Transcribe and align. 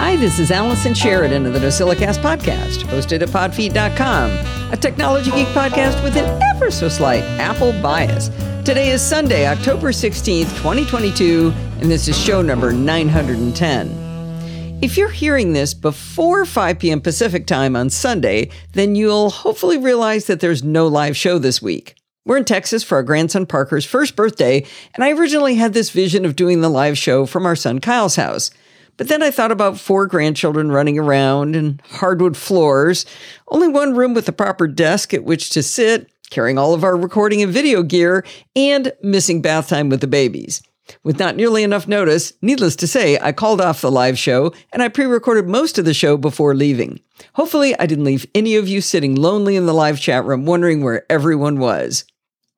Hi, 0.00 0.14
this 0.14 0.38
is 0.38 0.52
Allison 0.52 0.94
Sheridan 0.94 1.44
of 1.44 1.54
the 1.54 1.58
NosillaCast 1.58 2.22
podcast, 2.22 2.84
hosted 2.84 3.20
at 3.20 3.30
podfeet.com, 3.30 4.72
a 4.72 4.76
technology 4.76 5.32
geek 5.32 5.48
podcast 5.48 6.00
with 6.04 6.16
an 6.16 6.40
ever 6.54 6.70
so 6.70 6.88
slight 6.88 7.24
Apple 7.40 7.72
bias. 7.82 8.28
Today 8.64 8.90
is 8.90 9.02
Sunday, 9.02 9.48
October 9.48 9.88
16th, 9.88 10.56
2022, 10.58 11.52
and 11.80 11.90
this 11.90 12.06
is 12.06 12.16
show 12.16 12.40
number 12.40 12.72
910. 12.72 14.78
If 14.80 14.96
you're 14.96 15.10
hearing 15.10 15.52
this 15.52 15.74
before 15.74 16.44
5 16.44 16.78
p.m. 16.78 17.00
Pacific 17.00 17.48
time 17.48 17.74
on 17.74 17.90
Sunday, 17.90 18.50
then 18.74 18.94
you'll 18.94 19.30
hopefully 19.30 19.78
realize 19.78 20.28
that 20.28 20.38
there's 20.38 20.62
no 20.62 20.86
live 20.86 21.16
show 21.16 21.40
this 21.40 21.60
week. 21.60 21.96
We're 22.24 22.36
in 22.36 22.44
Texas 22.44 22.84
for 22.84 22.98
our 22.98 23.02
grandson 23.02 23.46
Parker's 23.46 23.84
first 23.84 24.14
birthday, 24.14 24.64
and 24.94 25.02
I 25.02 25.10
originally 25.10 25.56
had 25.56 25.72
this 25.72 25.90
vision 25.90 26.24
of 26.24 26.36
doing 26.36 26.60
the 26.60 26.68
live 26.68 26.96
show 26.96 27.26
from 27.26 27.44
our 27.44 27.56
son 27.56 27.80
Kyle's 27.80 28.14
house. 28.14 28.52
But 28.98 29.08
then 29.08 29.22
I 29.22 29.30
thought 29.30 29.52
about 29.52 29.78
four 29.78 30.06
grandchildren 30.06 30.70
running 30.70 30.98
around 30.98 31.56
and 31.56 31.80
hardwood 31.88 32.36
floors, 32.36 33.06
only 33.48 33.68
one 33.68 33.94
room 33.94 34.12
with 34.12 34.28
a 34.28 34.32
proper 34.32 34.66
desk 34.66 35.14
at 35.14 35.24
which 35.24 35.50
to 35.50 35.62
sit, 35.62 36.10
carrying 36.30 36.58
all 36.58 36.74
of 36.74 36.84
our 36.84 36.96
recording 36.96 37.40
and 37.40 37.52
video 37.52 37.82
gear, 37.82 38.26
and 38.56 38.92
missing 39.00 39.40
bath 39.40 39.68
time 39.68 39.88
with 39.88 40.00
the 40.00 40.08
babies. 40.08 40.62
With 41.04 41.18
not 41.18 41.36
nearly 41.36 41.62
enough 41.62 41.86
notice, 41.86 42.32
needless 42.42 42.74
to 42.76 42.86
say, 42.86 43.18
I 43.20 43.30
called 43.30 43.60
off 43.60 43.82
the 43.82 43.90
live 43.90 44.18
show 44.18 44.52
and 44.72 44.82
I 44.82 44.88
pre 44.88 45.04
recorded 45.04 45.46
most 45.46 45.78
of 45.78 45.84
the 45.84 45.94
show 45.94 46.16
before 46.16 46.54
leaving. 46.54 47.00
Hopefully, 47.34 47.78
I 47.78 47.86
didn't 47.86 48.04
leave 48.04 48.26
any 48.34 48.56
of 48.56 48.68
you 48.68 48.80
sitting 48.80 49.14
lonely 49.14 49.54
in 49.54 49.66
the 49.66 49.74
live 49.74 50.00
chat 50.00 50.24
room 50.24 50.44
wondering 50.44 50.82
where 50.82 51.04
everyone 51.10 51.60
was. 51.60 52.04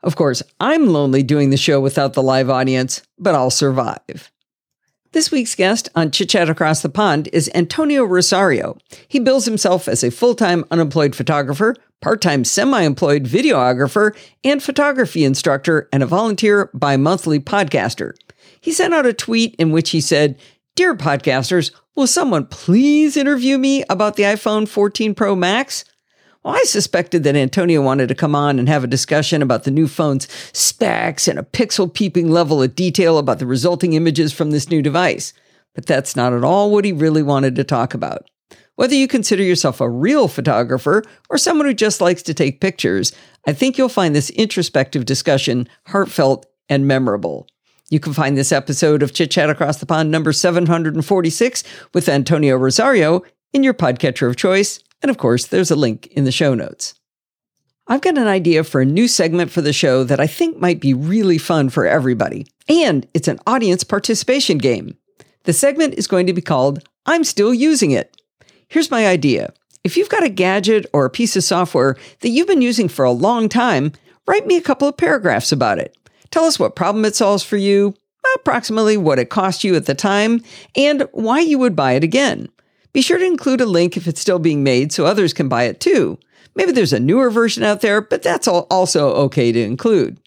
Of 0.02 0.16
course, 0.16 0.43
I'm 0.59 0.87
lonely 0.87 1.23
doing 1.23 1.51
the 1.51 1.57
show 1.59 1.80
without 1.80 2.15
the 2.15 2.23
live 2.23 2.49
audience, 2.49 3.02
but 3.19 3.35
I'll 3.35 3.51
survive. 3.51 4.30
This 5.13 5.33
week's 5.33 5.57
guest 5.57 5.89
on 5.97 6.13
Chit 6.13 6.29
Chat 6.29 6.49
Across 6.49 6.83
the 6.83 6.89
Pond 6.89 7.29
is 7.33 7.51
Antonio 7.53 8.05
Rosario. 8.05 8.79
He 9.09 9.19
bills 9.19 9.45
himself 9.45 9.89
as 9.89 10.05
a 10.05 10.11
full 10.11 10.37
time 10.37 10.65
unemployed 10.71 11.17
photographer, 11.17 11.75
part 12.01 12.21
time 12.21 12.45
semi 12.45 12.83
employed 12.83 13.25
videographer, 13.25 14.17
and 14.45 14.63
photography 14.63 15.25
instructor, 15.25 15.89
and 15.93 16.05
a 16.05 16.07
volunteer 16.07 16.71
bi 16.75 16.97
monthly 16.97 17.41
podcaster. 17.41 18.13
He 18.61 18.71
sent 18.71 18.95
out 18.95 19.05
a 19.05 19.13
tweet 19.13 19.57
in 19.57 19.73
which 19.73 19.91
he 19.91 20.01
said, 20.01 20.39
Dear 20.77 20.95
podcasters, 20.95 21.73
will 21.97 22.07
someone 22.07 22.47
please 22.47 23.17
interview 23.17 23.59
me 23.59 23.83
about 23.91 24.15
the 24.15 24.23
iPhone 24.23 24.69
14 24.69 25.17
Pro 25.17 25.35
Max? 25.35 25.85
Well, 26.43 26.55
I 26.55 26.63
suspected 26.63 27.23
that 27.24 27.37
Antonio 27.37 27.83
wanted 27.83 28.09
to 28.09 28.15
come 28.15 28.35
on 28.35 28.59
and 28.59 28.66
have 28.66 28.83
a 28.83 28.88
discussion 28.88 29.43
about 29.43 29.65
the 29.65 29.71
new 29.71 29.87
phone's 29.87 30.27
specs 30.57 31.29
and 31.29 31.38
a 31.38 31.43
pixel 31.43 31.93
peeping 31.93 32.30
level 32.30 32.63
of 32.63 32.74
detail 32.74 33.19
about 33.19 33.41
the 33.41 33.46
resulting 33.46 33.93
images 33.93 34.33
from 34.33 34.51
this 34.51 34.71
new 34.71 34.80
device. 34.80 35.35
But 35.74 35.85
that's 35.85 36.16
not 36.16 36.33
at 36.33 36.43
all 36.43 36.71
what 36.71 36.87
he 36.87 36.93
really 36.93 37.23
wanted 37.23 37.57
to 37.57 37.65
talk 37.65 37.93
about. 37.93 38.30
Whether 38.77 38.95
you 38.95 39.07
consider 39.07 39.43
yourself 39.43 39.83
a 39.83 39.91
real 39.91 40.29
photographer 40.29 41.02
or 41.29 41.37
someone 41.37 41.66
who 41.66 41.74
just 41.74 42.01
likes 42.01 42.23
to 42.23 42.33
take 42.33 42.63
pictures, 42.63 43.13
I 43.46 43.52
think 43.52 43.77
you'll 43.77 43.91
find 43.91 44.15
this 44.15 44.30
introspective 44.30 45.05
discussion 45.05 45.68
heartfelt 45.88 46.46
and 46.71 46.88
memorable. 46.88 47.46
You 47.91 48.01
can 48.01 48.15
find 48.15 48.38
this 48.38 48.52
episode 48.52 49.02
of 49.02 49.13
Chit 49.13 49.30
Chat 49.30 49.51
Across 49.51 49.79
the 49.79 49.87
Pond 49.87 50.11
number 50.11 50.33
746 50.33 51.65
with 51.93 52.09
Antonio 52.09 52.57
Rosario 52.57 53.23
in 53.52 53.63
your 53.63 53.74
podcatcher 53.74 54.27
of 54.27 54.37
choice 54.37 54.80
and 55.02 55.10
of 55.10 55.18
course, 55.18 55.46
there's 55.46 55.70
a 55.70 55.76
link 55.76 56.06
in 56.09 56.24
the 56.24 56.32
show 56.32 56.54
notes. 56.54 56.95
I've 57.87 58.02
got 58.02 58.18
an 58.18 58.29
idea 58.29 58.62
for 58.62 58.80
a 58.80 58.87
new 58.87 59.09
segment 59.09 59.51
for 59.51 59.62
the 59.62 59.73
show 59.73 60.04
that 60.04 60.20
I 60.20 60.26
think 60.26 60.59
might 60.59 60.80
be 60.80 60.95
really 60.95 61.38
fun 61.38 61.70
for 61.70 61.87
everybody. 61.87 62.46
And 62.68 63.06
it's 63.15 63.26
an 63.26 63.40
audience 63.46 63.82
participation 63.82 64.59
game. 64.59 64.97
The 65.44 65.53
segment 65.53 65.94
is 65.94 66.06
going 66.06 66.26
to 66.26 66.32
be 66.32 66.43
called 66.43 66.87
I'm 67.06 67.25
Still 67.25 67.53
Using 67.53 67.91
It. 67.91 68.16
Here's 68.69 68.91
my 68.91 69.06
idea. 69.06 69.53
If 69.82 69.97
you've 69.97 70.09
got 70.09 70.22
a 70.22 70.28
gadget 70.28 70.87
or 70.93 71.04
a 71.04 71.10
piece 71.10 71.34
of 71.34 71.43
software 71.43 71.97
that 72.21 72.28
you've 72.28 72.47
been 72.47 72.62
using 72.62 72.88
for 72.88 73.04
a 73.04 73.10
long 73.10 73.48
time, 73.48 73.93
write 74.28 74.47
me 74.47 74.56
a 74.56 74.62
couple 74.62 74.87
of 74.87 74.97
paragraphs 74.97 75.50
about 75.50 75.78
it. 75.78 75.97
Tell 76.31 76.44
us 76.44 76.59
what 76.59 76.77
problem 76.77 77.05
it 77.05 77.16
solves 77.16 77.43
for 77.43 77.56
you, 77.56 77.94
approximately 78.37 78.97
what 78.97 79.19
it 79.19 79.31
cost 79.31 79.65
you 79.65 79.75
at 79.75 79.87
the 79.87 79.94
time, 79.94 80.44
and 80.77 81.09
why 81.12 81.41
you 81.41 81.59
would 81.59 81.75
buy 81.75 81.93
it 81.93 82.05
again. 82.05 82.49
Be 82.93 83.03
sure 83.03 83.19
to 83.19 83.25
include 83.25 83.61
a 83.61 83.67
link 83.67 83.97
if 83.97 84.09
it's 84.09 84.21
still 84.21 84.39
being 84.39 84.62
made 84.62 84.93
so 84.93 85.06
others 85.06 85.33
can 85.33 85.49
buy 85.49 85.65
it 85.65 85.81
too. 85.81 86.19
Maybe 86.55 86.73
there's 86.73 86.93
a 86.93 87.01
newer 87.01 87.31
version 87.31 87.62
out 87.62 87.81
there, 87.81 88.01
but 88.01 88.23
that's 88.23 88.49
also 88.49 89.11
okay 89.12 89.53
to 89.53 89.61
include. 89.61 90.19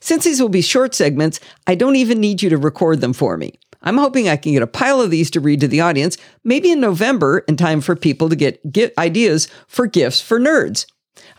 Since 0.00 0.24
these 0.24 0.40
will 0.40 0.48
be 0.48 0.62
short 0.62 0.94
segments, 0.94 1.40
I 1.66 1.74
don't 1.74 1.96
even 1.96 2.20
need 2.20 2.42
you 2.42 2.50
to 2.50 2.56
record 2.56 3.00
them 3.00 3.12
for 3.12 3.36
me. 3.36 3.54
I'm 3.82 3.98
hoping 3.98 4.28
I 4.28 4.36
can 4.36 4.52
get 4.52 4.62
a 4.62 4.66
pile 4.66 5.00
of 5.00 5.10
these 5.10 5.30
to 5.32 5.40
read 5.40 5.60
to 5.60 5.68
the 5.68 5.80
audience, 5.80 6.16
maybe 6.42 6.70
in 6.70 6.80
November, 6.80 7.40
in 7.40 7.56
time 7.56 7.80
for 7.80 7.94
people 7.94 8.30
to 8.30 8.36
get, 8.36 8.72
get 8.72 8.96
ideas 8.96 9.46
for 9.66 9.86
gifts 9.86 10.20
for 10.20 10.40
nerds. 10.40 10.86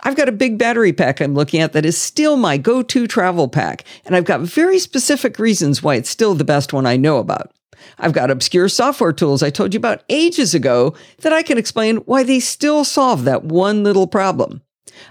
I've 0.03 0.15
got 0.15 0.29
a 0.29 0.33
big 0.33 0.59
battery 0.59 0.93
pack 0.93 1.19
I'm 1.19 1.33
looking 1.33 1.59
at 1.59 1.73
that 1.73 1.85
is 1.85 1.97
still 1.97 2.37
my 2.37 2.57
go 2.57 2.83
to 2.83 3.07
travel 3.07 3.47
pack, 3.47 3.83
and 4.05 4.15
I've 4.15 4.25
got 4.25 4.41
very 4.41 4.77
specific 4.77 5.39
reasons 5.39 5.81
why 5.81 5.95
it's 5.95 6.09
still 6.09 6.35
the 6.35 6.43
best 6.43 6.71
one 6.71 6.85
I 6.85 6.97
know 6.97 7.17
about. 7.17 7.51
I've 7.97 8.13
got 8.13 8.31
obscure 8.31 8.69
software 8.69 9.13
tools 9.13 9.43
I 9.43 9.49
told 9.49 9.73
you 9.73 9.77
about 9.77 10.03
ages 10.09 10.53
ago 10.53 10.95
that 11.21 11.33
I 11.33 11.43
can 11.43 11.57
explain 11.57 11.97
why 11.97 12.23
they 12.23 12.39
still 12.39 12.83
solve 12.83 13.23
that 13.25 13.43
one 13.43 13.83
little 13.83 14.07
problem. 14.07 14.61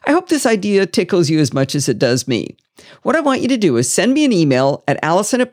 I 0.06 0.12
hope 0.12 0.28
this 0.28 0.46
idea 0.46 0.86
tickles 0.86 1.30
you 1.30 1.38
as 1.40 1.52
much 1.52 1.74
as 1.74 1.88
it 1.88 1.98
does 1.98 2.26
me. 2.26 2.56
What 3.02 3.16
I 3.16 3.20
want 3.20 3.42
you 3.42 3.48
to 3.48 3.56
do 3.56 3.76
is 3.76 3.92
send 3.92 4.14
me 4.14 4.24
an 4.24 4.32
email 4.32 4.82
at 4.88 4.98
allison 5.02 5.40
at 5.40 5.52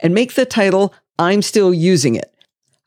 and 0.00 0.14
make 0.14 0.34
the 0.34 0.46
title 0.46 0.94
I'm 1.18 1.42
Still 1.42 1.72
Using 1.72 2.14
It. 2.14 2.32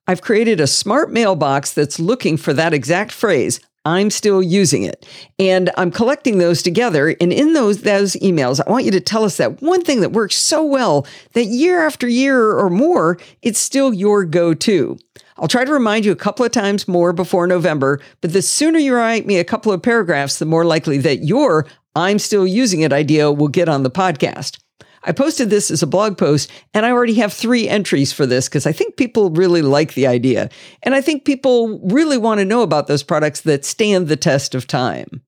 I've 0.07 0.21
created 0.21 0.59
a 0.59 0.67
smart 0.67 1.11
mailbox 1.11 1.73
that's 1.73 1.99
looking 1.99 2.37
for 2.37 2.53
that 2.53 2.73
exact 2.73 3.11
phrase, 3.11 3.59
I'm 3.89 4.11
still 4.11 4.43
using 4.43 4.83
it. 4.83 5.07
And 5.39 5.71
I'm 5.75 5.89
collecting 5.89 6.37
those 6.37 6.61
together. 6.61 7.15
And 7.19 7.33
in 7.33 7.53
those, 7.53 7.81
those 7.81 8.13
emails, 8.17 8.61
I 8.65 8.69
want 8.69 8.85
you 8.85 8.91
to 8.91 8.99
tell 8.99 9.23
us 9.23 9.37
that 9.37 9.63
one 9.63 9.83
thing 9.83 10.01
that 10.01 10.11
works 10.11 10.35
so 10.35 10.63
well 10.63 11.07
that 11.33 11.45
year 11.45 11.81
after 11.81 12.07
year 12.07 12.53
or 12.53 12.69
more, 12.69 13.17
it's 13.41 13.59
still 13.59 13.91
your 13.91 14.25
go 14.25 14.53
to. 14.53 14.97
I'll 15.37 15.47
try 15.47 15.65
to 15.65 15.73
remind 15.73 16.05
you 16.05 16.11
a 16.11 16.17
couple 16.17 16.45
of 16.45 16.51
times 16.51 16.87
more 16.87 17.13
before 17.13 17.47
November, 17.47 17.99
but 18.21 18.31
the 18.31 18.43
sooner 18.43 18.77
you 18.77 18.93
write 18.93 19.25
me 19.25 19.37
a 19.37 19.43
couple 19.43 19.71
of 19.71 19.81
paragraphs, 19.81 20.37
the 20.37 20.45
more 20.45 20.65
likely 20.65 20.99
that 20.99 21.23
your 21.23 21.65
I'm 21.95 22.19
still 22.19 22.45
using 22.45 22.81
it 22.81 22.93
idea 22.93 23.31
will 23.31 23.47
get 23.47 23.67
on 23.67 23.81
the 23.81 23.89
podcast. 23.89 24.59
I 25.03 25.11
posted 25.11 25.49
this 25.49 25.71
as 25.71 25.81
a 25.81 25.87
blog 25.87 26.17
post 26.17 26.51
and 26.73 26.85
I 26.85 26.91
already 26.91 27.15
have 27.15 27.33
three 27.33 27.67
entries 27.67 28.11
for 28.11 28.25
this 28.25 28.47
because 28.47 28.65
I 28.65 28.71
think 28.71 28.97
people 28.97 29.29
really 29.29 29.61
like 29.61 29.93
the 29.93 30.07
idea. 30.07 30.49
And 30.83 30.93
I 30.93 31.01
think 31.01 31.25
people 31.25 31.79
really 31.79 32.17
want 32.17 32.39
to 32.39 32.45
know 32.45 32.61
about 32.61 32.87
those 32.87 33.03
products 33.03 33.41
that 33.41 33.65
stand 33.65 34.07
the 34.07 34.17
test 34.17 34.55
of 34.55 34.67
time. 34.67 35.21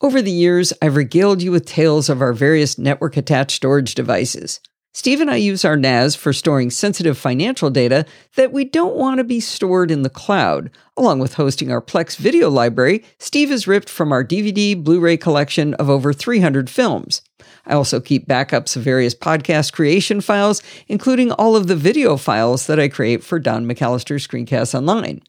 Over 0.00 0.22
the 0.22 0.30
years, 0.30 0.72
I've 0.80 0.94
regaled 0.94 1.42
you 1.42 1.50
with 1.50 1.66
tales 1.66 2.08
of 2.08 2.22
our 2.22 2.32
various 2.32 2.78
network 2.78 3.16
attached 3.16 3.56
storage 3.56 3.96
devices. 3.96 4.60
Steve 4.94 5.20
and 5.20 5.30
I 5.30 5.36
use 5.36 5.64
our 5.64 5.76
NAS 5.76 6.14
for 6.14 6.32
storing 6.32 6.70
sensitive 6.70 7.18
financial 7.18 7.70
data 7.70 8.06
that 8.36 8.52
we 8.52 8.64
don't 8.64 8.96
want 8.96 9.18
to 9.18 9.24
be 9.24 9.38
stored 9.38 9.90
in 9.90 10.02
the 10.02 10.10
cloud. 10.10 10.70
Along 10.96 11.18
with 11.18 11.34
hosting 11.34 11.70
our 11.70 11.82
Plex 11.82 12.16
video 12.16 12.48
library, 12.48 13.04
Steve 13.18 13.50
has 13.50 13.68
ripped 13.68 13.88
from 13.88 14.12
our 14.12 14.24
DVD 14.24 14.82
Blu 14.82 14.98
ray 14.98 15.16
collection 15.16 15.74
of 15.74 15.90
over 15.90 16.12
300 16.12 16.70
films. 16.70 17.22
I 17.68 17.74
also 17.74 18.00
keep 18.00 18.26
backups 18.26 18.76
of 18.76 18.82
various 18.82 19.14
podcast 19.14 19.72
creation 19.72 20.20
files, 20.20 20.62
including 20.88 21.30
all 21.32 21.54
of 21.54 21.68
the 21.68 21.76
video 21.76 22.16
files 22.16 22.66
that 22.66 22.80
I 22.80 22.88
create 22.88 23.22
for 23.22 23.38
Don 23.38 23.66
McAllister 23.66 24.16
Screencasts 24.16 24.74
Online. 24.74 25.22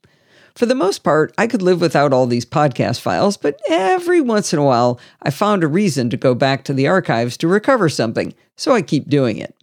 For 0.55 0.65
the 0.65 0.75
most 0.75 1.03
part, 1.03 1.33
I 1.37 1.47
could 1.47 1.61
live 1.61 1.79
without 1.79 2.11
all 2.11 2.25
these 2.25 2.45
podcast 2.45 3.01
files, 3.01 3.37
but 3.37 3.59
every 3.69 4.19
once 4.19 4.51
in 4.51 4.59
a 4.59 4.65
while, 4.65 4.99
I 5.21 5.29
found 5.29 5.63
a 5.63 5.67
reason 5.67 6.09
to 6.09 6.17
go 6.17 6.33
back 6.33 6.63
to 6.63 6.73
the 6.73 6.87
archives 6.87 7.37
to 7.37 7.47
recover 7.47 7.87
something, 7.89 8.33
so 8.55 8.73
I 8.73 8.81
keep 8.81 9.09
doing 9.09 9.37
it. 9.37 9.55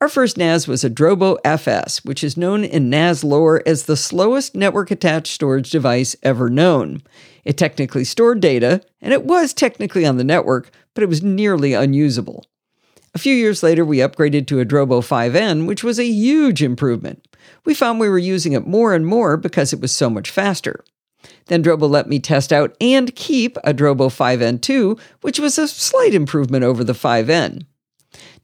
Our 0.00 0.08
first 0.08 0.38
NAS 0.38 0.66
was 0.66 0.82
a 0.82 0.88
Drobo 0.88 1.36
FS, 1.44 2.02
which 2.06 2.24
is 2.24 2.34
known 2.34 2.64
in 2.64 2.88
NAS 2.88 3.22
lore 3.22 3.62
as 3.66 3.82
the 3.82 3.98
slowest 3.98 4.54
network 4.54 4.90
attached 4.90 5.34
storage 5.34 5.70
device 5.70 6.16
ever 6.22 6.48
known. 6.48 7.02
It 7.44 7.58
technically 7.58 8.04
stored 8.04 8.40
data, 8.40 8.80
and 9.02 9.12
it 9.12 9.26
was 9.26 9.52
technically 9.52 10.06
on 10.06 10.16
the 10.16 10.24
network, 10.24 10.70
but 10.94 11.02
it 11.02 11.10
was 11.10 11.22
nearly 11.22 11.74
unusable. 11.74 12.46
A 13.14 13.18
few 13.18 13.34
years 13.34 13.62
later, 13.62 13.84
we 13.84 13.98
upgraded 13.98 14.46
to 14.46 14.60
a 14.60 14.64
Drobo 14.64 15.02
5N, 15.02 15.66
which 15.66 15.84
was 15.84 15.98
a 15.98 16.06
huge 16.06 16.62
improvement. 16.62 17.28
We 17.66 17.74
found 17.74 18.00
we 18.00 18.08
were 18.08 18.18
using 18.18 18.52
it 18.52 18.66
more 18.66 18.94
and 18.94 19.04
more 19.04 19.36
because 19.36 19.74
it 19.74 19.82
was 19.82 19.92
so 19.92 20.08
much 20.08 20.30
faster. 20.30 20.82
Then 21.48 21.62
Drobo 21.62 21.90
let 21.90 22.08
me 22.08 22.20
test 22.20 22.54
out 22.54 22.74
and 22.80 23.14
keep 23.14 23.58
a 23.64 23.74
Drobo 23.74 24.08
5N2, 24.08 24.98
which 25.20 25.38
was 25.38 25.58
a 25.58 25.68
slight 25.68 26.14
improvement 26.14 26.64
over 26.64 26.82
the 26.84 26.94
5N. 26.94 27.66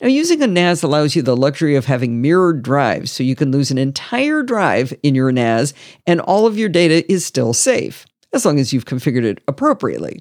Now, 0.00 0.08
using 0.08 0.42
a 0.42 0.46
NAS 0.46 0.82
allows 0.82 1.16
you 1.16 1.22
the 1.22 1.36
luxury 1.36 1.74
of 1.74 1.86
having 1.86 2.20
mirrored 2.20 2.62
drives, 2.62 3.10
so 3.10 3.22
you 3.22 3.34
can 3.34 3.50
lose 3.50 3.70
an 3.70 3.78
entire 3.78 4.42
drive 4.42 4.92
in 5.02 5.14
your 5.14 5.32
NAS 5.32 5.72
and 6.06 6.20
all 6.20 6.46
of 6.46 6.58
your 6.58 6.68
data 6.68 7.10
is 7.10 7.24
still 7.24 7.54
safe, 7.54 8.04
as 8.32 8.44
long 8.44 8.58
as 8.58 8.72
you've 8.72 8.84
configured 8.84 9.24
it 9.24 9.40
appropriately. 9.48 10.20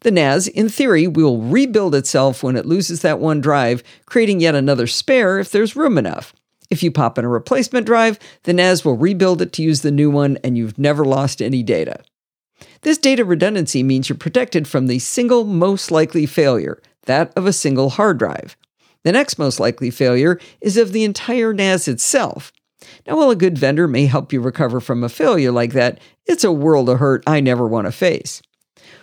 The 0.00 0.10
NAS, 0.10 0.48
in 0.48 0.68
theory, 0.68 1.06
will 1.06 1.40
rebuild 1.40 1.94
itself 1.94 2.42
when 2.42 2.56
it 2.56 2.66
loses 2.66 3.02
that 3.02 3.18
one 3.18 3.40
drive, 3.40 3.82
creating 4.06 4.40
yet 4.40 4.54
another 4.54 4.86
spare 4.86 5.38
if 5.38 5.50
there's 5.50 5.76
room 5.76 5.98
enough. 5.98 6.34
If 6.70 6.82
you 6.82 6.90
pop 6.90 7.18
in 7.18 7.24
a 7.24 7.28
replacement 7.28 7.86
drive, 7.86 8.18
the 8.44 8.52
NAS 8.52 8.84
will 8.84 8.96
rebuild 8.96 9.42
it 9.42 9.52
to 9.54 9.62
use 9.62 9.82
the 9.82 9.90
new 9.90 10.10
one 10.10 10.38
and 10.44 10.56
you've 10.56 10.78
never 10.78 11.04
lost 11.04 11.42
any 11.42 11.62
data. 11.62 12.02
This 12.82 12.98
data 12.98 13.24
redundancy 13.24 13.82
means 13.82 14.08
you're 14.08 14.16
protected 14.16 14.68
from 14.68 14.86
the 14.86 14.98
single 14.98 15.44
most 15.44 15.90
likely 15.90 16.26
failure, 16.26 16.80
that 17.04 17.32
of 17.36 17.46
a 17.46 17.52
single 17.52 17.90
hard 17.90 18.18
drive. 18.18 18.56
The 19.04 19.12
next 19.12 19.38
most 19.38 19.58
likely 19.58 19.90
failure 19.90 20.38
is 20.60 20.76
of 20.76 20.92
the 20.92 21.04
entire 21.04 21.52
NAS 21.52 21.88
itself. 21.88 22.52
Now, 23.06 23.16
while 23.16 23.30
a 23.30 23.36
good 23.36 23.58
vendor 23.58 23.88
may 23.88 24.06
help 24.06 24.32
you 24.32 24.40
recover 24.40 24.80
from 24.80 25.04
a 25.04 25.08
failure 25.08 25.52
like 25.52 25.72
that, 25.72 26.00
it's 26.26 26.44
a 26.44 26.52
world 26.52 26.88
of 26.88 26.98
hurt 26.98 27.22
I 27.26 27.40
never 27.40 27.66
want 27.66 27.86
to 27.86 27.92
face. 27.92 28.42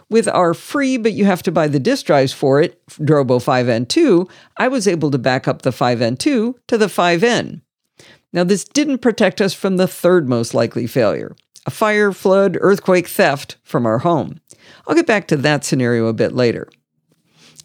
With 0.09 0.27
our 0.27 0.53
free, 0.53 0.97
but 0.97 1.13
you 1.13 1.25
have 1.25 1.43
to 1.43 1.51
buy 1.51 1.67
the 1.67 1.79
disk 1.79 2.05
drives 2.05 2.31
for 2.31 2.61
it, 2.61 2.85
Drobo 2.87 3.43
5N2, 3.43 4.29
I 4.57 4.67
was 4.67 4.87
able 4.87 5.11
to 5.11 5.17
back 5.17 5.47
up 5.47 5.63
the 5.63 5.71
5N2 5.71 6.19
to 6.67 6.77
the 6.77 6.87
5N. 6.87 7.61
Now, 8.31 8.43
this 8.43 8.63
didn't 8.63 8.99
protect 8.99 9.41
us 9.41 9.53
from 9.53 9.77
the 9.77 9.87
third 9.87 10.29
most 10.29 10.53
likely 10.53 10.87
failure 10.87 11.35
a 11.65 11.71
fire, 11.71 12.13
flood, 12.13 12.57
earthquake, 12.61 13.07
theft 13.07 13.57
from 13.63 13.85
our 13.85 13.97
home. 13.99 14.39
I'll 14.87 14.95
get 14.95 15.05
back 15.05 15.27
to 15.27 15.37
that 15.37 15.65
scenario 15.65 16.07
a 16.07 16.13
bit 16.13 16.33
later. 16.33 16.69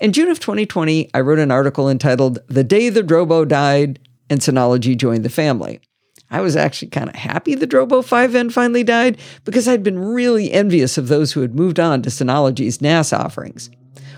In 0.03 0.13
June 0.13 0.31
of 0.31 0.41
2020, 0.41 1.11
I 1.15 1.21
wrote 1.21 1.39
an 1.39 1.53
article 1.53 1.89
entitled 1.89 2.41
The 2.49 2.65
Day 2.65 2.89
the 2.89 3.05
Drobo 3.05 3.47
Died 3.47 4.01
and 4.29 4.41
Synology 4.41 4.97
Joined 4.97 5.25
the 5.25 5.31
Family. 5.31 5.81
I 6.29 6.41
was 6.41 6.57
actually 6.57 6.89
kind 6.89 7.09
of 7.09 7.15
happy 7.15 7.55
the 7.55 7.69
Drobo 7.69 8.03
5N 8.03 8.51
finally 8.51 8.83
died 8.83 9.17
because 9.45 9.69
I'd 9.69 9.85
been 9.85 10.01
really 10.01 10.51
envious 10.51 10.99
of 10.99 11.07
those 11.07 11.31
who 11.31 11.41
had 11.41 11.55
moved 11.55 11.79
on 11.79 12.03
to 12.03 12.11
Synology's 12.11 12.83
NAS 12.83 13.13
offerings. 13.13 13.71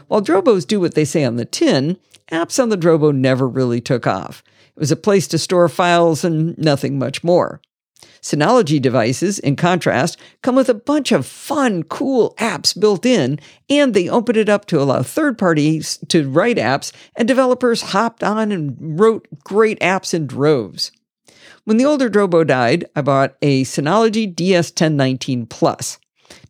While 0.08 0.22
Drobos 0.22 0.66
do 0.66 0.80
what 0.80 0.94
they 0.94 1.04
say 1.04 1.22
on 1.22 1.36
the 1.36 1.44
tin, 1.44 1.98
apps 2.32 2.62
on 2.62 2.70
the 2.70 2.78
Drobo 2.78 3.14
never 3.14 3.46
really 3.46 3.82
took 3.82 4.06
off. 4.06 4.42
It 4.74 4.80
was 4.80 4.90
a 4.90 4.96
place 4.96 5.28
to 5.28 5.38
store 5.38 5.68
files 5.68 6.24
and 6.24 6.56
nothing 6.56 6.98
much 6.98 7.22
more. 7.22 7.60
Synology 8.20 8.80
devices, 8.80 9.38
in 9.38 9.56
contrast, 9.56 10.18
come 10.42 10.56
with 10.56 10.68
a 10.68 10.74
bunch 10.74 11.12
of 11.12 11.26
fun, 11.26 11.82
cool 11.84 12.34
apps 12.38 12.78
built 12.78 13.04
in, 13.04 13.38
and 13.68 13.94
they 13.94 14.08
opened 14.08 14.38
it 14.38 14.48
up 14.48 14.64
to 14.66 14.80
allow 14.80 15.02
third 15.02 15.36
parties 15.36 15.98
to 16.08 16.28
write 16.28 16.56
apps, 16.56 16.92
and 17.16 17.28
developers 17.28 17.82
hopped 17.82 18.24
on 18.24 18.50
and 18.50 18.76
wrote 18.98 19.28
great 19.44 19.78
apps 19.80 20.14
in 20.14 20.26
droves. 20.26 20.90
When 21.64 21.78
the 21.78 21.86
older 21.86 22.10
Drobo 22.10 22.46
died, 22.46 22.84
I 22.94 23.00
bought 23.00 23.36
a 23.40 23.64
Synology 23.64 24.32
DS1019 24.34 25.48
Plus. 25.48 25.98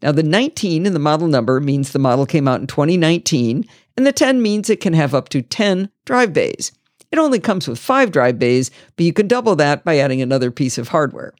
Now, 0.03 0.13
the 0.13 0.23
19 0.23 0.87
in 0.87 0.93
the 0.93 0.99
model 0.99 1.29
number 1.29 1.61
means 1.61 1.93
the 1.93 1.99
model 1.99 2.27
came 2.27 2.49
out 2.49 2.61
in 2.61 2.67
2019, 2.67 3.65
and 3.97 4.07
the 4.07 4.13
10 4.13 4.43
means 4.43 4.69
it 4.69 4.81
can 4.81 4.93
have 4.93 5.15
up 5.15 5.29
to 5.31 5.43
10 5.43 5.89
drive 6.05 6.33
bays. 6.33 6.73
It 7.13 7.19
only 7.19 7.39
comes 7.39 7.69
with 7.69 7.79
five 7.79 8.11
drive 8.11 8.41
bays, 8.41 8.73
but 8.97 9.07
you 9.07 9.13
can 9.13 9.29
double 9.29 9.55
that 9.57 9.85
by 9.85 9.99
adding 9.99 10.21
another 10.21 10.51
piece 10.51 10.79
of 10.79 10.89
hardware. 10.89 11.33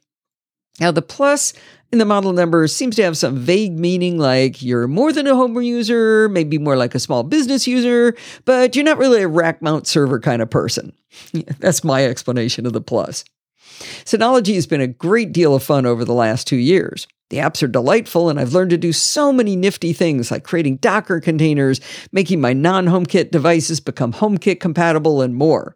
Now, 0.79 0.91
the 0.91 1.01
plus 1.01 1.53
in 1.91 1.99
the 1.99 2.05
model 2.05 2.33
number 2.33 2.67
seems 2.67 2.95
to 2.97 3.03
have 3.03 3.17
some 3.17 3.37
vague 3.37 3.79
meaning 3.79 4.17
like 4.17 4.61
you're 4.61 4.87
more 4.87 5.13
than 5.13 5.27
a 5.27 5.35
home 5.35 5.61
user, 5.61 6.27
maybe 6.29 6.57
more 6.57 6.75
like 6.75 6.95
a 6.95 6.99
small 6.99 7.23
business 7.23 7.67
user, 7.67 8.15
but 8.43 8.75
you're 8.75 8.85
not 8.85 8.97
really 8.97 9.21
a 9.21 9.27
rack 9.27 9.61
mount 9.61 9.87
server 9.87 10.19
kind 10.19 10.41
of 10.41 10.49
person. 10.49 10.91
That's 11.59 11.83
my 11.83 12.05
explanation 12.05 12.65
of 12.65 12.73
the 12.73 12.81
plus. 12.81 13.23
Synology 14.03 14.55
has 14.55 14.67
been 14.67 14.81
a 14.81 14.87
great 14.87 15.31
deal 15.31 15.55
of 15.55 15.63
fun 15.63 15.85
over 15.85 16.05
the 16.05 16.13
last 16.13 16.47
two 16.47 16.57
years. 16.57 17.07
The 17.29 17.37
apps 17.37 17.63
are 17.63 17.67
delightful, 17.67 18.29
and 18.29 18.39
I've 18.39 18.53
learned 18.53 18.69
to 18.69 18.77
do 18.77 18.93
so 18.93 19.33
many 19.33 19.55
nifty 19.55 19.93
things 19.93 20.29
like 20.29 20.43
creating 20.43 20.77
Docker 20.77 21.19
containers, 21.19 21.81
making 22.11 22.39
my 22.39 22.53
non 22.53 22.85
HomeKit 22.85 23.31
devices 23.31 23.79
become 23.79 24.13
HomeKit 24.13 24.59
compatible, 24.59 25.21
and 25.21 25.35
more. 25.35 25.75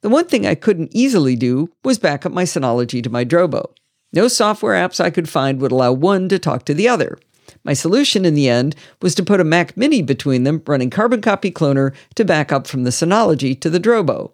The 0.00 0.08
one 0.08 0.26
thing 0.26 0.46
I 0.46 0.54
couldn't 0.54 0.94
easily 0.94 1.36
do 1.36 1.68
was 1.84 1.98
back 1.98 2.24
up 2.24 2.32
my 2.32 2.44
Synology 2.44 3.02
to 3.02 3.10
my 3.10 3.24
Drobo. 3.24 3.72
No 4.12 4.28
software 4.28 4.74
apps 4.74 5.00
I 5.00 5.10
could 5.10 5.28
find 5.28 5.60
would 5.60 5.72
allow 5.72 5.92
one 5.92 6.28
to 6.28 6.38
talk 6.38 6.64
to 6.64 6.74
the 6.74 6.88
other. 6.88 7.18
My 7.62 7.74
solution 7.74 8.24
in 8.24 8.34
the 8.34 8.48
end 8.48 8.74
was 9.02 9.14
to 9.16 9.24
put 9.24 9.40
a 9.40 9.44
Mac 9.44 9.76
Mini 9.76 10.02
between 10.02 10.44
them 10.44 10.62
running 10.66 10.90
Carbon 10.90 11.20
Copy 11.20 11.50
Cloner 11.50 11.94
to 12.14 12.24
back 12.24 12.50
up 12.50 12.66
from 12.66 12.84
the 12.84 12.90
Synology 12.90 13.60
to 13.60 13.70
the 13.70 13.80
Drobo. 13.80 14.32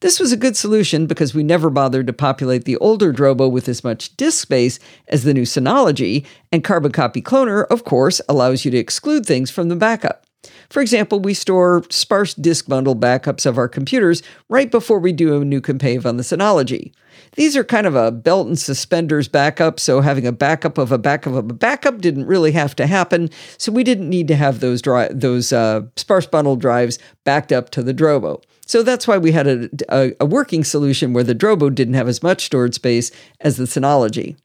This 0.00 0.20
was 0.20 0.32
a 0.32 0.36
good 0.36 0.56
solution 0.56 1.06
because 1.06 1.34
we 1.34 1.42
never 1.42 1.70
bothered 1.70 2.06
to 2.06 2.12
populate 2.12 2.64
the 2.64 2.76
older 2.76 3.12
Drobo 3.12 3.50
with 3.50 3.68
as 3.68 3.84
much 3.84 4.16
disk 4.16 4.40
space 4.42 4.78
as 5.08 5.24
the 5.24 5.34
new 5.34 5.42
Synology, 5.42 6.26
and 6.50 6.64
Carbon 6.64 6.92
Copy 6.92 7.22
Cloner, 7.22 7.66
of 7.66 7.84
course, 7.84 8.20
allows 8.28 8.64
you 8.64 8.70
to 8.70 8.76
exclude 8.76 9.24
things 9.24 9.50
from 9.50 9.68
the 9.68 9.76
backup. 9.76 10.26
For 10.72 10.80
example, 10.80 11.20
we 11.20 11.34
store 11.34 11.82
sparse 11.90 12.32
disk 12.32 12.66
bundle 12.66 12.96
backups 12.96 13.44
of 13.44 13.58
our 13.58 13.68
computers 13.68 14.22
right 14.48 14.70
before 14.70 14.98
we 14.98 15.12
do 15.12 15.38
a 15.38 15.44
new 15.44 15.60
compave 15.60 16.06
on 16.06 16.16
the 16.16 16.22
Synology. 16.22 16.94
These 17.34 17.58
are 17.58 17.62
kind 17.62 17.86
of 17.86 17.94
a 17.94 18.10
belt 18.10 18.46
and 18.46 18.58
suspenders 18.58 19.28
backup, 19.28 19.78
so 19.78 20.00
having 20.00 20.26
a 20.26 20.32
backup 20.32 20.78
of 20.78 20.90
a 20.90 20.96
backup 20.96 21.34
of 21.34 21.50
a 21.50 21.52
backup 21.52 22.00
didn't 22.00 22.24
really 22.24 22.52
have 22.52 22.74
to 22.76 22.86
happen, 22.86 23.28
so 23.58 23.70
we 23.70 23.84
didn't 23.84 24.08
need 24.08 24.28
to 24.28 24.34
have 24.34 24.60
those 24.60 24.80
dri- 24.80 25.10
those 25.10 25.52
uh, 25.52 25.82
sparse 25.96 26.24
bundle 26.24 26.56
drives 26.56 26.98
backed 27.24 27.52
up 27.52 27.68
to 27.68 27.82
the 27.82 27.92
Drobo. 27.92 28.42
So 28.64 28.82
that's 28.82 29.06
why 29.06 29.18
we 29.18 29.32
had 29.32 29.46
a, 29.46 29.68
a, 29.90 30.12
a 30.20 30.24
working 30.24 30.64
solution 30.64 31.12
where 31.12 31.22
the 31.22 31.34
Drobo 31.34 31.74
didn't 31.74 31.94
have 31.94 32.08
as 32.08 32.22
much 32.22 32.46
stored 32.46 32.72
space 32.72 33.10
as 33.42 33.58
the 33.58 33.64
Synology. 33.64 34.36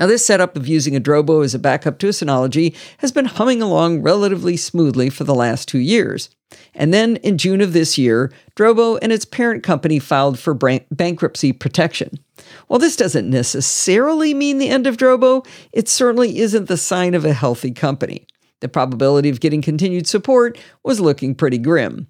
Now, 0.00 0.06
this 0.06 0.24
setup 0.24 0.56
of 0.56 0.66
using 0.66 0.96
a 0.96 1.00
Drobo 1.00 1.44
as 1.44 1.54
a 1.54 1.58
backup 1.58 1.98
to 1.98 2.06
a 2.06 2.10
Synology 2.10 2.74
has 2.98 3.12
been 3.12 3.26
humming 3.26 3.60
along 3.60 4.00
relatively 4.00 4.56
smoothly 4.56 5.10
for 5.10 5.24
the 5.24 5.34
last 5.34 5.68
two 5.68 5.78
years. 5.78 6.30
And 6.74 6.94
then 6.94 7.16
in 7.16 7.36
June 7.36 7.60
of 7.60 7.74
this 7.74 7.98
year, 7.98 8.32
Drobo 8.56 8.98
and 9.02 9.12
its 9.12 9.26
parent 9.26 9.62
company 9.62 9.98
filed 9.98 10.38
for 10.38 10.54
bankruptcy 10.54 11.52
protection. 11.52 12.18
While 12.66 12.78
this 12.78 12.96
doesn't 12.96 13.28
necessarily 13.28 14.32
mean 14.32 14.56
the 14.56 14.70
end 14.70 14.86
of 14.86 14.96
Drobo, 14.96 15.46
it 15.70 15.86
certainly 15.86 16.38
isn't 16.38 16.66
the 16.66 16.78
sign 16.78 17.12
of 17.12 17.26
a 17.26 17.34
healthy 17.34 17.70
company. 17.70 18.26
The 18.60 18.68
probability 18.70 19.28
of 19.28 19.40
getting 19.40 19.60
continued 19.60 20.06
support 20.06 20.58
was 20.82 20.98
looking 20.98 21.34
pretty 21.34 21.58
grim. 21.58 22.06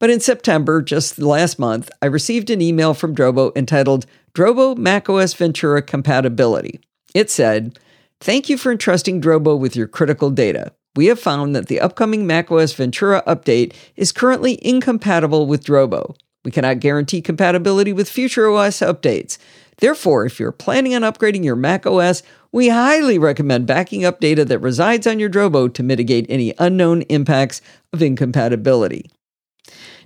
But 0.00 0.08
in 0.08 0.20
September, 0.20 0.80
just 0.80 1.18
last 1.18 1.58
month, 1.58 1.90
I 2.00 2.06
received 2.06 2.48
an 2.48 2.62
email 2.62 2.94
from 2.94 3.14
Drobo 3.14 3.54
entitled 3.54 4.06
Drobo 4.34 4.78
macOS 4.78 5.34
Ventura 5.34 5.82
Compatibility. 5.82 6.80
It 7.14 7.30
said, 7.30 7.78
Thank 8.20 8.48
you 8.48 8.56
for 8.56 8.70
entrusting 8.70 9.20
Drobo 9.20 9.58
with 9.58 9.74
your 9.74 9.88
critical 9.88 10.30
data. 10.30 10.72
We 10.94 11.06
have 11.06 11.18
found 11.18 11.56
that 11.56 11.66
the 11.66 11.80
upcoming 11.80 12.26
macOS 12.26 12.72
Ventura 12.72 13.22
update 13.26 13.74
is 13.96 14.12
currently 14.12 14.58
incompatible 14.64 15.46
with 15.46 15.64
Drobo. 15.64 16.14
We 16.44 16.50
cannot 16.50 16.80
guarantee 16.80 17.22
compatibility 17.22 17.92
with 17.92 18.10
future 18.10 18.48
OS 18.48 18.80
updates. 18.80 19.38
Therefore, 19.78 20.26
if 20.26 20.38
you're 20.38 20.52
planning 20.52 20.94
on 20.94 21.02
upgrading 21.02 21.44
your 21.44 21.56
macOS, 21.56 22.22
we 22.52 22.68
highly 22.68 23.18
recommend 23.18 23.66
backing 23.66 24.04
up 24.04 24.20
data 24.20 24.44
that 24.44 24.58
resides 24.58 25.06
on 25.06 25.18
your 25.18 25.30
Drobo 25.30 25.72
to 25.72 25.82
mitigate 25.82 26.26
any 26.28 26.54
unknown 26.58 27.02
impacts 27.02 27.62
of 27.92 28.02
incompatibility. 28.02 29.10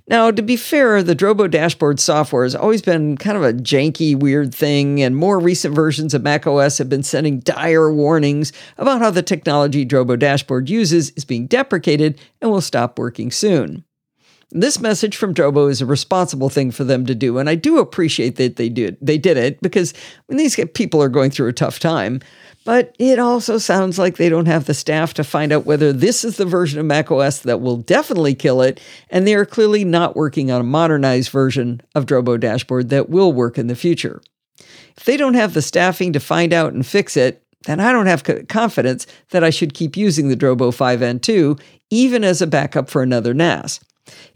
Now, 0.09 0.31
to 0.31 0.41
be 0.41 0.55
fair, 0.55 1.03
the 1.03 1.15
Drobo 1.15 1.51
dashboard 1.51 1.99
software 1.99 2.43
has 2.43 2.55
always 2.55 2.81
been 2.81 3.17
kind 3.17 3.35
of 3.35 3.43
a 3.43 3.51
janky, 3.51 4.17
weird 4.17 4.55
thing, 4.55 5.01
and 5.01 5.17
more 5.17 5.37
recent 5.37 5.75
versions 5.75 6.13
of 6.13 6.23
macOS 6.23 6.77
have 6.77 6.87
been 6.87 7.03
sending 7.03 7.41
dire 7.41 7.91
warnings 7.91 8.53
about 8.77 9.01
how 9.01 9.11
the 9.11 9.21
technology 9.21 9.85
Drobo 9.85 10.17
dashboard 10.17 10.69
uses 10.69 11.09
is 11.11 11.25
being 11.25 11.45
deprecated 11.45 12.21
and 12.41 12.49
will 12.49 12.61
stop 12.61 12.97
working 12.97 13.31
soon. 13.31 13.83
This 14.51 14.79
message 14.79 15.17
from 15.17 15.33
Drobo 15.33 15.69
is 15.69 15.81
a 15.81 15.85
responsible 15.85 16.47
thing 16.47 16.71
for 16.71 16.85
them 16.85 17.05
to 17.07 17.13
do, 17.13 17.37
and 17.37 17.49
I 17.49 17.55
do 17.55 17.79
appreciate 17.79 18.37
that 18.37 18.55
they 18.55 18.69
did 18.69 18.95
they 19.01 19.17
did 19.17 19.35
it 19.35 19.61
because 19.61 19.93
when 20.27 20.37
these 20.37 20.55
people 20.73 21.03
are 21.03 21.09
going 21.09 21.31
through 21.31 21.49
a 21.49 21.53
tough 21.53 21.79
time, 21.79 22.21
but 22.67 22.93
it 22.99 23.17
also 23.17 23.57
sounds 23.57 23.97
like 23.97 24.17
they 24.17 24.27
don't 24.27 24.47
have 24.47 24.65
the 24.65 24.73
staff 24.73 25.13
to 25.13 25.23
find 25.23 25.53
out 25.53 25.65
whether 25.65 25.93
this 25.93 26.25
is 26.25 26.35
the 26.35 26.45
version 26.45 26.81
of 26.81 26.85
macOS 26.85 27.39
that 27.39 27.61
will 27.61 27.77
definitely 27.77 28.35
kill 28.35 28.61
it, 28.61 28.81
and 29.09 29.25
they 29.25 29.35
are 29.35 29.45
clearly 29.45 29.85
not 29.85 30.17
working 30.17 30.51
on 30.51 30.59
a 30.59 30.65
modernized 30.65 31.29
version 31.29 31.79
of 31.95 32.05
Drobo 32.05 32.37
Dashboard 32.37 32.89
that 32.89 33.09
will 33.09 33.31
work 33.31 33.57
in 33.57 33.67
the 33.67 33.75
future. 33.75 34.21
If 34.97 35.05
they 35.05 35.15
don't 35.15 35.35
have 35.35 35.53
the 35.53 35.61
staffing 35.61 36.11
to 36.11 36.19
find 36.19 36.51
out 36.51 36.73
and 36.73 36.85
fix 36.85 37.15
it, 37.15 37.41
then 37.67 37.79
I 37.79 37.93
don't 37.93 38.07
have 38.07 38.25
confidence 38.49 39.07
that 39.29 39.45
I 39.45 39.49
should 39.49 39.73
keep 39.73 39.95
using 39.95 40.27
the 40.27 40.35
Drobo 40.35 40.75
5N2, 40.75 41.57
even 41.89 42.25
as 42.25 42.41
a 42.41 42.47
backup 42.47 42.89
for 42.89 43.01
another 43.01 43.33
NAS. 43.33 43.79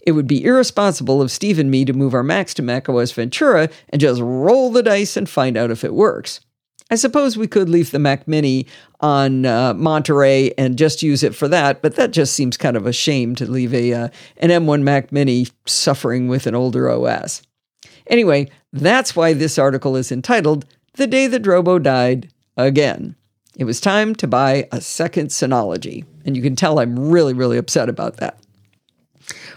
It 0.08 0.14
would 0.14 0.28
be 0.28 0.46
irresponsible 0.46 1.22
of 1.22 1.32
Steve 1.32 1.60
and 1.60 1.70
me 1.70 1.84
to 1.84 1.92
move 1.92 2.14
our 2.14 2.24
Macs 2.24 2.54
to 2.54 2.62
macOS 2.62 3.12
Ventura 3.12 3.68
and 3.90 4.00
just 4.00 4.22
roll 4.22 4.72
the 4.72 4.84
dice 4.84 5.18
and 5.18 5.28
find 5.28 5.58
out 5.58 5.70
if 5.70 5.84
it 5.84 5.94
works. 5.94 6.40
I 6.92 6.96
suppose 6.96 7.38
we 7.38 7.48
could 7.48 7.70
leave 7.70 7.92
the 7.92 8.00
Mac 8.00 8.28
Mini 8.28 8.68
on 9.00 9.46
uh, 9.46 9.74
Monterey 9.74 10.52
and 10.58 10.78
just 10.78 11.02
use 11.02 11.24
it 11.24 11.34
for 11.34 11.48
that, 11.48 11.82
but 11.82 11.96
that 11.96 12.12
just 12.12 12.34
seems 12.34 12.58
kind 12.58 12.76
of 12.76 12.86
a 12.86 12.92
shame 12.92 13.34
to 13.36 13.50
leave 13.50 13.74
a 13.74 13.94
uh, 13.94 14.10
an 14.38 14.50
M1 14.50 14.82
Mac 14.82 15.10
Mini 15.10 15.48
suffering 15.66 16.28
with 16.28 16.48
an 16.48 16.54
older 16.54 16.90
OS. 16.90 17.44
Anyway, 18.08 18.50
that's 18.74 19.16
why 19.16 19.32
this 19.32 19.58
article 19.58 19.96
is 19.96 20.12
entitled 20.12 20.66
"The 20.96 21.08
Day 21.08 21.28
the 21.28 21.40
Drobo 21.40 21.82
Died 21.82 22.30
Again." 22.58 23.16
It 23.56 23.64
was 23.64 23.80
time 23.80 24.14
to 24.16 24.28
buy 24.28 24.68
a 24.74 24.82
second 24.82 25.30
Synology, 25.30 26.04
and 26.26 26.36
you 26.36 26.44
can 26.44 26.58
tell 26.58 26.78
I'm 26.78 27.10
really, 27.10 27.34
really 27.34 27.58
upset 27.58 27.88
about 27.88 28.18
that. 28.18 28.38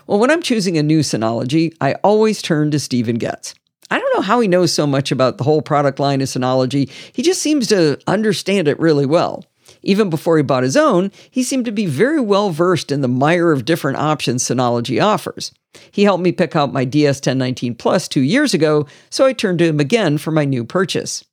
Well, 0.06 0.20
when 0.20 0.30
I'm 0.30 0.42
choosing 0.42 0.78
a 0.78 0.84
new 0.84 1.00
Synology, 1.00 1.74
I 1.80 1.94
always 1.94 2.42
turn 2.42 2.70
to 2.70 2.78
Stephen 2.78 3.18
Goetz. 3.18 3.54
I 3.90 3.98
don't 3.98 4.14
know 4.14 4.22
how 4.22 4.40
he 4.40 4.48
knows 4.48 4.72
so 4.72 4.86
much 4.86 5.12
about 5.12 5.38
the 5.38 5.44
whole 5.44 5.62
product 5.62 5.98
line 5.98 6.20
of 6.20 6.28
Synology. 6.28 6.90
He 7.12 7.22
just 7.22 7.42
seems 7.42 7.66
to 7.68 7.98
understand 8.06 8.68
it 8.68 8.78
really 8.80 9.06
well. 9.06 9.44
Even 9.82 10.10
before 10.10 10.36
he 10.36 10.42
bought 10.42 10.62
his 10.62 10.76
own, 10.76 11.12
he 11.30 11.42
seemed 11.42 11.66
to 11.66 11.72
be 11.72 11.86
very 11.86 12.20
well 12.20 12.50
versed 12.50 12.90
in 12.90 13.02
the 13.02 13.08
mire 13.08 13.52
of 13.52 13.64
different 13.64 13.98
options 13.98 14.42
Synology 14.42 15.02
offers. 15.02 15.52
He 15.90 16.04
helped 16.04 16.22
me 16.22 16.32
pick 16.32 16.56
out 16.56 16.72
my 16.72 16.86
DS1019 16.86 17.78
Plus 17.78 18.08
two 18.08 18.20
years 18.20 18.54
ago, 18.54 18.86
so 19.10 19.26
I 19.26 19.32
turned 19.32 19.58
to 19.58 19.66
him 19.66 19.80
again 19.80 20.18
for 20.18 20.30
my 20.30 20.44
new 20.44 20.64
purchase. 20.64 21.24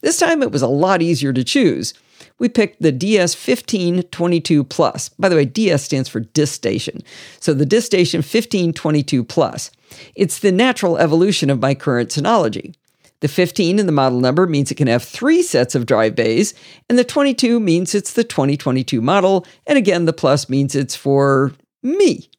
This 0.00 0.18
time 0.18 0.42
it 0.42 0.52
was 0.52 0.62
a 0.62 0.68
lot 0.68 1.02
easier 1.02 1.32
to 1.32 1.44
choose. 1.44 1.92
We 2.38 2.48
picked 2.48 2.82
the 2.82 2.92
DS1522 2.92 4.68
Plus. 4.68 5.08
By 5.10 5.28
the 5.28 5.36
way, 5.36 5.44
DS 5.44 5.84
stands 5.84 6.08
for 6.08 6.20
DiskStation. 6.20 7.02
So 7.40 7.54
the 7.54 7.64
DiskStation 7.64 8.18
1522 8.18 9.24
Plus. 9.24 9.70
It's 10.14 10.38
the 10.38 10.52
natural 10.52 10.98
evolution 10.98 11.50
of 11.50 11.60
my 11.60 11.74
current 11.74 12.10
Synology. 12.10 12.74
The 13.20 13.28
15 13.28 13.80
in 13.80 13.86
the 13.86 13.92
model 13.92 14.20
number 14.20 14.46
means 14.46 14.70
it 14.70 14.76
can 14.76 14.86
have 14.86 15.02
three 15.02 15.42
sets 15.42 15.74
of 15.74 15.86
drive 15.86 16.14
bays, 16.14 16.54
and 16.88 16.96
the 16.96 17.04
22 17.04 17.58
means 17.58 17.94
it's 17.94 18.12
the 18.12 18.22
2022 18.22 19.00
model, 19.00 19.44
and 19.66 19.76
again, 19.76 20.04
the 20.04 20.12
plus 20.12 20.48
means 20.48 20.76
it's 20.76 20.94
for 20.94 21.52
me. 21.82 22.30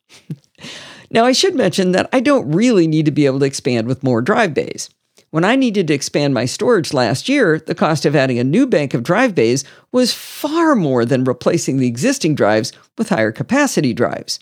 now, 1.12 1.26
I 1.26 1.34
should 1.34 1.56
mention 1.56 1.92
that 1.92 2.10
I 2.14 2.22
don't 2.22 2.50
really 2.50 2.88
need 2.88 3.06
to 3.06 3.12
be 3.12 3.26
able 3.26 3.40
to 3.40 3.46
expand 3.46 3.88
with 3.88 4.04
more 4.04 4.22
drive 4.22 4.54
bays. 4.54 4.90
When 5.32 5.46
I 5.46 5.56
needed 5.56 5.88
to 5.88 5.94
expand 5.94 6.34
my 6.34 6.46
storage 6.46 6.92
last 6.92 7.30
year, 7.30 7.60
the 7.60 7.76
cost 7.76 8.04
of 8.06 8.16
adding 8.16 8.40
a 8.40 8.44
new 8.44 8.66
bank 8.66 8.96
of 8.96 9.04
drive 9.04 9.36
bays 9.36 9.64
was 9.92 10.12
far 10.12 10.76
more 10.76 11.06
than 11.06 11.24
replacing 11.24 11.78
the 11.78 11.88
existing 11.88 12.34
drives 12.34 12.72
with 12.98 13.10
higher 13.10 13.32
capacity 13.32 13.94
drives. 13.94 14.40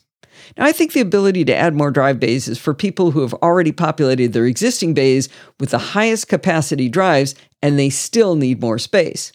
Now, 0.58 0.66
I 0.66 0.72
think 0.72 0.94
the 0.94 1.02
ability 1.02 1.44
to 1.46 1.56
add 1.56 1.76
more 1.76 1.92
drive 1.92 2.22
bays 2.22 2.48
is 2.48 2.58
for 2.58 2.74
people 2.74 3.12
who 3.12 3.20
have 3.20 3.34
already 3.36 3.74
populated 3.74 4.32
their 4.32 4.46
existing 4.46 4.94
bays 4.94 5.28
with 5.60 5.72
the 5.72 5.78
highest 5.78 6.30
capacity 6.30 6.88
drives 6.88 7.36
and 7.62 7.78
they 7.78 7.90
still 7.90 8.36
need 8.36 8.62
more 8.62 8.80
space. 8.80 9.34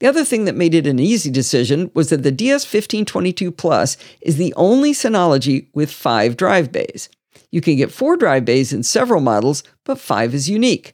The 0.00 0.08
other 0.08 0.24
thing 0.24 0.46
that 0.46 0.56
made 0.56 0.74
it 0.74 0.86
an 0.86 0.98
easy 0.98 1.30
decision 1.30 1.92
was 1.94 2.10
that 2.10 2.22
the 2.22 2.32
DS1522 2.32 3.56
Plus 3.56 3.96
is 4.20 4.36
the 4.36 4.52
only 4.54 4.92
Synology 4.92 5.68
with 5.74 5.92
five 5.92 6.36
drive 6.36 6.72
bays. 6.72 7.08
You 7.56 7.62
can 7.62 7.76
get 7.76 7.90
four 7.90 8.18
drive 8.18 8.44
bays 8.44 8.74
in 8.74 8.82
several 8.82 9.22
models, 9.22 9.62
but 9.84 9.98
five 9.98 10.34
is 10.34 10.50
unique. 10.50 10.92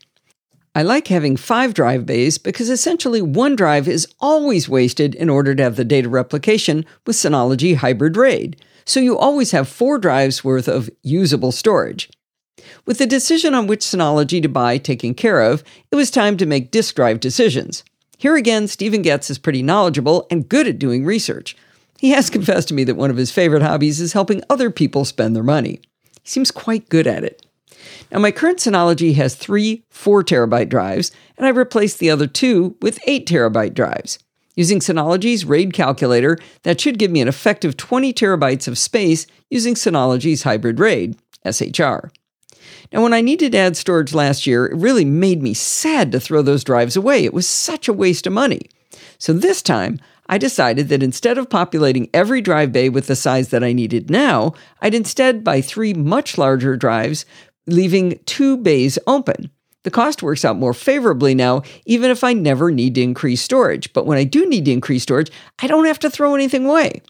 I 0.76 0.84
like 0.84 1.08
having 1.08 1.36
five 1.36 1.74
drive 1.74 2.06
bays 2.06 2.38
because 2.38 2.70
essentially 2.70 3.20
one 3.20 3.56
drive 3.56 3.88
is 3.88 4.06
always 4.20 4.68
wasted 4.68 5.16
in 5.16 5.28
order 5.28 5.56
to 5.56 5.62
have 5.64 5.74
the 5.74 5.84
data 5.84 6.08
replication 6.08 6.86
with 7.04 7.16
Synology 7.16 7.74
Hybrid 7.74 8.16
RAID 8.16 8.62
so 8.84 9.00
you 9.00 9.18
always 9.18 9.50
have 9.50 9.68
four 9.68 9.98
drives 9.98 10.44
worth 10.44 10.68
of 10.68 10.88
usable 11.02 11.50
storage. 11.50 12.08
With 12.86 12.98
the 12.98 13.06
decision 13.08 13.54
on 13.54 13.66
which 13.66 13.80
Synology 13.80 14.40
to 14.40 14.48
buy 14.48 14.78
taken 14.78 15.14
care 15.14 15.42
of, 15.42 15.64
it 15.90 15.96
was 15.96 16.12
time 16.12 16.36
to 16.36 16.46
make 16.46 16.70
disk 16.70 16.94
drive 16.94 17.18
decisions. 17.18 17.82
Here 18.18 18.36
again, 18.36 18.68
Stephen 18.68 19.02
Goetz 19.02 19.30
is 19.30 19.38
pretty 19.38 19.64
knowledgeable 19.64 20.28
and 20.30 20.48
good 20.48 20.68
at 20.68 20.78
doing 20.78 21.04
research. 21.04 21.56
He 21.98 22.10
has 22.10 22.30
confessed 22.36 22.68
to 22.68 22.74
me 22.74 22.84
that 22.84 22.94
one 22.94 23.10
of 23.10 23.16
his 23.16 23.32
favorite 23.32 23.62
hobbies 23.62 24.00
is 24.00 24.12
helping 24.12 24.44
other 24.48 24.70
people 24.70 25.04
spend 25.04 25.34
their 25.34 25.42
money. 25.42 25.80
He 26.22 26.28
seems 26.28 26.50
quite 26.50 26.88
good 26.88 27.06
at 27.06 27.24
it. 27.24 27.44
Now, 28.10 28.18
my 28.18 28.30
current 28.30 28.58
Synology 28.58 29.14
has 29.14 29.34
three 29.34 29.84
4 29.90 30.22
terabyte 30.22 30.68
drives, 30.68 31.10
and 31.36 31.46
I 31.46 31.50
replaced 31.50 31.98
the 31.98 32.10
other 32.10 32.26
two 32.26 32.76
with 32.80 32.98
8 33.06 33.26
terabyte 33.26 33.74
drives. 33.74 34.18
Using 34.54 34.80
Synology's 34.80 35.46
RAID 35.46 35.72
calculator, 35.72 36.36
that 36.62 36.80
should 36.80 36.98
give 36.98 37.10
me 37.10 37.22
an 37.22 37.28
effective 37.28 37.76
20 37.76 38.12
terabytes 38.12 38.68
of 38.68 38.76
space 38.76 39.26
using 39.48 39.74
Synology's 39.74 40.42
Hybrid 40.42 40.78
RAID, 40.78 41.16
SHR. 41.46 42.10
Now, 42.92 43.02
when 43.02 43.14
I 43.14 43.22
needed 43.22 43.52
to 43.52 43.58
add 43.58 43.76
storage 43.76 44.12
last 44.12 44.46
year, 44.46 44.66
it 44.66 44.76
really 44.76 45.06
made 45.06 45.42
me 45.42 45.54
sad 45.54 46.12
to 46.12 46.20
throw 46.20 46.42
those 46.42 46.64
drives 46.64 46.96
away. 46.96 47.24
It 47.24 47.32
was 47.32 47.48
such 47.48 47.88
a 47.88 47.92
waste 47.94 48.26
of 48.26 48.34
money. 48.34 48.68
So 49.18 49.32
this 49.32 49.62
time, 49.62 49.98
I 50.32 50.38
decided 50.38 50.88
that 50.88 51.02
instead 51.02 51.36
of 51.36 51.50
populating 51.50 52.08
every 52.14 52.40
drive 52.40 52.72
bay 52.72 52.88
with 52.88 53.06
the 53.06 53.14
size 53.14 53.50
that 53.50 53.62
I 53.62 53.74
needed 53.74 54.08
now, 54.08 54.54
I'd 54.80 54.94
instead 54.94 55.44
buy 55.44 55.60
three 55.60 55.92
much 55.92 56.38
larger 56.38 56.74
drives, 56.74 57.26
leaving 57.66 58.18
two 58.24 58.56
bays 58.56 58.98
open. 59.06 59.50
The 59.82 59.90
cost 59.90 60.22
works 60.22 60.42
out 60.42 60.56
more 60.56 60.72
favorably 60.72 61.34
now, 61.34 61.60
even 61.84 62.10
if 62.10 62.24
I 62.24 62.32
never 62.32 62.70
need 62.70 62.94
to 62.94 63.02
increase 63.02 63.42
storage. 63.42 63.92
But 63.92 64.06
when 64.06 64.16
I 64.16 64.24
do 64.24 64.48
need 64.48 64.64
to 64.64 64.72
increase 64.72 65.02
storage, 65.02 65.30
I 65.60 65.66
don't 65.66 65.84
have 65.84 65.98
to 65.98 66.08
throw 66.08 66.34
anything 66.34 66.64
away. 66.64 67.02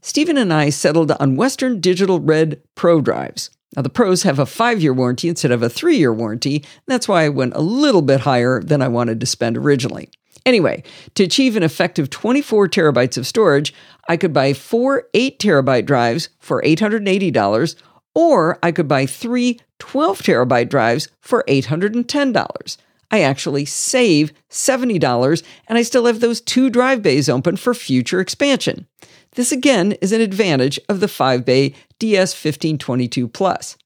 Stephen 0.00 0.36
and 0.36 0.52
I 0.52 0.70
settled 0.70 1.12
on 1.12 1.36
Western 1.36 1.80
Digital 1.80 2.18
Red 2.18 2.60
Pro 2.74 3.00
drives. 3.00 3.48
Now, 3.76 3.82
the 3.82 3.90
Pros 3.90 4.24
have 4.24 4.40
a 4.40 4.46
five 4.46 4.82
year 4.82 4.92
warranty 4.92 5.28
instead 5.28 5.52
of 5.52 5.62
a 5.62 5.70
three 5.70 5.98
year 5.98 6.12
warranty. 6.12 6.64
That's 6.88 7.06
why 7.06 7.26
I 7.26 7.28
went 7.28 7.54
a 7.54 7.60
little 7.60 8.02
bit 8.02 8.22
higher 8.22 8.60
than 8.60 8.82
I 8.82 8.88
wanted 8.88 9.20
to 9.20 9.26
spend 9.26 9.56
originally. 9.56 10.10
Anyway, 10.46 10.84
to 11.16 11.24
achieve 11.24 11.56
an 11.56 11.64
effective 11.64 12.08
24 12.08 12.68
terabytes 12.68 13.18
of 13.18 13.26
storage, 13.26 13.74
I 14.08 14.16
could 14.16 14.32
buy 14.32 14.52
four 14.52 15.08
8 15.12 15.40
terabyte 15.40 15.84
drives 15.84 16.28
for 16.38 16.62
$880 16.62 17.74
or 18.14 18.58
I 18.62 18.72
could 18.72 18.88
buy 18.88 19.04
three 19.06 19.60
12 19.80 20.20
terabyte 20.20 20.70
drives 20.70 21.08
for 21.20 21.44
$810. 21.48 22.76
I 23.10 23.20
actually 23.20 23.64
save 23.64 24.32
$70 24.48 25.42
and 25.68 25.78
I 25.78 25.82
still 25.82 26.06
have 26.06 26.20
those 26.20 26.40
two 26.40 26.70
drive 26.70 27.02
bays 27.02 27.28
open 27.28 27.56
for 27.56 27.74
future 27.74 28.20
expansion. 28.20 28.86
This 29.32 29.52
again 29.52 29.92
is 30.00 30.12
an 30.12 30.20
advantage 30.20 30.78
of 30.88 31.00
the 31.00 31.08
5 31.08 31.44
bay 31.44 31.74
DS1522 32.00 33.32
Plus. 33.32 33.76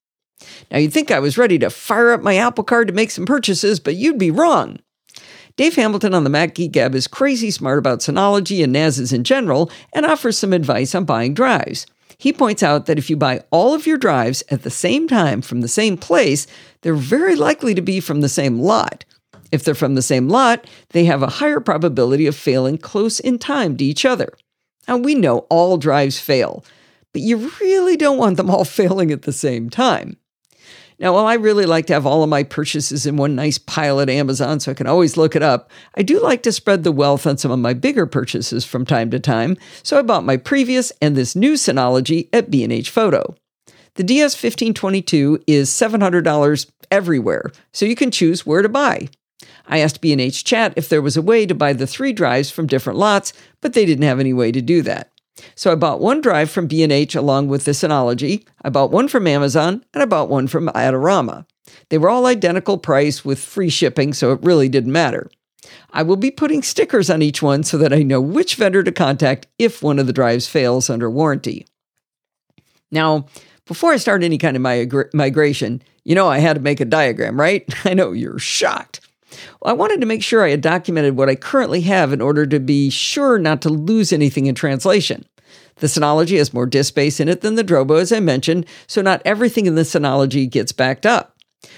Now 0.70 0.78
you'd 0.78 0.92
think 0.92 1.10
I 1.10 1.20
was 1.20 1.38
ready 1.38 1.58
to 1.58 1.70
fire 1.70 2.12
up 2.12 2.22
my 2.22 2.36
Apple 2.36 2.64
Card 2.64 2.88
to 2.88 2.94
make 2.94 3.10
some 3.10 3.26
purchases, 3.26 3.80
but 3.80 3.96
you'd 3.96 4.18
be 4.18 4.30
wrong. 4.30 4.78
Dave 5.60 5.76
Hamilton 5.76 6.14
on 6.14 6.24
the 6.24 6.30
Mac 6.30 6.54
Geek 6.54 6.72
Gab 6.72 6.94
is 6.94 7.06
crazy 7.06 7.50
smart 7.50 7.78
about 7.78 7.98
Synology 7.98 8.64
and 8.64 8.72
NASs 8.72 9.12
in 9.12 9.24
general 9.24 9.70
and 9.92 10.06
offers 10.06 10.38
some 10.38 10.54
advice 10.54 10.94
on 10.94 11.04
buying 11.04 11.34
drives. 11.34 11.86
He 12.16 12.32
points 12.32 12.62
out 12.62 12.86
that 12.86 12.96
if 12.96 13.10
you 13.10 13.16
buy 13.18 13.42
all 13.50 13.74
of 13.74 13.86
your 13.86 13.98
drives 13.98 14.42
at 14.48 14.62
the 14.62 14.70
same 14.70 15.06
time 15.06 15.42
from 15.42 15.60
the 15.60 15.68
same 15.68 15.98
place, 15.98 16.46
they're 16.80 16.94
very 16.94 17.36
likely 17.36 17.74
to 17.74 17.82
be 17.82 18.00
from 18.00 18.22
the 18.22 18.28
same 18.30 18.58
lot. 18.58 19.04
If 19.52 19.62
they're 19.62 19.74
from 19.74 19.96
the 19.96 20.00
same 20.00 20.30
lot, 20.30 20.66
they 20.92 21.04
have 21.04 21.22
a 21.22 21.26
higher 21.26 21.60
probability 21.60 22.26
of 22.26 22.34
failing 22.34 22.78
close 22.78 23.20
in 23.20 23.38
time 23.38 23.76
to 23.76 23.84
each 23.84 24.06
other. 24.06 24.32
Now, 24.88 24.96
we 24.96 25.14
know 25.14 25.40
all 25.50 25.76
drives 25.76 26.18
fail, 26.18 26.64
but 27.12 27.20
you 27.20 27.52
really 27.60 27.98
don't 27.98 28.16
want 28.16 28.38
them 28.38 28.48
all 28.48 28.64
failing 28.80 29.10
at 29.10 29.22
the 29.24 29.30
same 29.30 29.68
time. 29.68 30.16
Now, 31.00 31.14
while 31.14 31.26
I 31.26 31.34
really 31.34 31.64
like 31.64 31.86
to 31.86 31.94
have 31.94 32.04
all 32.04 32.22
of 32.22 32.28
my 32.28 32.42
purchases 32.42 33.06
in 33.06 33.16
one 33.16 33.34
nice 33.34 33.56
pile 33.56 34.00
at 34.00 34.10
Amazon 34.10 34.60
so 34.60 34.70
I 34.70 34.74
can 34.74 34.86
always 34.86 35.16
look 35.16 35.34
it 35.34 35.42
up, 35.42 35.70
I 35.94 36.02
do 36.02 36.20
like 36.20 36.42
to 36.42 36.52
spread 36.52 36.84
the 36.84 36.92
wealth 36.92 37.26
on 37.26 37.38
some 37.38 37.50
of 37.50 37.58
my 37.58 37.72
bigger 37.72 38.04
purchases 38.04 38.66
from 38.66 38.84
time 38.84 39.10
to 39.12 39.18
time, 39.18 39.56
so 39.82 39.98
I 39.98 40.02
bought 40.02 40.26
my 40.26 40.36
previous 40.36 40.92
and 41.00 41.16
this 41.16 41.34
new 41.34 41.54
Synology 41.54 42.28
at 42.34 42.50
B&H 42.50 42.90
Photo. 42.90 43.34
The 43.94 44.04
DS1522 44.04 45.42
is 45.46 45.70
$700 45.70 46.70
everywhere, 46.90 47.50
so 47.72 47.86
you 47.86 47.96
can 47.96 48.10
choose 48.10 48.44
where 48.44 48.60
to 48.60 48.68
buy. 48.68 49.08
I 49.66 49.78
asked 49.78 50.02
B&H 50.02 50.44
Chat 50.44 50.74
if 50.76 50.90
there 50.90 51.00
was 51.00 51.16
a 51.16 51.22
way 51.22 51.46
to 51.46 51.54
buy 51.54 51.72
the 51.72 51.86
three 51.86 52.12
drives 52.12 52.50
from 52.50 52.66
different 52.66 52.98
lots, 52.98 53.32
but 53.62 53.72
they 53.72 53.86
didn't 53.86 54.04
have 54.04 54.20
any 54.20 54.34
way 54.34 54.52
to 54.52 54.60
do 54.60 54.82
that. 54.82 55.10
So 55.54 55.72
I 55.72 55.74
bought 55.74 56.00
one 56.00 56.20
drive 56.20 56.50
from 56.50 56.66
B&H 56.66 57.14
along 57.14 57.48
with 57.48 57.64
the 57.64 57.72
Synology. 57.72 58.44
I 58.62 58.70
bought 58.70 58.90
one 58.90 59.08
from 59.08 59.26
Amazon 59.26 59.84
and 59.94 60.02
I 60.02 60.06
bought 60.06 60.28
one 60.28 60.46
from 60.46 60.68
Adorama. 60.68 61.46
They 61.88 61.98
were 61.98 62.10
all 62.10 62.26
identical 62.26 62.78
price 62.78 63.24
with 63.24 63.38
free 63.38 63.68
shipping, 63.68 64.12
so 64.12 64.32
it 64.32 64.42
really 64.42 64.68
didn't 64.68 64.92
matter. 64.92 65.30
I 65.92 66.02
will 66.02 66.16
be 66.16 66.30
putting 66.30 66.62
stickers 66.62 67.10
on 67.10 67.22
each 67.22 67.42
one 67.42 67.62
so 67.62 67.78
that 67.78 67.92
I 67.92 68.02
know 68.02 68.20
which 68.20 68.56
vendor 68.56 68.82
to 68.82 68.92
contact 68.92 69.46
if 69.58 69.82
one 69.82 69.98
of 69.98 70.06
the 70.06 70.12
drives 70.12 70.46
fails 70.46 70.90
under 70.90 71.10
warranty. 71.10 71.66
Now, 72.90 73.26
before 73.66 73.92
I 73.92 73.98
start 73.98 74.22
any 74.22 74.38
kind 74.38 74.56
of 74.56 74.62
migra- 74.62 75.12
migration, 75.14 75.82
you 76.04 76.14
know 76.14 76.28
I 76.28 76.38
had 76.38 76.54
to 76.54 76.62
make 76.62 76.80
a 76.80 76.84
diagram, 76.84 77.38
right? 77.38 77.64
I 77.84 77.94
know 77.94 78.12
you're 78.12 78.38
shocked. 78.38 79.00
Well, 79.60 79.72
I 79.72 79.76
wanted 79.76 80.00
to 80.00 80.06
make 80.06 80.22
sure 80.22 80.44
I 80.44 80.50
had 80.50 80.60
documented 80.60 81.16
what 81.16 81.28
I 81.28 81.36
currently 81.36 81.82
have 81.82 82.12
in 82.12 82.20
order 82.20 82.46
to 82.46 82.58
be 82.58 82.90
sure 82.90 83.38
not 83.38 83.62
to 83.62 83.68
lose 83.68 84.12
anything 84.12 84.46
in 84.46 84.54
translation. 84.54 85.24
The 85.80 85.86
Synology 85.86 86.38
has 86.38 86.54
more 86.54 86.66
disk 86.66 86.88
space 86.88 87.20
in 87.20 87.28
it 87.28 87.40
than 87.40 87.56
the 87.56 87.64
Drobo, 87.64 88.00
as 88.00 88.12
I 88.12 88.20
mentioned, 88.20 88.66
so 88.86 89.02
not 89.02 89.22
everything 89.24 89.66
in 89.66 89.74
the 89.74 89.82
Synology 89.82 90.48
gets 90.48 90.72
backed 90.72 91.04
up. 91.04 91.36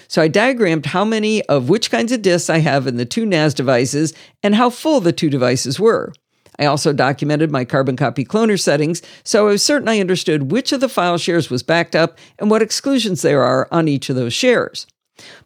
So 0.09 0.21
I 0.21 0.28
diagrammed 0.28 0.87
how 0.87 1.04
many 1.04 1.42
of 1.47 1.68
which 1.68 1.90
kinds 1.90 2.12
of 2.12 2.23
disks 2.23 2.50
I 2.50 2.59
have 2.59 2.87
in 2.87 2.97
the 2.97 3.04
two 3.04 3.25
NAS 3.25 3.54
devices 3.54 4.12
and 4.42 4.54
how 4.54 4.71
full 4.71 5.00
the 5.00 5.12
two 5.12 5.30
devices 5.30 5.80
were. 5.80 6.12
I 6.59 6.66
also 6.66 6.92
documented 6.92 7.50
my 7.50 7.64
carbon 7.64 7.97
copy 7.97 8.25
cloner 8.25 8.61
settings, 8.61 9.02
so 9.25 9.47
I 9.47 9.52
was 9.52 9.62
certain 9.62 9.88
I 9.88 10.00
understood 10.00 10.52
which 10.52 10.73
of 10.73 10.80
the 10.80 10.88
file 10.88 11.16
shares 11.16 11.49
was 11.49 11.62
backed 11.62 11.97
up 11.97 12.18
and 12.38 12.50
what 12.50 12.62
exclusions 12.62 13.23
there 13.23 13.42
are 13.42 13.68
on 13.73 13.88
each 13.88 14.11
of 14.11 14.16
those 14.16 14.35
shares. 14.35 14.87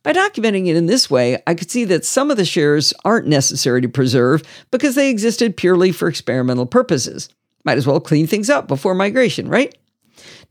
By 0.03 0.13
documenting 0.13 0.67
it 0.67 0.77
in 0.77 0.87
this 0.87 1.11
way, 1.11 1.43
I 1.47 1.55
could 1.55 1.71
see 1.71 1.85
that 1.85 2.05
some 2.05 2.31
of 2.31 2.37
the 2.37 2.45
shares 2.45 2.93
aren't 3.05 3.27
necessary 3.27 3.81
to 3.83 3.89
preserve 3.89 4.43
because 4.71 4.95
they 4.95 5.11
existed 5.11 5.57
purely 5.57 5.93
for 5.93 6.09
experimental 6.09 6.67
purposes. 6.67 7.29
Might 7.67 7.79
as 7.79 7.87
well 7.87 8.01
clean 8.01 8.27
things 8.27 8.49
up 8.49 8.69
before 8.69 8.95
migration, 8.95 9.49
right? 9.49 9.77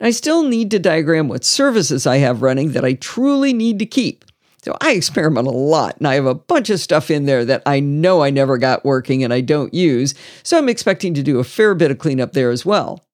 I 0.02 0.12
still 0.12 0.44
need 0.44 0.70
to 0.72 0.80
diagram 0.80 1.30
what 1.30 1.46
services 1.46 2.06
I 2.06 2.18
have 2.18 2.42
running 2.42 2.74
that 2.74 2.86
I 2.86 2.94
truly 2.94 3.54
need 3.54 3.80
to 3.80 3.86
keep. 3.86 4.26
So 4.62 4.76
I 4.82 4.92
experiment 4.92 5.48
a 5.48 5.52
lot 5.52 5.98
and 5.98 6.08
I 6.08 6.16
have 6.16 6.26
a 6.26 6.36
bunch 6.36 6.70
of 6.70 6.80
stuff 6.80 7.10
in 7.10 7.26
there 7.26 7.46
that 7.46 7.64
I 7.66 7.80
know 7.80 8.22
I 8.22 8.32
never 8.32 8.58
got 8.58 8.84
working 8.84 9.24
and 9.24 9.32
I 9.32 9.42
don't 9.42 9.74
use. 9.74 10.14
So 10.44 10.58
I'm 10.58 10.68
expecting 10.68 11.14
to 11.14 11.24
do 11.24 11.40
a 11.40 11.44
fair 11.44 11.74
bit 11.74 11.92
of 11.92 12.00
cleanup 12.00 12.34
there 12.34 12.52
as 12.52 12.66
well. 12.66 13.06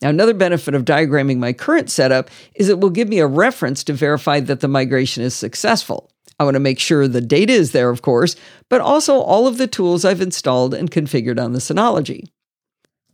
Now, 0.00 0.08
another 0.08 0.34
benefit 0.34 0.74
of 0.74 0.84
diagramming 0.84 1.38
my 1.38 1.52
current 1.52 1.90
setup 1.90 2.30
is 2.54 2.68
it 2.68 2.80
will 2.80 2.90
give 2.90 3.08
me 3.08 3.18
a 3.18 3.26
reference 3.26 3.84
to 3.84 3.92
verify 3.92 4.40
that 4.40 4.60
the 4.60 4.68
migration 4.68 5.22
is 5.22 5.34
successful. 5.34 6.10
I 6.38 6.44
want 6.44 6.54
to 6.54 6.60
make 6.60 6.78
sure 6.78 7.06
the 7.06 7.20
data 7.20 7.52
is 7.52 7.72
there, 7.72 7.90
of 7.90 8.02
course, 8.02 8.36
but 8.68 8.80
also 8.80 9.20
all 9.20 9.46
of 9.46 9.58
the 9.58 9.66
tools 9.66 10.04
I've 10.04 10.20
installed 10.20 10.74
and 10.74 10.90
configured 10.90 11.42
on 11.42 11.52
the 11.52 11.58
Synology. 11.58 12.28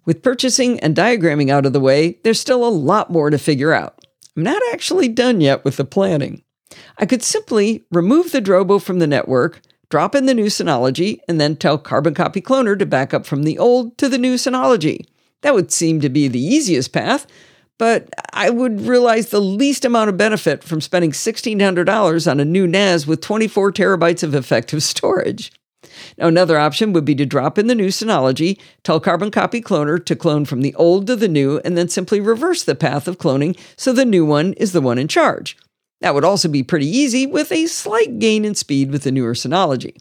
With 0.05 0.23
purchasing 0.23 0.81
and 0.81 0.97
diagramming 0.97 1.51
out 1.51 1.67
of 1.67 1.73
the 1.73 1.81
way, 1.81 2.19
there's 2.23 2.41
still 2.41 2.67
a 2.67 2.69
lot 2.69 3.11
more 3.11 3.31
to 3.31 3.39
figure 3.39 3.73
out. 3.73 4.05
I'm 4.37 4.43
not 4.43 4.63
actually 4.73 5.09
done 5.09 5.41
yet 5.41 5.65
with 5.65 5.77
the 5.77 5.85
planning. 5.85 6.43
I 6.99 7.07
could 7.07 7.23
simply 7.23 7.85
remove 7.91 8.33
the 8.33 8.41
Drobo 8.41 8.81
from 8.81 8.99
the 8.99 9.07
network, 9.07 9.61
drop 9.89 10.15
in 10.15 10.27
the 10.27 10.35
new 10.35 10.47
Synology, 10.47 11.19
and 11.29 11.41
then 11.41 11.57
tell 11.57 11.79
Carbon 11.79 12.15
Copy 12.15 12.41
Cloner 12.41 12.79
to 12.79 12.87
back 12.87 13.13
up 13.13 13.27
from 13.27 13.43
the 13.43 13.59
old 13.59 13.99
to 13.99 14.09
the 14.09 14.19
new 14.19 14.37
Synology. 14.37 15.05
That 15.43 15.55
would 15.55 15.73
seem 15.73 16.01
to 16.01 16.09
be 16.09 16.29
the 16.29 16.43
easiest 16.43 16.93
path, 16.93 17.27
but 17.79 18.11
I 18.33 18.51
would 18.51 18.83
realize 18.83 19.31
the 19.31 19.41
least 19.41 19.85
amount 19.85 20.11
of 20.11 20.17
benefit 20.17 20.63
from 20.63 20.81
spending 20.81 21.13
$1,600 21.13 22.31
on 22.31 22.41
a 22.41 22.45
new 22.45 22.67
NAS 22.67 23.07
with 23.07 23.21
24 23.21 23.73
terabytes 23.73 24.23
of 24.23 24.35
effective 24.35 24.83
storage. 24.85 25.51
Now, 26.21 26.27
another 26.27 26.59
option 26.59 26.93
would 26.93 27.07
be 27.07 27.15
to 27.15 27.25
drop 27.25 27.57
in 27.57 27.67
the 27.67 27.75
new 27.75 27.89
Synology, 27.89 28.61
tell 28.83 29.01
Carbon 29.01 29.31
Copy 29.31 29.63
Cloner 29.63 30.05
to 30.05 30.15
clone 30.15 30.45
from 30.45 30.61
the 30.61 30.75
old 30.75 31.07
to 31.07 31.17
the 31.17 31.29
new, 31.29 31.63
and 31.65 31.79
then 31.79 31.89
simply 31.89 32.21
reverse 32.21 32.63
the 32.63 32.75
path 32.75 33.09
of 33.09 33.17
cloning 33.17 33.59
so 33.75 33.91
the 33.91 34.05
new 34.05 34.27
one 34.27 34.53
is 34.55 34.73
the 34.73 34.83
one 34.83 34.99
in 34.99 35.09
charge. 35.09 35.57
That 36.03 36.13
would 36.13 36.25
also 36.25 36.49
be 36.49 36.63
pretty 36.63 36.87
easy 36.87 37.27
with 37.27 37.51
a 37.51 37.67
slight 37.67 38.19
gain 38.19 38.45
in 38.45 38.55
speed 38.55 38.91
with 38.91 39.05
the 39.05 39.13
newer 39.13 39.33
Synology. 39.33 39.97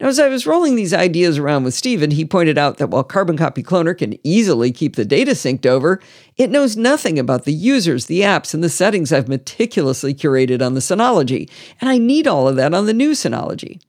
Now, 0.00 0.08
as 0.08 0.18
I 0.18 0.28
was 0.28 0.48
rolling 0.48 0.74
these 0.74 0.92
ideas 0.92 1.38
around 1.38 1.62
with 1.62 1.74
Stephen, 1.74 2.10
he 2.10 2.24
pointed 2.24 2.58
out 2.58 2.78
that 2.78 2.90
while 2.90 3.04
Carbon 3.04 3.36
Copy 3.36 3.62
Cloner 3.62 3.96
can 3.96 4.18
easily 4.26 4.72
keep 4.72 4.96
the 4.96 5.04
data 5.04 5.30
synced 5.32 5.64
over, 5.64 6.00
it 6.36 6.50
knows 6.50 6.76
nothing 6.76 7.20
about 7.20 7.44
the 7.44 7.52
users, 7.52 8.06
the 8.06 8.20
apps, 8.22 8.52
and 8.52 8.64
the 8.64 8.68
settings 8.68 9.12
I've 9.12 9.28
meticulously 9.28 10.12
curated 10.12 10.60
on 10.60 10.74
the 10.74 10.80
Synology, 10.80 11.48
and 11.80 11.88
I 11.88 11.98
need 11.98 12.26
all 12.26 12.48
of 12.48 12.56
that 12.56 12.74
on 12.74 12.86
the 12.86 12.92
new 12.92 13.12
Synology. 13.12 13.80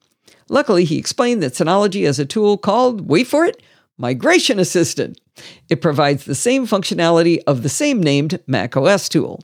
Luckily, 0.49 0.85
he 0.85 0.97
explained 0.97 1.43
that 1.43 1.53
Synology 1.53 2.05
has 2.05 2.19
a 2.19 2.25
tool 2.25 2.57
called, 2.57 3.09
wait 3.09 3.27
for 3.27 3.45
it, 3.45 3.61
Migration 3.97 4.59
Assistant. 4.59 5.19
It 5.69 5.81
provides 5.81 6.25
the 6.25 6.35
same 6.35 6.65
functionality 6.65 7.39
of 7.47 7.63
the 7.63 7.69
same 7.69 8.01
named 8.01 8.39
macOS 8.47 9.09
tool. 9.09 9.43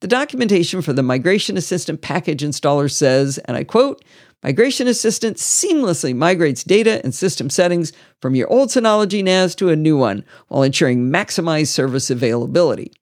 The 0.00 0.08
documentation 0.08 0.82
for 0.82 0.92
the 0.92 1.02
Migration 1.02 1.56
Assistant 1.56 2.02
package 2.02 2.42
installer 2.42 2.90
says, 2.90 3.38
and 3.38 3.56
I 3.56 3.64
quote, 3.64 4.04
Migration 4.42 4.86
Assistant 4.86 5.38
seamlessly 5.38 6.14
migrates 6.14 6.64
data 6.64 7.00
and 7.02 7.14
system 7.14 7.48
settings 7.48 7.92
from 8.20 8.34
your 8.34 8.50
old 8.52 8.68
Synology 8.68 9.24
NAS 9.24 9.54
to 9.54 9.70
a 9.70 9.76
new 9.76 9.96
one 9.96 10.22
while 10.48 10.62
ensuring 10.62 11.10
maximized 11.10 11.68
service 11.68 12.10
availability. 12.10 12.92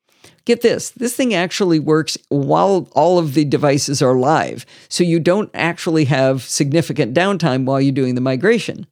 Get 0.44 0.62
this, 0.62 0.90
this 0.90 1.14
thing 1.14 1.34
actually 1.34 1.78
works 1.78 2.18
while 2.28 2.88
all 2.92 3.18
of 3.18 3.34
the 3.34 3.44
devices 3.44 4.02
are 4.02 4.16
live, 4.16 4.66
so 4.88 5.04
you 5.04 5.20
don't 5.20 5.50
actually 5.54 6.06
have 6.06 6.42
significant 6.42 7.14
downtime 7.14 7.64
while 7.64 7.80
you're 7.80 7.92
doing 7.92 8.16
the 8.16 8.20
migration. 8.20 8.86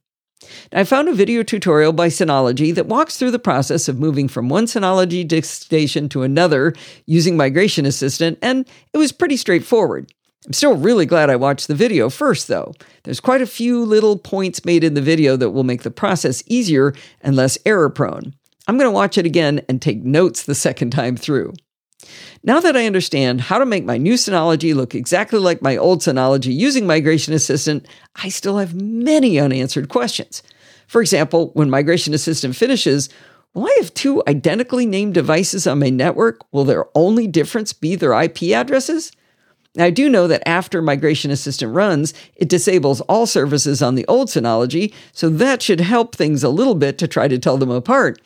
I 0.71 0.85
found 0.85 1.09
a 1.09 1.13
video 1.13 1.43
tutorial 1.43 1.93
by 1.93 2.07
Synology 2.07 2.73
that 2.73 2.87
walks 2.87 3.17
through 3.17 3.31
the 3.31 3.39
process 3.39 3.87
of 3.87 3.99
moving 3.99 4.27
from 4.27 4.49
one 4.49 4.65
Synology 4.65 5.27
disk 5.27 5.61
station 5.61 6.07
to 6.09 6.23
another 6.23 6.73
using 7.05 7.35
Migration 7.35 7.85
Assistant, 7.85 8.39
and 8.41 8.67
it 8.93 8.97
was 8.97 9.11
pretty 9.11 9.37
straightforward. 9.37 10.11
I'm 10.47 10.53
still 10.53 10.75
really 10.75 11.05
glad 11.05 11.29
I 11.29 11.35
watched 11.35 11.67
the 11.67 11.75
video 11.75 12.09
first, 12.09 12.47
though. 12.47 12.73
There's 13.03 13.19
quite 13.19 13.41
a 13.41 13.45
few 13.45 13.85
little 13.85 14.17
points 14.17 14.65
made 14.65 14.83
in 14.83 14.95
the 14.95 15.01
video 15.01 15.35
that 15.35 15.51
will 15.51 15.63
make 15.63 15.83
the 15.83 15.91
process 15.91 16.41
easier 16.47 16.95
and 17.21 17.35
less 17.35 17.59
error 17.65 17.89
prone. 17.89 18.33
I'm 18.67 18.77
going 18.77 18.87
to 18.87 18.91
watch 18.91 19.17
it 19.17 19.25
again 19.25 19.61
and 19.67 19.81
take 19.81 20.03
notes 20.03 20.43
the 20.43 20.55
second 20.55 20.91
time 20.91 21.15
through. 21.17 21.53
Now 22.43 22.59
that 22.59 22.75
I 22.75 22.85
understand 22.85 23.41
how 23.41 23.59
to 23.59 23.65
make 23.65 23.85
my 23.85 23.97
new 23.97 24.15
Synology 24.15 24.73
look 24.73 24.95
exactly 24.95 25.39
like 25.39 25.61
my 25.61 25.77
old 25.77 25.99
Synology 25.99 26.55
using 26.55 26.87
Migration 26.87 27.33
Assistant, 27.33 27.87
I 28.15 28.29
still 28.29 28.57
have 28.57 28.73
many 28.73 29.39
unanswered 29.39 29.89
questions. 29.89 30.41
For 30.87 31.01
example, 31.01 31.51
when 31.53 31.69
Migration 31.69 32.13
Assistant 32.13 32.55
finishes, 32.55 33.09
will 33.53 33.67
I 33.67 33.77
have 33.79 33.93
two 33.93 34.23
identically 34.27 34.85
named 34.85 35.13
devices 35.13 35.67
on 35.67 35.79
my 35.79 35.89
network? 35.89 36.41
Will 36.51 36.65
their 36.65 36.85
only 36.95 37.27
difference 37.27 37.73
be 37.73 37.95
their 37.95 38.19
IP 38.19 38.43
addresses? 38.43 39.11
I 39.77 39.89
do 39.89 40.09
know 40.09 40.27
that 40.27 40.45
after 40.47 40.81
Migration 40.81 41.31
Assistant 41.31 41.73
runs, 41.73 42.13
it 42.35 42.49
disables 42.49 42.99
all 43.01 43.25
services 43.25 43.81
on 43.81 43.95
the 43.95 44.05
old 44.07 44.27
Synology, 44.27 44.93
so 45.13 45.29
that 45.29 45.61
should 45.61 45.79
help 45.79 46.13
things 46.15 46.43
a 46.43 46.49
little 46.49 46.75
bit 46.75 46.97
to 46.97 47.07
try 47.07 47.27
to 47.29 47.39
tell 47.39 47.57
them 47.57 47.71
apart. 47.71 48.19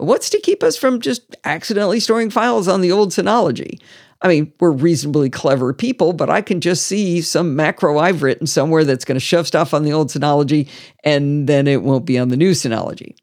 What's 0.00 0.30
to 0.30 0.40
keep 0.40 0.62
us 0.62 0.76
from 0.76 1.00
just 1.00 1.36
accidentally 1.44 2.00
storing 2.00 2.30
files 2.30 2.68
on 2.68 2.80
the 2.80 2.90
old 2.90 3.10
Synology? 3.10 3.80
I 4.22 4.28
mean, 4.28 4.52
we're 4.60 4.70
reasonably 4.70 5.30
clever 5.30 5.72
people, 5.72 6.12
but 6.12 6.30
I 6.30 6.40
can 6.40 6.60
just 6.60 6.86
see 6.86 7.20
some 7.20 7.54
macro 7.54 7.98
I've 7.98 8.22
written 8.22 8.46
somewhere 8.46 8.84
that's 8.84 9.04
going 9.04 9.16
to 9.16 9.20
shove 9.20 9.46
stuff 9.46 9.74
on 9.74 9.82
the 9.82 9.92
old 9.92 10.08
Synology 10.08 10.68
and 11.04 11.46
then 11.46 11.66
it 11.66 11.82
won't 11.82 12.06
be 12.06 12.18
on 12.18 12.28
the 12.28 12.36
new 12.36 12.52
Synology. 12.52 13.14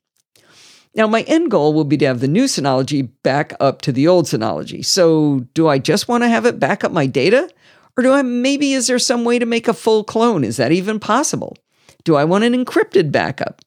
Now, 0.96 1.08
my 1.08 1.22
end 1.24 1.52
goal 1.52 1.74
will 1.74 1.84
be 1.84 1.98
to 1.98 2.06
have 2.06 2.20
the 2.20 2.28
new 2.28 2.46
Synology 2.46 3.10
back 3.22 3.54
up 3.60 3.82
to 3.84 3.92
the 3.92 4.08
old 4.08 4.26
Synology. 4.26 4.84
So, 4.84 5.46
do 5.54 5.68
I 5.68 5.78
just 5.78 6.08
want 6.08 6.24
to 6.24 6.30
have 6.30 6.46
it 6.46 6.60
back 6.60 6.84
up 6.84 6.92
my 6.92 7.06
data? 7.06 7.50
Or 7.96 8.04
do 8.04 8.12
I 8.12 8.22
maybe, 8.22 8.74
is 8.74 8.88
there 8.88 9.00
some 9.00 9.24
way 9.24 9.40
to 9.40 9.46
make 9.46 9.68
a 9.68 9.74
full 9.74 10.04
clone? 10.04 10.44
Is 10.44 10.58
that 10.58 10.72
even 10.72 11.00
possible? 11.00 11.56
Do 12.04 12.16
I 12.16 12.24
want 12.24 12.44
an 12.44 12.54
encrypted 12.54 13.12
backup? 13.12 13.62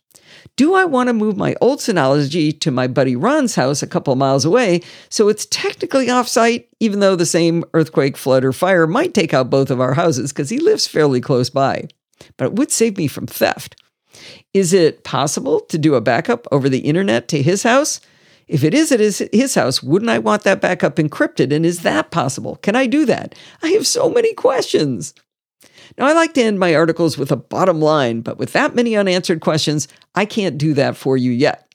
Do 0.60 0.74
I 0.74 0.84
want 0.84 1.06
to 1.06 1.14
move 1.14 1.38
my 1.38 1.56
old 1.62 1.78
Synology 1.78 2.60
to 2.60 2.70
my 2.70 2.86
buddy 2.86 3.16
Ron's 3.16 3.54
house 3.54 3.82
a 3.82 3.86
couple 3.86 4.14
miles 4.14 4.44
away 4.44 4.82
so 5.08 5.30
it's 5.30 5.46
technically 5.46 6.08
offsite, 6.08 6.66
even 6.80 7.00
though 7.00 7.16
the 7.16 7.24
same 7.24 7.64
earthquake, 7.72 8.14
flood, 8.18 8.44
or 8.44 8.52
fire 8.52 8.86
might 8.86 9.14
take 9.14 9.32
out 9.32 9.48
both 9.48 9.70
of 9.70 9.80
our 9.80 9.94
houses 9.94 10.32
because 10.32 10.50
he 10.50 10.58
lives 10.58 10.86
fairly 10.86 11.18
close 11.18 11.48
by? 11.48 11.88
But 12.36 12.44
it 12.44 12.52
would 12.56 12.70
save 12.70 12.98
me 12.98 13.06
from 13.06 13.26
theft. 13.26 13.74
Is 14.52 14.74
it 14.74 15.02
possible 15.02 15.60
to 15.60 15.78
do 15.78 15.94
a 15.94 16.02
backup 16.02 16.46
over 16.52 16.68
the 16.68 16.80
internet 16.80 17.26
to 17.28 17.40
his 17.40 17.62
house? 17.62 17.98
If 18.46 18.62
it 18.62 18.74
is 18.74 18.92
at 18.92 19.00
his, 19.00 19.26
his 19.32 19.54
house, 19.54 19.82
wouldn't 19.82 20.10
I 20.10 20.18
want 20.18 20.42
that 20.42 20.60
backup 20.60 20.96
encrypted? 20.96 21.54
And 21.54 21.64
is 21.64 21.84
that 21.84 22.10
possible? 22.10 22.56
Can 22.56 22.76
I 22.76 22.86
do 22.86 23.06
that? 23.06 23.34
I 23.62 23.68
have 23.68 23.86
so 23.86 24.10
many 24.10 24.34
questions. 24.34 25.14
Now, 25.98 26.06
I 26.06 26.12
like 26.12 26.34
to 26.34 26.42
end 26.42 26.58
my 26.58 26.74
articles 26.74 27.18
with 27.18 27.30
a 27.32 27.36
bottom 27.36 27.80
line, 27.80 28.20
but 28.20 28.38
with 28.38 28.52
that 28.52 28.74
many 28.74 28.96
unanswered 28.96 29.40
questions, 29.40 29.88
I 30.14 30.24
can't 30.24 30.58
do 30.58 30.74
that 30.74 30.96
for 30.96 31.16
you 31.16 31.30
yet. 31.30 31.66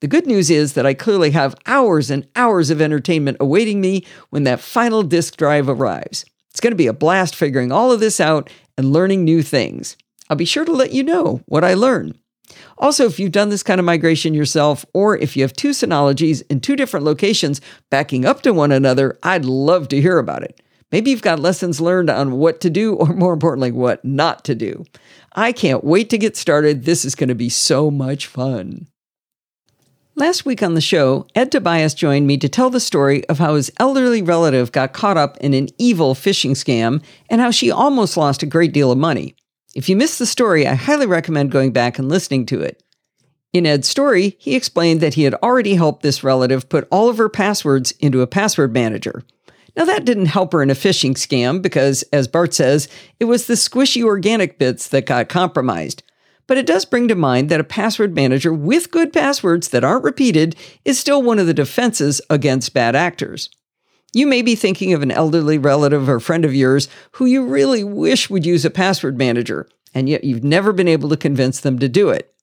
The 0.00 0.08
good 0.08 0.26
news 0.26 0.50
is 0.50 0.74
that 0.74 0.86
I 0.86 0.94
clearly 0.94 1.30
have 1.30 1.54
hours 1.66 2.10
and 2.10 2.26
hours 2.34 2.70
of 2.70 2.80
entertainment 2.80 3.36
awaiting 3.40 3.80
me 3.80 4.04
when 4.30 4.44
that 4.44 4.60
final 4.60 5.02
disk 5.02 5.36
drive 5.36 5.68
arrives. 5.68 6.24
It's 6.50 6.60
going 6.60 6.72
to 6.72 6.76
be 6.76 6.88
a 6.88 6.92
blast 6.92 7.36
figuring 7.36 7.72
all 7.72 7.92
of 7.92 8.00
this 8.00 8.20
out 8.20 8.50
and 8.76 8.92
learning 8.92 9.24
new 9.24 9.42
things. 9.42 9.96
I'll 10.28 10.36
be 10.36 10.44
sure 10.44 10.64
to 10.64 10.72
let 10.72 10.92
you 10.92 11.02
know 11.02 11.42
what 11.46 11.64
I 11.64 11.74
learn. 11.74 12.18
Also, 12.78 13.06
if 13.06 13.18
you've 13.18 13.32
done 13.32 13.50
this 13.50 13.62
kind 13.62 13.78
of 13.78 13.84
migration 13.84 14.34
yourself, 14.34 14.84
or 14.92 15.16
if 15.16 15.36
you 15.36 15.42
have 15.42 15.52
two 15.52 15.70
Synologies 15.70 16.42
in 16.50 16.60
two 16.60 16.76
different 16.76 17.06
locations 17.06 17.60
backing 17.90 18.24
up 18.24 18.42
to 18.42 18.52
one 18.52 18.72
another, 18.72 19.18
I'd 19.22 19.44
love 19.44 19.88
to 19.88 20.00
hear 20.00 20.18
about 20.18 20.42
it. 20.42 20.60
Maybe 20.92 21.10
you've 21.10 21.22
got 21.22 21.40
lessons 21.40 21.80
learned 21.80 22.10
on 22.10 22.32
what 22.32 22.60
to 22.60 22.70
do, 22.70 22.94
or 22.94 23.06
more 23.14 23.32
importantly, 23.32 23.72
what 23.72 24.04
not 24.04 24.44
to 24.44 24.54
do. 24.54 24.84
I 25.34 25.52
can't 25.52 25.82
wait 25.82 26.10
to 26.10 26.18
get 26.18 26.36
started. 26.36 26.84
This 26.84 27.04
is 27.04 27.14
going 27.14 27.30
to 27.30 27.34
be 27.34 27.48
so 27.48 27.90
much 27.90 28.26
fun. 28.26 28.86
Last 30.14 30.44
week 30.44 30.62
on 30.62 30.74
the 30.74 30.82
show, 30.82 31.26
Ed 31.34 31.50
Tobias 31.50 31.94
joined 31.94 32.26
me 32.26 32.36
to 32.36 32.48
tell 32.48 32.68
the 32.68 32.80
story 32.80 33.26
of 33.28 33.38
how 33.38 33.54
his 33.54 33.72
elderly 33.78 34.20
relative 34.20 34.70
got 34.70 34.92
caught 34.92 35.16
up 35.16 35.38
in 35.38 35.54
an 35.54 35.70
evil 35.78 36.14
phishing 36.14 36.50
scam 36.50 37.02
and 37.30 37.40
how 37.40 37.50
she 37.50 37.70
almost 37.70 38.18
lost 38.18 38.42
a 38.42 38.46
great 38.46 38.74
deal 38.74 38.92
of 38.92 38.98
money. 38.98 39.34
If 39.74 39.88
you 39.88 39.96
missed 39.96 40.18
the 40.18 40.26
story, 40.26 40.66
I 40.66 40.74
highly 40.74 41.06
recommend 41.06 41.50
going 41.50 41.72
back 41.72 41.98
and 41.98 42.10
listening 42.10 42.44
to 42.46 42.60
it. 42.60 42.82
In 43.54 43.64
Ed's 43.64 43.88
story, 43.88 44.36
he 44.38 44.54
explained 44.54 45.00
that 45.00 45.14
he 45.14 45.22
had 45.22 45.34
already 45.36 45.76
helped 45.76 46.02
this 46.02 46.22
relative 46.22 46.68
put 46.68 46.86
all 46.90 47.08
of 47.08 47.16
her 47.16 47.30
passwords 47.30 47.92
into 47.92 48.20
a 48.20 48.26
password 48.26 48.74
manager. 48.74 49.24
Now, 49.76 49.84
that 49.86 50.04
didn't 50.04 50.26
help 50.26 50.52
her 50.52 50.62
in 50.62 50.70
a 50.70 50.74
phishing 50.74 51.12
scam 51.12 51.62
because, 51.62 52.02
as 52.12 52.28
Bart 52.28 52.52
says, 52.52 52.88
it 53.18 53.24
was 53.24 53.46
the 53.46 53.54
squishy 53.54 54.02
organic 54.02 54.58
bits 54.58 54.88
that 54.88 55.06
got 55.06 55.28
compromised. 55.28 56.02
But 56.46 56.58
it 56.58 56.66
does 56.66 56.84
bring 56.84 57.08
to 57.08 57.14
mind 57.14 57.48
that 57.48 57.60
a 57.60 57.64
password 57.64 58.14
manager 58.14 58.52
with 58.52 58.90
good 58.90 59.12
passwords 59.12 59.68
that 59.68 59.84
aren't 59.84 60.04
repeated 60.04 60.56
is 60.84 60.98
still 60.98 61.22
one 61.22 61.38
of 61.38 61.46
the 61.46 61.54
defenses 61.54 62.20
against 62.28 62.74
bad 62.74 62.94
actors. 62.94 63.48
You 64.12 64.26
may 64.26 64.42
be 64.42 64.54
thinking 64.54 64.92
of 64.92 65.02
an 65.02 65.10
elderly 65.10 65.56
relative 65.56 66.08
or 66.08 66.20
friend 66.20 66.44
of 66.44 66.54
yours 66.54 66.88
who 67.12 67.24
you 67.24 67.46
really 67.46 67.82
wish 67.82 68.28
would 68.28 68.44
use 68.44 68.64
a 68.66 68.70
password 68.70 69.16
manager, 69.16 69.68
and 69.94 70.08
yet 70.08 70.24
you've 70.24 70.44
never 70.44 70.72
been 70.72 70.88
able 70.88 71.08
to 71.08 71.16
convince 71.16 71.60
them 71.60 71.78
to 71.78 71.88
do 71.88 72.10
it. 72.10 72.34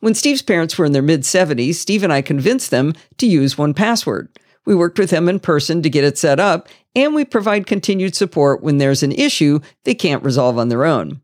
When 0.00 0.14
Steve's 0.14 0.42
parents 0.42 0.76
were 0.76 0.84
in 0.84 0.92
their 0.92 1.02
mid 1.02 1.22
70s, 1.22 1.76
Steve 1.76 2.02
and 2.02 2.12
I 2.12 2.20
convinced 2.20 2.70
them 2.70 2.94
to 3.18 3.26
use 3.26 3.54
1Password. 3.54 4.28
We 4.66 4.74
worked 4.74 4.98
with 4.98 5.10
them 5.10 5.28
in 5.28 5.40
person 5.40 5.82
to 5.82 5.90
get 5.90 6.04
it 6.04 6.18
set 6.18 6.40
up, 6.40 6.68
and 6.94 7.14
we 7.14 7.24
provide 7.24 7.66
continued 7.66 8.14
support 8.14 8.62
when 8.62 8.78
there's 8.78 9.02
an 9.02 9.12
issue 9.12 9.60
they 9.84 9.94
can't 9.94 10.24
resolve 10.24 10.58
on 10.58 10.68
their 10.68 10.84
own. 10.84 11.20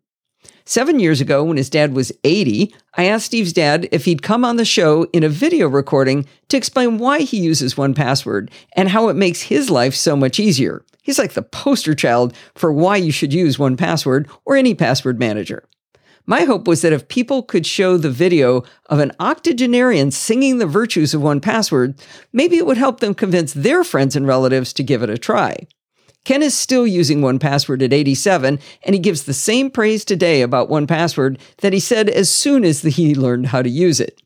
Seven 0.64 1.00
years 1.00 1.20
ago, 1.20 1.42
when 1.42 1.57
his 1.57 1.70
dad 1.70 1.94
was 1.94 2.12
80, 2.22 2.72
I 2.94 3.07
asked 3.07 3.26
Steve's 3.26 3.53
dad 3.53 3.88
if 3.90 4.05
he'd 4.05 4.22
come 4.22 4.44
on 4.44 4.57
the 4.57 4.64
show 4.64 5.05
in 5.12 5.24
a 5.24 5.29
video 5.29 5.68
recording 5.68 6.26
to 6.48 6.57
explain 6.57 6.98
why 6.98 7.20
he 7.20 7.40
uses 7.40 7.74
1Password 7.74 8.50
and 8.76 8.88
how 8.88 9.09
it 9.09 9.16
makes 9.16 9.42
his 9.42 9.70
life 9.70 9.94
so 9.94 10.14
much 10.14 10.38
easier. 10.38 10.85
He's 11.03 11.18
like 11.18 11.33
the 11.33 11.42
poster 11.42 11.94
child 11.94 12.37
for 12.55 12.72
why 12.72 12.96
you 12.96 13.11
should 13.11 13.33
use 13.33 13.57
1Password 13.57 14.29
or 14.44 14.55
any 14.55 14.74
password 14.74 15.18
manager. 15.18 15.64
My 16.26 16.44
hope 16.44 16.68
was 16.68 16.83
that 16.83 16.92
if 16.92 17.09
people 17.09 17.42
could 17.42 17.66
show 17.66 17.96
the 17.96 18.11
video 18.11 18.62
of 18.87 18.98
an 18.98 19.12
octogenarian 19.18 20.11
singing 20.11 20.59
the 20.59 20.66
virtues 20.66 21.14
of 21.14 21.22
1Password, 21.22 21.98
maybe 22.33 22.56
it 22.56 22.66
would 22.66 22.76
help 22.76 23.00
them 23.00 23.14
convince 23.14 23.52
their 23.52 23.83
friends 23.83 24.14
and 24.14 24.26
relatives 24.26 24.72
to 24.74 24.83
give 24.83 25.02
it 25.02 25.11
a 25.11 25.18
try. 25.18 25.66
Ken 26.24 26.42
is 26.42 26.54
still 26.54 26.87
using 26.87 27.20
1Password 27.20 27.83
at 27.83 27.94
87, 27.94 28.59
and 28.83 28.94
he 28.94 29.00
gives 29.00 29.24
the 29.24 29.33
same 29.33 29.70
praise 29.70 30.04
today 30.04 30.42
about 30.42 30.68
1Password 30.68 31.40
that 31.59 31.72
he 31.72 31.80
said 31.80 32.09
as 32.11 32.30
soon 32.30 32.64
as 32.64 32.83
he 32.83 33.14
learned 33.14 33.46
how 33.46 33.62
to 33.62 33.70
use 33.70 34.00
it. 34.00 34.20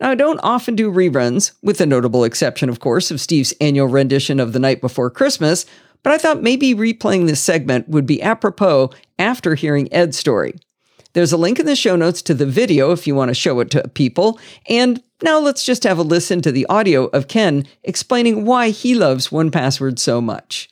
Now, 0.00 0.10
I 0.10 0.14
don't 0.16 0.40
often 0.42 0.74
do 0.74 0.90
reruns, 0.90 1.52
with 1.62 1.78
the 1.78 1.86
notable 1.86 2.24
exception, 2.24 2.68
of 2.68 2.80
course, 2.80 3.10
of 3.10 3.20
Steve's 3.20 3.54
annual 3.60 3.86
rendition 3.86 4.40
of 4.40 4.52
The 4.52 4.58
Night 4.58 4.80
Before 4.80 5.10
Christmas, 5.10 5.66
but 6.02 6.12
I 6.12 6.18
thought 6.18 6.42
maybe 6.42 6.74
replaying 6.74 7.26
this 7.26 7.40
segment 7.40 7.88
would 7.88 8.06
be 8.06 8.22
apropos 8.22 8.90
after 9.18 9.54
hearing 9.54 9.92
Ed's 9.92 10.18
story. 10.18 10.54
There's 11.12 11.32
a 11.32 11.36
link 11.36 11.58
in 11.58 11.66
the 11.66 11.74
show 11.74 11.96
notes 11.96 12.22
to 12.22 12.34
the 12.34 12.46
video 12.46 12.92
if 12.92 13.06
you 13.06 13.14
want 13.16 13.30
to 13.30 13.34
show 13.34 13.58
it 13.60 13.70
to 13.70 13.88
people. 13.88 14.38
And 14.68 15.02
now 15.22 15.40
let's 15.40 15.64
just 15.64 15.82
have 15.82 15.98
a 15.98 16.02
listen 16.02 16.40
to 16.42 16.52
the 16.52 16.66
audio 16.66 17.06
of 17.06 17.26
Ken 17.26 17.66
explaining 17.82 18.44
why 18.44 18.70
he 18.70 18.94
loves 18.94 19.28
1Password 19.28 19.98
so 19.98 20.20
much. 20.20 20.68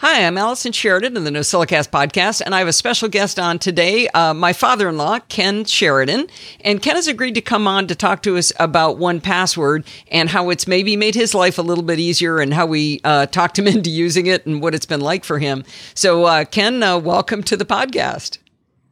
Hi, 0.00 0.26
I'm 0.26 0.36
Allison 0.36 0.72
Sheridan 0.72 1.16
of 1.16 1.24
the 1.24 1.30
NosillaCast 1.30 1.88
podcast, 1.88 2.42
and 2.44 2.54
I 2.54 2.58
have 2.58 2.68
a 2.68 2.72
special 2.72 3.08
guest 3.08 3.38
on 3.38 3.58
today, 3.58 4.08
uh, 4.08 4.34
my 4.34 4.52
father 4.52 4.90
in 4.90 4.98
law, 4.98 5.20
Ken 5.20 5.64
Sheridan. 5.64 6.26
And 6.60 6.82
Ken 6.82 6.96
has 6.96 7.08
agreed 7.08 7.34
to 7.36 7.40
come 7.40 7.66
on 7.66 7.86
to 7.86 7.94
talk 7.94 8.22
to 8.24 8.36
us 8.36 8.52
about 8.60 8.98
1Password 8.98 9.86
and 10.08 10.28
how 10.28 10.50
it's 10.50 10.66
maybe 10.66 10.96
made 10.96 11.14
his 11.14 11.34
life 11.34 11.56
a 11.56 11.62
little 11.62 11.84
bit 11.84 11.98
easier 11.98 12.40
and 12.40 12.52
how 12.52 12.66
we 12.66 13.00
uh, 13.04 13.24
talked 13.24 13.58
him 13.58 13.66
into 13.68 13.88
using 13.88 14.26
it 14.26 14.44
and 14.44 14.60
what 14.60 14.74
it's 14.74 14.86
been 14.86 15.00
like 15.00 15.24
for 15.24 15.38
him. 15.38 15.64
So, 15.94 16.24
uh, 16.24 16.44
Ken, 16.44 16.82
uh, 16.82 16.98
welcome 16.98 17.42
to 17.44 17.56
the 17.56 17.64
podcast. 17.64 18.36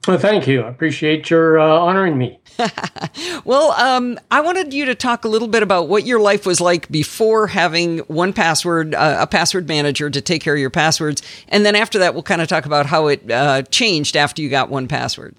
Well, 0.06 0.18
thank 0.18 0.46
you. 0.46 0.62
I 0.62 0.68
appreciate 0.68 1.30
your 1.30 1.58
uh, 1.58 1.66
honoring 1.66 2.18
me. 2.18 2.38
well, 3.44 3.72
um, 3.72 4.18
I 4.30 4.40
wanted 4.40 4.74
you 4.74 4.84
to 4.84 4.94
talk 4.94 5.24
a 5.24 5.28
little 5.28 5.48
bit 5.48 5.62
about 5.62 5.88
what 5.88 6.04
your 6.04 6.20
life 6.20 6.44
was 6.44 6.60
like 6.60 6.90
before 6.90 7.46
having 7.46 8.00
1Password, 8.00 8.94
uh, 8.94 9.16
a 9.20 9.26
password 9.26 9.66
manager 9.66 10.10
to 10.10 10.20
take 10.20 10.42
care 10.42 10.54
of 10.54 10.60
your 10.60 10.70
passwords, 10.70 11.22
and 11.48 11.64
then 11.64 11.74
after 11.74 11.98
that, 12.00 12.12
we'll 12.12 12.22
kind 12.22 12.42
of 12.42 12.48
talk 12.48 12.66
about 12.66 12.86
how 12.86 13.06
it 13.06 13.30
uh, 13.30 13.62
changed 13.62 14.16
after 14.16 14.42
you 14.42 14.50
got 14.50 14.70
1Password. 14.70 15.34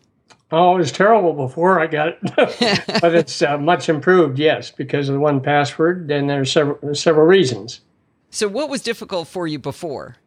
Oh, 0.51 0.75
it 0.75 0.79
was 0.79 0.91
terrible 0.91 1.33
before 1.33 1.79
I 1.79 1.87
got 1.87 2.09
it, 2.09 2.19
but 3.01 3.15
it's 3.15 3.41
uh, 3.41 3.57
much 3.57 3.89
improved. 3.89 4.39
Yes, 4.39 4.71
because 4.71 5.09
of 5.09 5.15
the 5.15 5.21
1Password, 5.21 6.11
and 6.11 6.29
there's 6.29 6.51
several 6.51 6.95
several 6.95 7.25
reasons. 7.25 7.81
So, 8.29 8.47
what 8.47 8.69
was 8.69 8.81
difficult 8.81 9.27
for 9.27 9.47
you 9.47 9.59
before? 9.59 10.17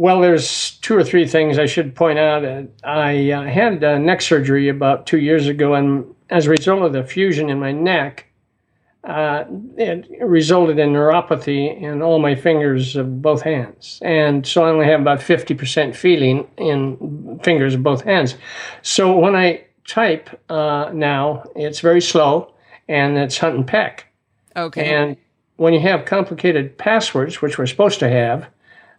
Well, 0.00 0.22
there's 0.22 0.78
two 0.78 0.96
or 0.96 1.04
three 1.04 1.26
things 1.26 1.58
I 1.58 1.66
should 1.66 1.94
point 1.94 2.18
out. 2.18 2.42
I 2.82 3.32
uh, 3.32 3.42
had 3.42 3.84
uh, 3.84 3.98
neck 3.98 4.22
surgery 4.22 4.70
about 4.70 5.06
two 5.06 5.18
years 5.18 5.46
ago, 5.46 5.74
and 5.74 6.14
as 6.30 6.46
a 6.46 6.50
result 6.50 6.80
of 6.80 6.94
the 6.94 7.04
fusion 7.04 7.50
in 7.50 7.60
my 7.60 7.72
neck, 7.72 8.24
uh, 9.04 9.44
it 9.76 10.08
resulted 10.22 10.78
in 10.78 10.94
neuropathy 10.94 11.78
in 11.82 12.00
all 12.00 12.18
my 12.18 12.34
fingers 12.34 12.96
of 12.96 13.20
both 13.20 13.42
hands. 13.42 13.98
And 14.02 14.46
so 14.46 14.64
I 14.64 14.70
only 14.70 14.86
have 14.86 15.02
about 15.02 15.18
50% 15.18 15.94
feeling 15.94 16.48
in 16.56 17.38
fingers 17.42 17.74
of 17.74 17.82
both 17.82 18.00
hands. 18.00 18.36
So 18.80 19.18
when 19.18 19.36
I 19.36 19.66
type 19.86 20.30
uh, 20.48 20.92
now, 20.94 21.44
it's 21.54 21.80
very 21.80 22.00
slow 22.00 22.54
and 22.88 23.18
it's 23.18 23.36
hunt 23.36 23.54
and 23.54 23.66
peck. 23.66 24.06
Okay. 24.56 24.94
And 24.94 25.18
when 25.56 25.74
you 25.74 25.80
have 25.80 26.06
complicated 26.06 26.78
passwords, 26.78 27.42
which 27.42 27.58
we're 27.58 27.66
supposed 27.66 27.98
to 27.98 28.08
have, 28.08 28.46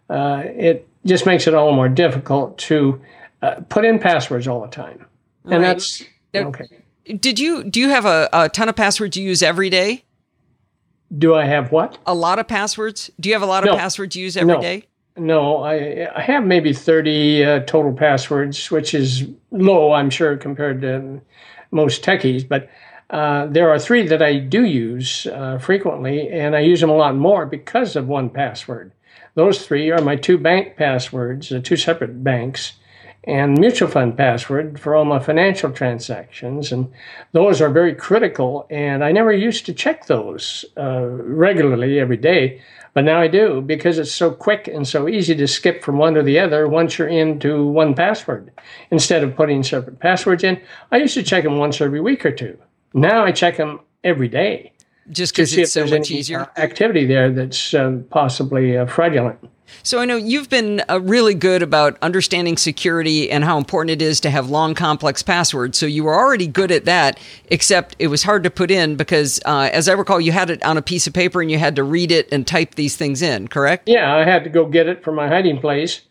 uh, 0.08 0.44
it 0.44 0.88
just 1.06 1.26
makes 1.26 1.46
it 1.46 1.54
all 1.54 1.72
more 1.72 1.88
difficult 1.88 2.58
to 2.58 3.00
uh, 3.42 3.56
put 3.68 3.84
in 3.84 3.98
passwords 3.98 4.46
all 4.46 4.60
the 4.60 4.68
time. 4.68 5.06
And 5.44 5.54
right. 5.54 5.60
that's 5.60 6.04
okay. 6.34 6.66
Did 7.04 7.38
you 7.38 7.64
do 7.64 7.80
you 7.80 7.88
have 7.88 8.04
a, 8.04 8.28
a 8.32 8.48
ton 8.48 8.68
of 8.68 8.76
passwords 8.76 9.16
you 9.16 9.24
use 9.24 9.42
every 9.42 9.70
day? 9.70 10.04
Do 11.16 11.34
I 11.34 11.44
have 11.44 11.72
what? 11.72 11.98
A 12.06 12.14
lot 12.14 12.38
of 12.38 12.48
passwords? 12.48 13.10
Do 13.20 13.28
you 13.28 13.34
have 13.34 13.42
a 13.42 13.46
lot 13.46 13.64
of 13.64 13.70
no. 13.70 13.76
passwords 13.76 14.16
you 14.16 14.24
use 14.24 14.36
every 14.36 14.54
no. 14.54 14.60
day? 14.60 14.84
No, 15.16 15.62
I 15.62 16.08
I 16.14 16.22
have 16.22 16.44
maybe 16.44 16.72
thirty 16.72 17.44
uh, 17.44 17.60
total 17.60 17.92
passwords, 17.92 18.70
which 18.70 18.94
is 18.94 19.28
low, 19.50 19.92
I'm 19.92 20.08
sure, 20.08 20.36
compared 20.36 20.80
to 20.82 21.20
most 21.70 22.02
techies. 22.02 22.48
But 22.48 22.70
uh, 23.12 23.46
there 23.46 23.70
are 23.70 23.78
three 23.78 24.06
that 24.06 24.22
I 24.22 24.38
do 24.38 24.64
use 24.64 25.26
uh, 25.26 25.58
frequently, 25.58 26.30
and 26.30 26.56
I 26.56 26.60
use 26.60 26.80
them 26.80 26.88
a 26.88 26.96
lot 26.96 27.14
more 27.14 27.44
because 27.44 27.94
of 27.94 28.06
1Password. 28.06 28.92
Those 29.34 29.64
three 29.64 29.90
are 29.90 30.00
my 30.00 30.16
two 30.16 30.36
bank 30.36 30.76
passwords, 30.76 31.48
the 31.48 31.60
two 31.60 31.76
separate 31.76 32.22
banks, 32.22 32.74
and 33.24 33.58
mutual 33.58 33.88
fund 33.88 34.16
password 34.16 34.80
for 34.80 34.94
all 34.94 35.04
my 35.04 35.18
financial 35.18 35.70
transactions. 35.70 36.72
And 36.72 36.92
those 37.32 37.60
are 37.60 37.70
very 37.70 37.94
critical. 37.94 38.66
And 38.68 39.04
I 39.04 39.12
never 39.12 39.32
used 39.32 39.64
to 39.66 39.72
check 39.72 40.06
those 40.06 40.64
uh, 40.76 41.06
regularly 41.06 42.00
every 42.00 42.16
day, 42.16 42.60
but 42.94 43.04
now 43.04 43.20
I 43.20 43.28
do 43.28 43.60
because 43.60 43.98
it's 43.98 44.12
so 44.12 44.32
quick 44.32 44.68
and 44.68 44.86
so 44.86 45.08
easy 45.08 45.34
to 45.36 45.46
skip 45.46 45.82
from 45.82 45.98
one 45.98 46.14
to 46.14 46.22
the 46.22 46.38
other 46.38 46.68
once 46.68 46.98
you're 46.98 47.08
into 47.08 47.64
1Password. 47.64 48.50
Instead 48.90 49.22
of 49.22 49.36
putting 49.36 49.62
separate 49.62 50.00
passwords 50.00 50.44
in, 50.44 50.60
I 50.90 50.98
used 50.98 51.14
to 51.14 51.22
check 51.22 51.44
them 51.44 51.58
once 51.58 51.80
every 51.80 52.00
week 52.00 52.26
or 52.26 52.32
two. 52.32 52.58
Now 52.92 53.24
I 53.24 53.32
check 53.32 53.56
them 53.56 53.80
every 54.04 54.28
day 54.28 54.72
just 55.10 55.34
because 55.34 55.56
it's 55.56 55.72
so 55.72 55.86
much 55.86 56.10
easier 56.10 56.48
activity 56.56 57.06
there 57.06 57.30
that's 57.30 57.74
uh, 57.74 57.98
possibly 58.10 58.76
uh, 58.76 58.86
fraudulent. 58.86 59.38
So 59.82 59.98
I 59.98 60.04
know 60.04 60.16
you've 60.16 60.48
been 60.48 60.82
uh, 60.88 61.00
really 61.00 61.34
good 61.34 61.62
about 61.62 61.96
understanding 62.02 62.56
security 62.56 63.30
and 63.30 63.42
how 63.42 63.58
important 63.58 63.90
it 63.90 64.02
is 64.02 64.20
to 64.20 64.30
have 64.30 64.50
long, 64.50 64.74
complex 64.74 65.22
passwords. 65.22 65.78
So 65.78 65.86
you 65.86 66.04
were 66.04 66.14
already 66.14 66.46
good 66.46 66.70
at 66.70 66.84
that, 66.84 67.18
except 67.46 67.96
it 67.98 68.08
was 68.08 68.22
hard 68.22 68.44
to 68.44 68.50
put 68.50 68.70
in 68.70 68.96
because, 68.96 69.40
uh, 69.44 69.70
as 69.72 69.88
I 69.88 69.94
recall, 69.94 70.20
you 70.20 70.32
had 70.32 70.50
it 70.50 70.62
on 70.62 70.76
a 70.76 70.82
piece 70.82 71.06
of 71.06 71.14
paper 71.14 71.40
and 71.40 71.50
you 71.50 71.58
had 71.58 71.76
to 71.76 71.84
read 71.84 72.12
it 72.12 72.30
and 72.32 72.46
type 72.46 72.74
these 72.74 72.96
things 72.96 73.22
in. 73.22 73.48
Correct? 73.48 73.88
Yeah, 73.88 74.14
I 74.14 74.24
had 74.24 74.44
to 74.44 74.50
go 74.50 74.66
get 74.66 74.88
it 74.88 75.02
from 75.02 75.14
my 75.14 75.28
hiding 75.28 75.58
place 75.58 76.02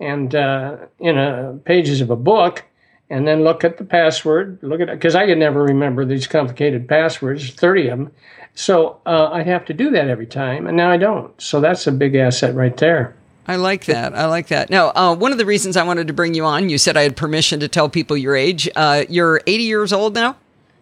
and 0.00 0.34
uh, 0.34 0.78
in 0.98 1.18
a, 1.18 1.58
pages 1.64 2.00
of 2.00 2.10
a 2.10 2.16
book 2.16 2.64
and 3.10 3.26
then 3.26 3.44
look 3.44 3.64
at 3.64 3.76
the 3.76 3.84
password. 3.84 4.58
Look 4.62 4.80
at 4.80 4.88
because 4.88 5.14
I 5.14 5.26
could 5.26 5.38
never 5.38 5.62
remember 5.62 6.04
these 6.04 6.26
complicated 6.26 6.88
passwords, 6.88 7.50
thirty 7.50 7.88
of 7.88 7.98
them. 7.98 8.12
So 8.54 9.00
uh, 9.06 9.30
I'd 9.32 9.46
have 9.46 9.64
to 9.66 9.74
do 9.74 9.90
that 9.90 10.08
every 10.08 10.26
time, 10.26 10.66
and 10.66 10.76
now 10.76 10.90
I 10.90 10.96
don't. 10.96 11.38
So 11.40 11.60
that's 11.60 11.86
a 11.86 11.92
big 11.92 12.14
asset 12.14 12.54
right 12.54 12.76
there. 12.76 13.14
I 13.46 13.56
like 13.56 13.86
that. 13.86 14.14
I 14.14 14.26
like 14.26 14.48
that. 14.48 14.70
Now, 14.70 14.92
uh, 14.94 15.14
one 15.14 15.32
of 15.32 15.38
the 15.38 15.46
reasons 15.46 15.76
I 15.76 15.82
wanted 15.82 16.06
to 16.06 16.12
bring 16.12 16.34
you 16.34 16.44
on, 16.44 16.68
you 16.68 16.78
said 16.78 16.96
I 16.96 17.02
had 17.02 17.16
permission 17.16 17.58
to 17.60 17.68
tell 17.68 17.88
people 17.88 18.16
your 18.16 18.36
age. 18.36 18.68
Uh, 18.76 19.04
you're 19.08 19.40
80 19.46 19.64
years 19.64 19.92
old 19.92 20.14
now? 20.14 20.36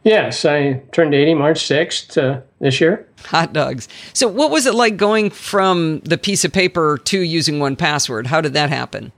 Yes, 0.05 0.45
I 0.45 0.83
turned 0.93 1.15
80 1.15 1.35
March 1.35 1.61
6th 1.61 2.17
uh, 2.17 2.41
this 2.61 2.81
year. 2.81 3.07
Hot 3.27 3.53
dogs. 3.53 3.89
So, 4.13 4.29
what 4.29 4.51
was 4.51 4.67
it 4.67 4.75
like 4.75 4.97
going 4.97 5.31
from 5.31 6.01
the 6.01 6.19
piece 6.19 6.45
of 6.45 6.53
paper 6.53 6.99
to 7.05 7.21
using 7.21 7.59
1Password? 7.59 8.27
How 8.27 8.41
did 8.41 8.53
that 8.55 8.71
happen? 8.71 9.13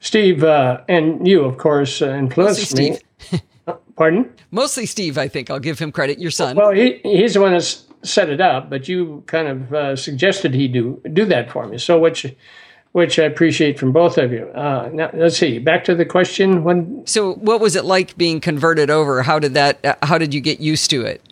Steve, 0.00 0.44
uh, 0.44 0.82
and 0.88 1.26
you, 1.26 1.44
of 1.44 1.58
course, 1.58 2.02
uh, 2.02 2.10
influenced 2.10 2.76
me. 2.76 2.98
Pardon? 3.96 4.32
Mostly 4.50 4.86
Steve, 4.86 5.18
I 5.18 5.28
think. 5.28 5.50
I'll 5.50 5.58
give 5.58 5.78
him 5.78 5.90
credit. 5.90 6.18
Your 6.18 6.30
son. 6.30 6.56
Well, 6.56 6.70
he, 6.70 7.00
he's 7.02 7.34
the 7.34 7.40
one 7.40 7.52
that's 7.52 7.84
set 8.02 8.28
it 8.28 8.40
up, 8.40 8.70
but 8.70 8.88
you 8.88 9.24
kind 9.26 9.48
of 9.48 9.74
uh, 9.74 9.96
suggested 9.96 10.54
he 10.54 10.68
do 10.68 11.00
do 11.12 11.24
that 11.26 11.50
for 11.50 11.66
me. 11.66 11.78
So 11.78 11.98
which 11.98 12.26
which 12.92 13.18
I 13.18 13.24
appreciate 13.24 13.78
from 13.78 13.92
both 13.92 14.16
of 14.16 14.32
you. 14.32 14.48
Uh, 14.54 14.88
now 14.90 15.10
let's 15.12 15.36
see. 15.36 15.58
Back 15.58 15.84
to 15.84 15.94
the 15.94 16.06
question. 16.06 16.64
When 16.64 17.06
so, 17.06 17.34
what 17.34 17.60
was 17.60 17.76
it 17.76 17.84
like 17.84 18.16
being 18.16 18.40
converted 18.40 18.88
over? 18.88 19.22
How 19.22 19.38
did 19.38 19.54
that? 19.54 19.84
Uh, 19.84 19.96
how 20.02 20.18
did 20.18 20.32
you 20.32 20.40
get 20.40 20.60
used 20.60 20.88
to 20.90 21.02
it? 21.02 21.22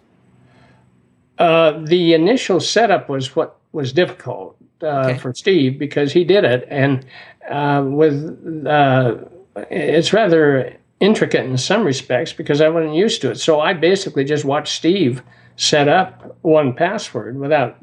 Uh, 1.38 1.80
the 1.84 2.12
initial 2.14 2.60
setup 2.60 3.08
was 3.08 3.34
what 3.34 3.56
was 3.72 3.92
difficult 3.92 4.56
uh, 4.82 4.86
okay. 4.86 5.18
for 5.18 5.34
Steve 5.34 5.78
because 5.78 6.12
he 6.12 6.22
did 6.22 6.44
it, 6.44 6.66
and 6.70 7.04
uh, 7.50 7.82
with 7.84 8.66
uh, 8.66 9.16
it's 9.70 10.12
rather 10.12 10.76
intricate 11.00 11.44
in 11.44 11.58
some 11.58 11.84
respects 11.84 12.32
because 12.32 12.60
I 12.60 12.68
wasn't 12.68 12.94
used 12.94 13.20
to 13.22 13.30
it. 13.30 13.38
So 13.38 13.60
I 13.60 13.72
basically 13.72 14.24
just 14.24 14.44
watched 14.44 14.74
Steve 14.74 15.22
set 15.56 15.88
up 15.88 16.40
1Password 16.42 17.34
without 17.34 17.76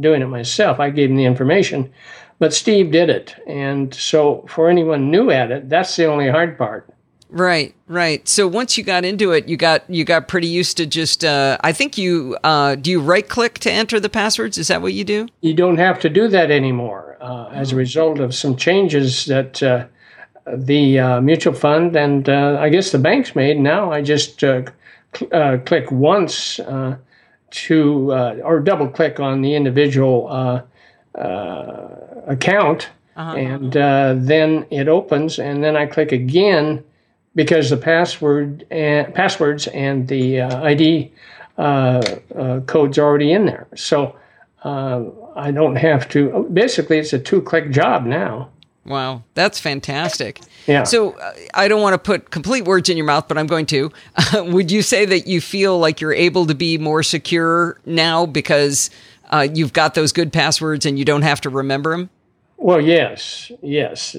doing 0.00 0.22
it 0.22 0.26
myself. 0.26 0.80
I 0.80 0.90
gave 0.90 1.10
him 1.10 1.16
the 1.16 1.24
information, 1.24 1.92
but 2.38 2.52
Steve 2.52 2.90
did 2.90 3.10
it. 3.10 3.34
And 3.46 3.94
so 3.94 4.44
for 4.48 4.68
anyone 4.68 5.10
new 5.10 5.30
at 5.30 5.50
it, 5.50 5.68
that's 5.68 5.94
the 5.96 6.06
only 6.06 6.28
hard 6.28 6.58
part. 6.58 6.88
Right, 7.34 7.74
right. 7.88 8.26
So 8.28 8.46
once 8.46 8.78
you 8.78 8.84
got 8.84 9.04
into 9.04 9.32
it, 9.32 9.48
you 9.48 9.56
got 9.56 9.82
you 9.90 10.04
got 10.04 10.28
pretty 10.28 10.46
used 10.46 10.76
to 10.76 10.86
just. 10.86 11.24
Uh, 11.24 11.58
I 11.62 11.72
think 11.72 11.98
you 11.98 12.38
uh, 12.44 12.76
do 12.76 12.92
you 12.92 13.00
right 13.00 13.28
click 13.28 13.58
to 13.60 13.72
enter 13.72 13.98
the 13.98 14.08
passwords. 14.08 14.56
Is 14.56 14.68
that 14.68 14.80
what 14.82 14.92
you 14.92 15.02
do? 15.02 15.26
You 15.40 15.52
don't 15.52 15.78
have 15.78 15.98
to 16.00 16.08
do 16.08 16.28
that 16.28 16.52
anymore 16.52 17.16
uh, 17.20 17.48
as 17.52 17.72
a 17.72 17.76
result 17.76 18.20
of 18.20 18.36
some 18.36 18.54
changes 18.54 19.24
that 19.24 19.60
uh, 19.64 19.86
the 20.46 21.00
uh, 21.00 21.20
mutual 21.20 21.54
fund 21.54 21.96
and 21.96 22.28
uh, 22.28 22.56
I 22.60 22.68
guess 22.68 22.92
the 22.92 23.00
banks 23.00 23.34
made. 23.34 23.58
Now 23.58 23.90
I 23.90 24.00
just 24.00 24.38
cl- 24.38 25.58
click 25.66 25.90
once 25.90 26.60
to 27.50 28.12
or 28.44 28.60
double 28.60 28.88
click 28.88 29.18
on 29.18 29.42
the 29.42 29.56
individual 29.56 30.62
account. 31.16 32.90
Uh-huh. 33.16 33.36
And 33.36 33.72
then 34.26 34.66
it 34.70 34.88
opens, 34.88 35.38
and 35.38 35.62
then 35.62 35.76
I 35.76 35.86
click 35.86 36.10
again 36.10 36.82
because 37.34 37.70
the 37.70 37.76
password 37.76 38.66
and 38.70 39.12
passwords 39.14 39.66
and 39.68 40.08
the 40.08 40.40
uh, 40.40 40.62
ID 40.62 41.12
uh, 41.58 42.02
uh, 42.34 42.60
code's 42.60 42.98
already 42.98 43.32
in 43.32 43.46
there. 43.46 43.66
So 43.74 44.16
uh, 44.64 45.04
I 45.36 45.50
don't 45.50 45.76
have 45.76 46.08
to. 46.10 46.48
Basically, 46.52 46.98
it's 46.98 47.12
a 47.12 47.18
two-click 47.18 47.70
job 47.70 48.04
now. 48.04 48.50
Wow, 48.86 49.22
that's 49.32 49.58
fantastic. 49.58 50.40
Yeah. 50.66 50.84
So 50.84 51.12
uh, 51.12 51.32
I 51.54 51.68
don't 51.68 51.80
want 51.80 51.94
to 51.94 51.98
put 51.98 52.30
complete 52.30 52.64
words 52.64 52.88
in 52.88 52.96
your 52.96 53.06
mouth, 53.06 53.28
but 53.28 53.38
I'm 53.38 53.46
going 53.46 53.66
to. 53.66 53.90
would 54.34 54.70
you 54.70 54.82
say 54.82 55.06
that 55.06 55.26
you 55.26 55.40
feel 55.40 55.78
like 55.78 56.00
you're 56.00 56.12
able 56.12 56.46
to 56.46 56.54
be 56.54 56.76
more 56.76 57.02
secure 57.02 57.80
now 57.86 58.26
because 58.26 58.90
uh, 59.30 59.46
you've 59.52 59.72
got 59.72 59.94
those 59.94 60.12
good 60.12 60.32
passwords 60.32 60.84
and 60.84 60.98
you 60.98 61.04
don't 61.04 61.22
have 61.22 61.40
to 61.42 61.50
remember 61.50 61.92
them? 61.92 62.10
Well, 62.58 62.80
yes, 62.80 63.50
yes. 63.62 64.16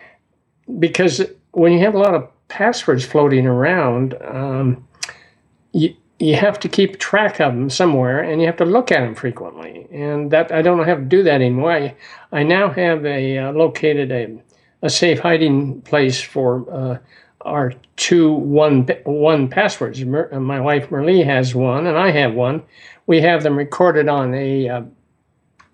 because 0.78 1.22
when 1.52 1.72
you 1.72 1.80
have 1.80 1.94
a 1.94 1.98
lot 1.98 2.14
of 2.14 2.28
passwords 2.50 3.04
floating 3.06 3.46
around, 3.46 4.14
um, 4.22 4.86
you 5.72 5.94
you 6.18 6.36
have 6.36 6.60
to 6.60 6.68
keep 6.68 6.98
track 6.98 7.40
of 7.40 7.54
them 7.54 7.70
somewhere, 7.70 8.20
and 8.20 8.42
you 8.42 8.46
have 8.46 8.58
to 8.58 8.66
look 8.66 8.92
at 8.92 9.00
them 9.00 9.14
frequently. 9.14 9.86
And 9.90 10.30
that 10.32 10.52
I 10.52 10.60
don't 10.60 10.84
have 10.84 10.98
to 10.98 11.04
do 11.04 11.22
that 11.22 11.36
anymore. 11.36 11.72
I, 11.72 11.94
I 12.30 12.42
now 12.42 12.68
have 12.68 13.06
a 13.06 13.38
uh, 13.38 13.52
located 13.52 14.12
a 14.12 14.42
a 14.82 14.90
safe 14.90 15.20
hiding 15.20 15.80
place 15.82 16.20
for 16.20 16.66
uh, 16.70 16.98
our 17.40 17.72
two 17.96 18.32
one 18.32 18.86
one 19.04 19.48
passwords. 19.48 20.04
Mer, 20.04 20.28
uh, 20.32 20.40
my 20.40 20.60
wife 20.60 20.90
Merle 20.90 21.24
has 21.24 21.54
one, 21.54 21.86
and 21.86 21.96
I 21.96 22.10
have 22.10 22.34
one. 22.34 22.62
We 23.06 23.22
have 23.22 23.42
them 23.42 23.56
recorded 23.56 24.08
on 24.08 24.34
a 24.34 24.68
uh, 24.68 24.82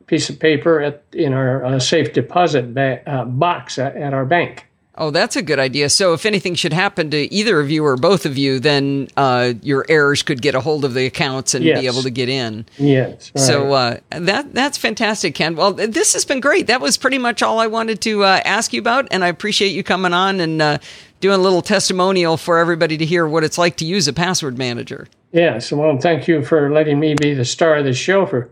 piece 0.06 0.30
of 0.30 0.38
paper 0.38 0.80
at, 0.80 1.02
in 1.12 1.32
our 1.32 1.64
uh, 1.64 1.78
safe 1.78 2.12
deposit 2.12 2.72
ba- 2.72 3.02
uh, 3.10 3.24
box 3.24 3.78
at, 3.78 3.96
at 3.96 4.14
our 4.14 4.24
bank. 4.24 4.65
Oh, 4.98 5.10
that's 5.10 5.36
a 5.36 5.42
good 5.42 5.58
idea. 5.58 5.90
So, 5.90 6.14
if 6.14 6.24
anything 6.24 6.54
should 6.54 6.72
happen 6.72 7.10
to 7.10 7.32
either 7.34 7.60
of 7.60 7.70
you 7.70 7.84
or 7.84 7.96
both 7.96 8.24
of 8.24 8.38
you, 8.38 8.58
then 8.58 9.08
uh, 9.16 9.54
your 9.62 9.84
heirs 9.88 10.22
could 10.22 10.40
get 10.40 10.54
a 10.54 10.60
hold 10.60 10.84
of 10.84 10.94
the 10.94 11.06
accounts 11.06 11.54
and 11.54 11.64
yes. 11.64 11.80
be 11.80 11.86
able 11.86 12.02
to 12.02 12.10
get 12.10 12.28
in. 12.28 12.64
Yes. 12.78 13.30
Right. 13.34 13.44
So 13.44 13.72
uh, 13.72 13.98
that 14.10 14.54
that's 14.54 14.78
fantastic, 14.78 15.34
Ken. 15.34 15.54
Well, 15.56 15.72
this 15.72 16.14
has 16.14 16.24
been 16.24 16.40
great. 16.40 16.66
That 16.66 16.80
was 16.80 16.96
pretty 16.96 17.18
much 17.18 17.42
all 17.42 17.58
I 17.58 17.66
wanted 17.66 18.00
to 18.02 18.24
uh, 18.24 18.40
ask 18.44 18.72
you 18.72 18.80
about, 18.80 19.06
and 19.10 19.22
I 19.22 19.28
appreciate 19.28 19.70
you 19.70 19.82
coming 19.82 20.14
on 20.14 20.40
and 20.40 20.62
uh, 20.62 20.78
doing 21.20 21.38
a 21.38 21.42
little 21.42 21.62
testimonial 21.62 22.36
for 22.36 22.58
everybody 22.58 22.96
to 22.96 23.04
hear 23.04 23.26
what 23.26 23.44
it's 23.44 23.58
like 23.58 23.76
to 23.76 23.84
use 23.84 24.08
a 24.08 24.12
password 24.12 24.56
manager. 24.56 25.08
Yes. 25.32 25.72
Well, 25.72 25.98
thank 25.98 26.26
you 26.26 26.42
for 26.42 26.70
letting 26.72 26.98
me 26.98 27.14
be 27.14 27.34
the 27.34 27.44
star 27.44 27.76
of 27.76 27.84
the 27.84 27.92
show. 27.92 28.24
For 28.26 28.50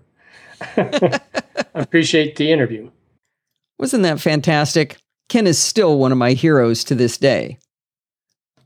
I 0.77 1.21
appreciate 1.75 2.37
the 2.37 2.53
interview. 2.53 2.91
Wasn't 3.79 4.03
that 4.03 4.21
fantastic? 4.21 4.99
Ken 5.29 5.47
is 5.47 5.59
still 5.59 5.99
one 5.99 6.13
of 6.13 6.19
my 6.19 6.33
heroes 6.33 6.85
to 6.85 6.95
this 6.95 7.19
day. 7.19 7.59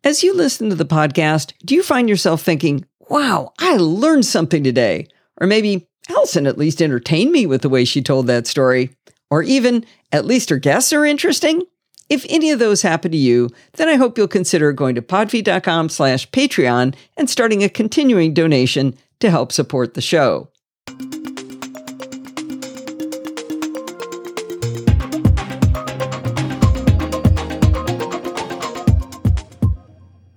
As 0.04 0.22
you 0.22 0.34
listen 0.34 0.70
to 0.70 0.76
the 0.76 0.84
podcast, 0.84 1.52
do 1.64 1.74
you 1.74 1.82
find 1.82 2.08
yourself 2.08 2.42
thinking, 2.42 2.84
wow, 3.08 3.52
I 3.58 3.76
learned 3.76 4.26
something 4.26 4.62
today? 4.62 5.08
Or 5.40 5.46
maybe 5.46 5.88
Allison 6.08 6.46
at 6.46 6.58
least 6.58 6.80
entertained 6.80 7.32
me 7.32 7.46
with 7.46 7.62
the 7.62 7.68
way 7.68 7.84
she 7.84 8.02
told 8.02 8.26
that 8.26 8.46
story. 8.46 8.90
Or 9.30 9.42
even, 9.42 9.84
at 10.12 10.24
least 10.24 10.50
her 10.50 10.58
guests 10.58 10.92
are 10.92 11.04
interesting? 11.04 11.62
If 12.08 12.24
any 12.28 12.50
of 12.50 12.58
those 12.58 12.82
happen 12.82 13.10
to 13.12 13.18
you, 13.18 13.50
then 13.74 13.88
I 13.88 13.96
hope 13.96 14.16
you'll 14.16 14.28
consider 14.28 14.72
going 14.72 14.94
to 14.94 15.02
podfeet.com 15.02 15.90
slash 15.90 16.30
Patreon 16.30 16.94
and 17.16 17.28
starting 17.28 17.62
a 17.62 17.68
continuing 17.68 18.32
donation 18.32 18.96
to 19.20 19.30
help 19.30 19.52
support 19.52 19.94
the 19.94 20.00
show. 20.00 20.48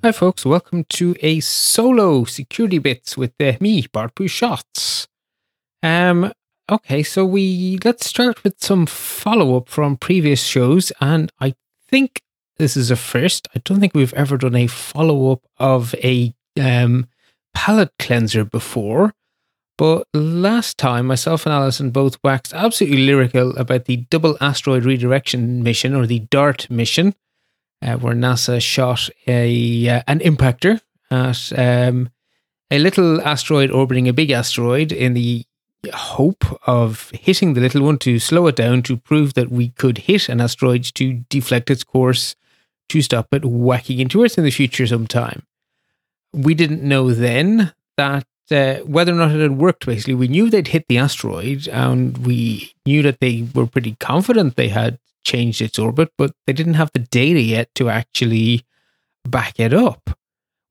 Hi, 0.04 0.12
folks. 0.12 0.44
Welcome 0.48 0.86
to 0.94 1.16
a 1.22 1.42
solo 1.42 2.24
security 2.24 2.80
bits 2.80 3.16
with 3.16 3.34
uh, 3.40 3.54
me, 3.60 3.86
Bart 3.94 4.16
Busschots. 4.16 5.06
Um, 5.84 6.34
okay, 6.68 7.04
so 7.04 7.24
we 7.24 7.78
let's 7.84 8.08
start 8.08 8.44
with 8.44 8.60
some 8.60 8.88
follow 8.88 9.56
up 9.58 9.70
from 9.70 9.98
previous 9.98 10.44
shows, 10.44 10.92
and 11.00 11.32
I 11.40 11.54
think 11.88 12.24
this 12.58 12.76
is 12.76 12.90
a 12.90 12.96
first. 12.96 13.48
I 13.56 13.62
don't 13.64 13.80
think 13.80 13.94
we've 13.94 14.16
ever 14.16 14.38
done 14.38 14.56
a 14.56 14.66
follow 14.66 15.34
up 15.34 15.44
of 15.60 15.94
a 16.04 16.34
um, 16.60 17.06
palate 17.54 17.94
cleanser 18.00 18.44
before. 18.44 19.14
But 19.78 20.08
last 20.16 20.80
time, 20.80 21.06
myself 21.06 21.46
and 21.46 21.54
Allison 21.54 21.92
both 21.92 22.18
waxed 22.24 22.56
absolutely 22.56 23.06
lyrical 23.06 23.56
about 23.56 23.86
the 23.86 23.98
double 23.98 24.36
asteroid 24.42 24.84
redirection 24.84 25.62
mission, 25.62 25.94
or 25.94 26.08
the 26.08 26.22
DART 26.32 26.72
mission 26.72 27.14
uh, 27.82 27.96
where 27.98 28.13
NASA 28.13 28.62
shot 28.62 29.10
a 29.28 29.89
uh, 29.89 30.02
an 30.08 30.20
impactor 30.20 30.82
at 31.10 31.52
um, 31.58 32.10
a 32.70 32.80
little 32.80 33.22
asteroid 33.22 33.72
orbiting 33.72 34.08
a 34.08 34.13
big 34.13 34.32
asteroid 34.32 34.91
in 34.91 35.13
the 35.13 35.46
hope 35.94 36.46
of 36.67 37.10
hitting 37.12 37.54
the 37.54 37.62
little 37.62 37.82
one 37.84 37.98
to 37.98 38.20
slow 38.20 38.48
it 38.48 38.56
down 38.56 38.84
to 38.84 38.98
prove 38.98 39.34
that 39.34 39.52
we 39.52 39.70
could 39.70 40.00
hit 40.00 40.30
an 40.30 40.39
asteroid 40.39 40.84
to 40.84 41.24
deflect 41.30 41.70
its 41.72 41.84
course 41.84 42.36
to 42.89 43.02
stop 43.02 43.34
it 43.34 43.46
whacking 43.46 44.00
into 44.00 44.24
Earth 44.24 44.38
in 44.38 44.44
the 44.44 44.52
future 44.52 44.86
sometime. 44.86 45.44
We 46.34 46.54
didn't 46.54 46.84
know 46.84 47.12
then 47.12 47.74
that 47.98 48.26
uh, 48.52 48.76
whether 48.80 49.13
or 49.13 49.15
not 49.15 49.32
it 49.32 49.41
had 49.41 49.58
worked, 49.58 49.86
basically. 49.86 50.13
We 50.13 50.28
knew 50.28 50.50
they'd 50.50 50.67
hit 50.67 50.86
the 50.88 50.98
asteroid 50.98 51.67
and 51.67 52.17
we 52.26 52.74
knew 52.86 53.02
that 53.02 53.20
they 53.20 53.48
were 53.56 53.65
pretty 53.65 53.96
confident 54.00 54.56
they 54.56 54.67
had 54.67 55.00
changed 55.24 55.62
its 55.62 55.80
orbit, 55.80 56.10
but 56.18 56.32
they 56.46 56.54
didn't 56.54 56.76
have 56.76 56.92
the 56.94 57.00
data 57.00 57.42
yet 57.42 57.74
to 57.76 57.90
actually 57.90 58.66
back 59.26 59.60
it 59.60 59.74
up. 59.74 60.18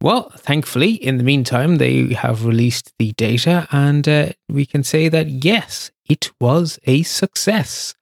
Well, 0.03 0.31
thankfully, 0.31 0.93
in 0.93 1.19
the 1.19 1.25
meantime, 1.25 1.77
they 1.77 2.15
have 2.15 2.47
released 2.47 2.93
the 2.99 3.13
data, 3.13 3.69
and 3.71 4.09
uh, 4.09 4.29
we 4.49 4.65
can 4.65 4.83
say 4.83 5.09
that 5.11 5.29
yes, 5.29 5.91
it 6.09 6.31
was 6.41 6.79
a 6.85 7.03
success. 7.03 7.95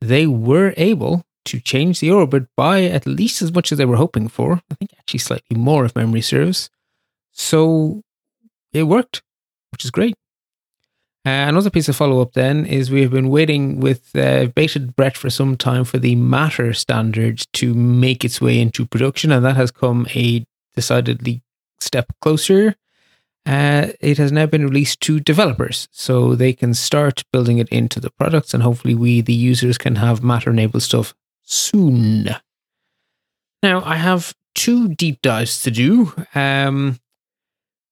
They 0.00 0.26
were 0.26 0.74
able 0.76 1.24
to 1.46 1.60
change 1.60 2.00
the 2.00 2.10
orbit 2.10 2.46
by 2.56 2.84
at 2.84 3.06
least 3.06 3.40
as 3.40 3.52
much 3.52 3.70
as 3.72 3.78
they 3.78 3.84
were 3.84 3.96
hoping 3.96 4.28
for. 4.28 4.60
I 4.70 4.74
think 4.74 4.90
actually 4.98 5.20
slightly 5.20 5.56
more, 5.56 5.84
if 5.84 5.94
memory 5.94 6.22
serves. 6.22 6.70
So 7.32 8.02
it 8.72 8.82
worked, 8.82 9.22
which 9.70 9.84
is 9.84 9.90
great. 9.90 10.14
Uh, 11.26 11.44
another 11.48 11.68
piece 11.68 11.88
of 11.88 11.96
follow 11.96 12.22
up 12.22 12.32
then 12.32 12.64
is 12.64 12.90
we 12.90 13.02
have 13.02 13.10
been 13.10 13.28
waiting 13.28 13.80
with 13.80 14.14
uh, 14.16 14.46
bated 14.54 14.96
breath 14.96 15.16
for 15.16 15.28
some 15.28 15.56
time 15.56 15.84
for 15.84 15.98
the 15.98 16.14
Matter 16.14 16.72
standard 16.72 17.44
to 17.54 17.74
make 17.74 18.24
its 18.24 18.40
way 18.40 18.60
into 18.60 18.86
production, 18.86 19.32
and 19.32 19.44
that 19.44 19.56
has 19.56 19.70
come 19.70 20.06
a 20.14 20.46
decidedly 20.74 21.42
step 21.80 22.12
closer. 22.20 22.76
Uh, 23.44 23.88
it 24.00 24.18
has 24.18 24.30
now 24.30 24.46
been 24.46 24.64
released 24.64 25.00
to 25.00 25.20
developers, 25.20 25.88
so 25.90 26.34
they 26.34 26.52
can 26.52 26.72
start 26.72 27.24
building 27.32 27.58
it 27.58 27.68
into 27.70 28.00
the 28.00 28.10
products, 28.10 28.54
and 28.54 28.62
hopefully, 28.62 28.94
we, 28.94 29.20
the 29.20 29.34
users, 29.34 29.76
can 29.76 29.96
have 29.96 30.22
Matter 30.22 30.50
enabled 30.50 30.82
stuff 30.82 31.14
soon. 31.42 32.28
Now, 33.62 33.82
I 33.84 33.96
have 33.96 34.34
two 34.54 34.88
deep 34.94 35.20
dives 35.22 35.62
to 35.62 35.70
do. 35.70 36.12
Um, 36.34 37.00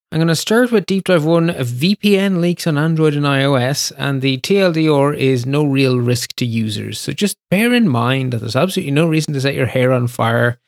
I'm 0.09 0.19
going 0.19 0.29
to 0.29 0.37
start 0.37 0.71
with 0.71 0.85
Deep 0.85 1.03
Dive 1.03 1.25
1 1.25 1.49
VPN 1.49 2.39
leaks 2.39 2.65
on 2.65 2.77
Android 2.77 3.13
and 3.13 3.25
iOS, 3.25 3.91
and 3.97 4.21
the 4.21 4.37
TLDR 4.37 5.13
is 5.17 5.45
no 5.45 5.65
real 5.65 5.99
risk 5.99 6.33
to 6.37 6.45
users. 6.45 6.97
So 6.97 7.11
just 7.11 7.35
bear 7.51 7.73
in 7.73 7.89
mind 7.89 8.31
that 8.31 8.37
there's 8.37 8.55
absolutely 8.55 8.91
no 8.91 9.05
reason 9.05 9.33
to 9.33 9.41
set 9.41 9.53
your 9.53 9.65
hair 9.65 9.91
on 9.91 10.07
fire. 10.07 10.59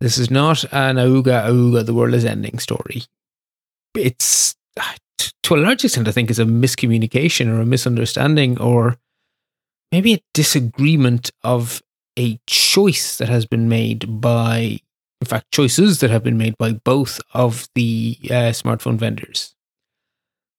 This 0.00 0.18
is 0.18 0.32
not 0.32 0.64
an 0.72 0.96
Auga 0.96 1.48
Auga, 1.48 1.86
the 1.86 1.94
world 1.94 2.12
is 2.12 2.24
ending 2.24 2.58
story. 2.58 3.04
It's, 3.94 4.56
ah, 4.80 4.96
to 5.44 5.54
a 5.54 5.58
large 5.58 5.84
extent, 5.84 6.08
I 6.08 6.12
think, 6.12 6.28
is 6.28 6.40
a 6.40 6.44
miscommunication 6.44 7.46
or 7.46 7.60
a 7.60 7.66
misunderstanding 7.66 8.60
or 8.60 8.96
maybe 9.92 10.14
a 10.14 10.22
disagreement 10.34 11.30
of 11.44 11.84
a 12.18 12.40
choice 12.48 13.16
that 13.18 13.28
has 13.28 13.46
been 13.46 13.68
made 13.68 14.20
by 14.20 14.80
in 15.20 15.26
fact, 15.26 15.50
choices 15.52 16.00
that 16.00 16.10
have 16.10 16.22
been 16.22 16.38
made 16.38 16.56
by 16.58 16.72
both 16.72 17.20
of 17.34 17.68
the 17.74 18.18
uh, 18.24 18.52
smartphone 18.52 18.96
vendors. 18.96 19.54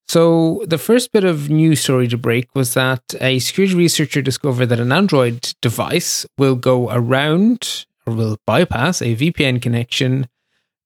So, 0.07 0.63
the 0.65 0.79
first 0.79 1.11
bit 1.11 1.23
of 1.23 1.49
news 1.49 1.81
story 1.81 2.07
to 2.07 2.17
break 2.17 2.53
was 2.55 2.73
that 2.73 3.03
a 3.21 3.37
security 3.39 3.75
researcher 3.75 4.23
discovered 4.23 4.65
that 4.67 4.79
an 4.79 4.91
Android 4.91 5.53
device 5.61 6.25
will 6.37 6.55
go 6.55 6.89
around 6.89 7.85
or 8.07 8.13
will 8.13 8.37
bypass 8.47 9.01
a 9.01 9.15
VPN 9.15 9.61
connection 9.61 10.27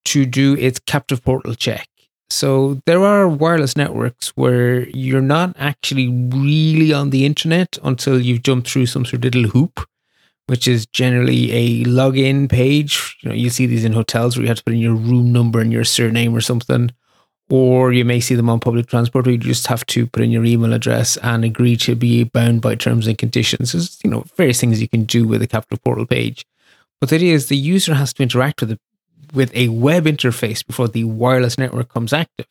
to 0.05 0.25
do 0.25 0.55
its 0.57 0.79
captive 0.79 1.23
portal 1.23 1.55
check. 1.55 1.87
So 2.29 2.81
there 2.85 3.03
are 3.03 3.27
wireless 3.27 3.77
networks 3.77 4.29
where 4.29 4.89
you're 4.89 5.21
not 5.21 5.55
actually 5.57 6.09
really 6.09 6.91
on 6.91 7.11
the 7.11 7.25
internet 7.25 7.77
until 7.83 8.19
you've 8.19 8.43
jumped 8.43 8.69
through 8.69 8.87
some 8.87 9.05
sort 9.05 9.23
of 9.23 9.35
little 9.35 9.51
hoop, 9.51 9.87
which 10.47 10.67
is 10.67 10.85
generally 10.85 11.51
a 11.51 11.83
login 11.85 12.49
page. 12.49 13.17
You 13.21 13.29
know, 13.29 13.35
you 13.35 13.49
see 13.49 13.65
these 13.65 13.85
in 13.85 13.93
hotels 13.93 14.35
where 14.35 14.43
you 14.43 14.49
have 14.49 14.57
to 14.57 14.63
put 14.63 14.73
in 14.73 14.79
your 14.79 14.95
room 14.95 15.31
number 15.31 15.59
and 15.59 15.71
your 15.71 15.83
surname 15.83 16.35
or 16.35 16.41
something. 16.41 16.91
Or 17.49 17.91
you 17.91 18.05
may 18.05 18.19
see 18.19 18.35
them 18.35 18.49
on 18.49 18.59
public 18.59 18.87
transport 18.87 19.25
where 19.25 19.33
you 19.33 19.37
just 19.37 19.67
have 19.67 19.85
to 19.87 20.07
put 20.07 20.23
in 20.23 20.31
your 20.31 20.45
email 20.45 20.73
address 20.73 21.17
and 21.17 21.43
agree 21.43 21.75
to 21.77 21.95
be 21.95 22.23
bound 22.23 22.61
by 22.61 22.75
terms 22.75 23.05
and 23.05 23.17
conditions. 23.17 23.73
There's, 23.73 23.99
you 24.03 24.09
know, 24.09 24.25
various 24.37 24.59
things 24.59 24.81
you 24.81 24.87
can 24.87 25.03
do 25.03 25.27
with 25.27 25.41
a 25.41 25.47
captive 25.47 25.83
portal 25.83 26.05
page. 26.05 26.45
But 26.99 27.09
the 27.09 27.15
idea 27.15 27.35
is 27.35 27.47
the 27.47 27.57
user 27.57 27.95
has 27.95 28.13
to 28.13 28.23
interact 28.23 28.61
with 28.61 28.69
the 28.69 28.79
with 29.33 29.53
a 29.55 29.69
web 29.69 30.05
interface 30.05 30.65
before 30.65 30.87
the 30.87 31.03
wireless 31.03 31.57
network 31.57 31.89
comes 31.89 32.13
active. 32.13 32.45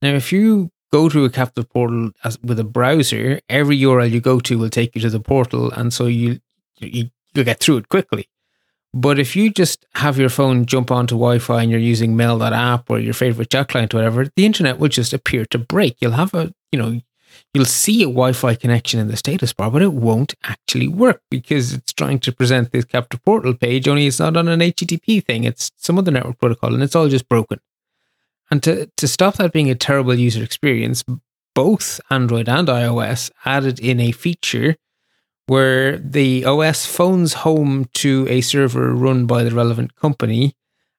Now, 0.00 0.14
if 0.14 0.32
you 0.32 0.70
go 0.92 1.08
to 1.08 1.24
a 1.24 1.30
captive 1.30 1.68
portal 1.68 2.12
as, 2.22 2.38
with 2.40 2.58
a 2.60 2.64
browser, 2.64 3.40
every 3.48 3.76
URL 3.78 4.10
you 4.10 4.20
go 4.20 4.38
to 4.38 4.58
will 4.58 4.70
take 4.70 4.94
you 4.94 5.00
to 5.00 5.10
the 5.10 5.20
portal, 5.20 5.72
and 5.72 5.92
so 5.92 6.06
you 6.06 6.40
you 6.78 7.10
you 7.34 7.44
get 7.44 7.60
through 7.60 7.78
it 7.78 7.88
quickly. 7.88 8.28
But 8.92 9.18
if 9.18 9.34
you 9.34 9.50
just 9.50 9.86
have 9.96 10.18
your 10.18 10.28
phone 10.28 10.66
jump 10.66 10.92
onto 10.92 11.16
Wi-Fi 11.16 11.62
and 11.62 11.70
you're 11.70 11.80
using 11.80 12.16
Mail.app 12.16 12.88
or 12.88 13.00
your 13.00 13.14
favorite 13.14 13.50
chat 13.50 13.68
client 13.68 13.92
or 13.92 13.98
whatever, 13.98 14.26
the 14.36 14.46
internet 14.46 14.78
will 14.78 14.88
just 14.88 15.12
appear 15.12 15.44
to 15.46 15.58
break. 15.58 15.96
You'll 16.00 16.12
have 16.12 16.32
a 16.32 16.54
you 16.70 16.78
know 16.78 17.00
you'll 17.52 17.64
see 17.64 18.02
a 18.02 18.06
Wi-Fi 18.06 18.54
connection 18.54 19.00
in 19.00 19.08
the 19.08 19.16
status 19.16 19.52
bar, 19.52 19.70
but 19.70 19.82
it 19.82 19.92
won't 19.92 20.34
actually 20.44 20.88
work 20.88 21.22
because 21.30 21.72
it's 21.72 21.92
trying 21.92 22.20
to 22.20 22.32
present 22.32 22.72
this 22.72 22.84
captive 22.84 23.24
portal 23.24 23.54
page, 23.54 23.88
only 23.88 24.06
it's 24.06 24.20
not 24.20 24.36
on 24.36 24.48
an 24.48 24.60
HTTP 24.60 25.24
thing. 25.24 25.44
It's 25.44 25.72
some 25.76 25.98
other 25.98 26.10
network 26.10 26.38
protocol 26.38 26.74
and 26.74 26.82
it's 26.82 26.94
all 26.94 27.08
just 27.08 27.28
broken. 27.28 27.60
And 28.50 28.62
to, 28.62 28.90
to 28.96 29.08
stop 29.08 29.36
that 29.36 29.52
being 29.52 29.70
a 29.70 29.74
terrible 29.74 30.14
user 30.14 30.42
experience, 30.42 31.04
both 31.54 32.00
Android 32.10 32.48
and 32.48 32.68
iOS 32.68 33.30
added 33.44 33.80
in 33.80 34.00
a 34.00 34.12
feature 34.12 34.76
where 35.46 35.98
the 35.98 36.44
OS 36.44 36.86
phones 36.86 37.34
home 37.34 37.86
to 37.94 38.26
a 38.28 38.40
server 38.40 38.94
run 38.94 39.26
by 39.26 39.44
the 39.44 39.54
relevant 39.54 39.94
company. 39.96 40.54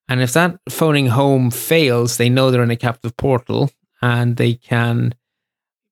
And 0.08 0.22
if 0.22 0.32
that 0.34 0.58
phoning 0.68 1.08
home 1.08 1.50
fails, 1.50 2.16
they 2.16 2.28
know 2.28 2.50
they're 2.50 2.62
in 2.62 2.70
a 2.70 2.76
captive 2.76 3.16
portal 3.16 3.70
and 4.00 4.36
they 4.36 4.54
can 4.54 5.14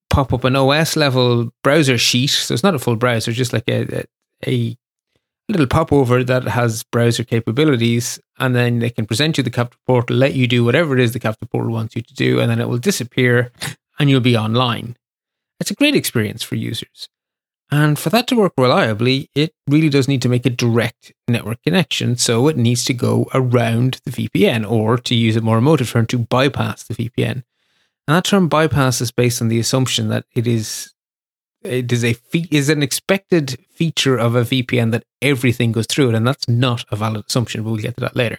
pop 0.09 0.33
up 0.33 0.45
an 0.45 0.55
OS 0.55 0.95
level 0.97 1.53
browser 1.63 1.99
sheet. 1.99 2.29
So 2.29 2.55
it's 2.55 2.63
not 2.63 2.75
a 2.75 2.79
full 2.79 2.97
browser, 2.97 3.33
just 3.33 3.53
like 3.53 3.69
a, 3.69 4.05
a, 4.47 4.47
a 4.47 4.77
little 5.49 5.67
popover 5.67 6.23
that 6.23 6.45
has 6.45 6.85
browser 6.85 7.25
capabilities. 7.25 8.21
And 8.39 8.55
then 8.55 8.79
they 8.79 8.91
can 8.91 9.07
present 9.07 9.37
you 9.37 9.43
the 9.43 9.51
captive 9.51 9.85
portal, 9.85 10.17
let 10.17 10.35
you 10.35 10.47
do 10.47 10.65
whatever 10.65 10.95
it 10.95 11.01
is 11.01 11.13
the 11.13 11.19
captive 11.19 11.51
portal 11.51 11.73
wants 11.73 11.97
you 11.97 12.03
to 12.03 12.15
do, 12.15 12.41
and 12.41 12.51
then 12.51 12.61
it 12.61 12.69
will 12.69 12.79
disappear 12.79 13.51
and 13.99 14.09
you'll 14.09 14.21
be 14.21 14.37
online. 14.37 14.97
It's 15.59 15.71
a 15.71 15.75
great 15.75 15.97
experience 15.97 16.43
for 16.43 16.55
users. 16.55 17.09
And 17.75 17.99
for 17.99 18.09
that 18.11 18.29
to 18.29 18.37
work 18.37 18.53
reliably, 18.57 19.31
it 19.35 19.53
really 19.67 19.89
does 19.89 20.07
need 20.07 20.23
to 20.23 20.29
make 20.29 20.47
a 20.47 20.51
direct 20.51 21.13
network 21.27 21.61
connection. 21.65 22.15
So 22.15 22.47
it 22.47 22.57
needs 22.57 22.85
to 22.85 22.95
go 22.95 23.29
around 23.35 24.01
the 24.05 24.13
VPN, 24.13 24.65
or 24.71 24.97
to 24.99 25.13
use 25.13 25.35
a 25.35 25.41
more 25.41 25.59
emotive 25.59 25.91
term, 25.91 26.07
to 26.07 26.19
bypass 26.19 26.85
the 26.85 26.95
VPN. 26.95 27.43
And 28.07 28.15
that 28.17 28.27
term 28.27 28.47
bypass 28.47 29.01
is 29.01 29.11
based 29.11 29.43
on 29.43 29.49
the 29.49 29.59
assumption 29.59 30.07
that 30.11 30.25
it 30.37 30.47
is 30.47 30.95
it 31.65 31.91
is 31.91 32.05
a 32.05 32.15
is 32.33 32.69
an 32.69 32.81
expected 32.81 33.59
feature 33.73 34.17
of 34.17 34.37
a 34.37 34.43
VPN 34.43 34.93
that 34.93 35.05
everything 35.21 35.73
goes 35.73 35.89
through 35.89 36.11
it, 36.11 36.15
and 36.15 36.25
that's 36.25 36.49
not 36.49 36.85
a 36.93 36.97
valid 36.97 37.25
assumption. 37.27 37.65
We'll 37.65 37.79
get 37.79 37.97
to 37.97 38.03
that 38.03 38.15
later. 38.15 38.39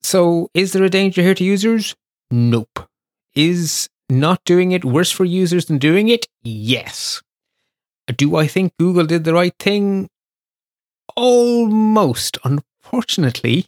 So, 0.00 0.48
is 0.54 0.74
there 0.74 0.84
a 0.84 0.90
danger 0.90 1.22
here 1.22 1.34
to 1.34 1.42
users? 1.42 1.96
Nope. 2.30 2.88
Is 3.34 3.88
not 4.08 4.44
doing 4.44 4.70
it 4.70 4.84
worse 4.84 5.10
for 5.10 5.24
users 5.24 5.64
than 5.64 5.78
doing 5.78 6.08
it? 6.08 6.28
Yes. 6.44 7.23
Do 8.16 8.36
I 8.36 8.46
think 8.46 8.72
Google 8.78 9.06
did 9.06 9.24
the 9.24 9.34
right 9.34 9.54
thing? 9.58 10.08
Almost. 11.16 12.38
Unfortunately, 12.44 13.66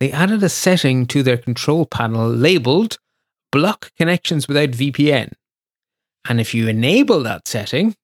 they 0.00 0.10
added 0.10 0.42
a 0.42 0.48
setting 0.48 1.06
to 1.06 1.22
their 1.22 1.36
control 1.36 1.86
panel 1.86 2.28
labeled 2.28 2.98
block 3.52 3.92
connections 3.96 4.48
without 4.48 4.70
VPN. 4.70 5.32
And 6.28 6.40
if 6.40 6.54
you 6.54 6.68
enable 6.68 7.22
that 7.22 7.48
setting, 7.48 7.94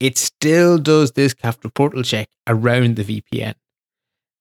it 0.00 0.16
still 0.16 0.78
does 0.78 1.12
this 1.12 1.34
captive 1.34 1.74
portal 1.74 2.02
check 2.02 2.28
around 2.46 2.96
the 2.96 3.04
VPN. 3.04 3.54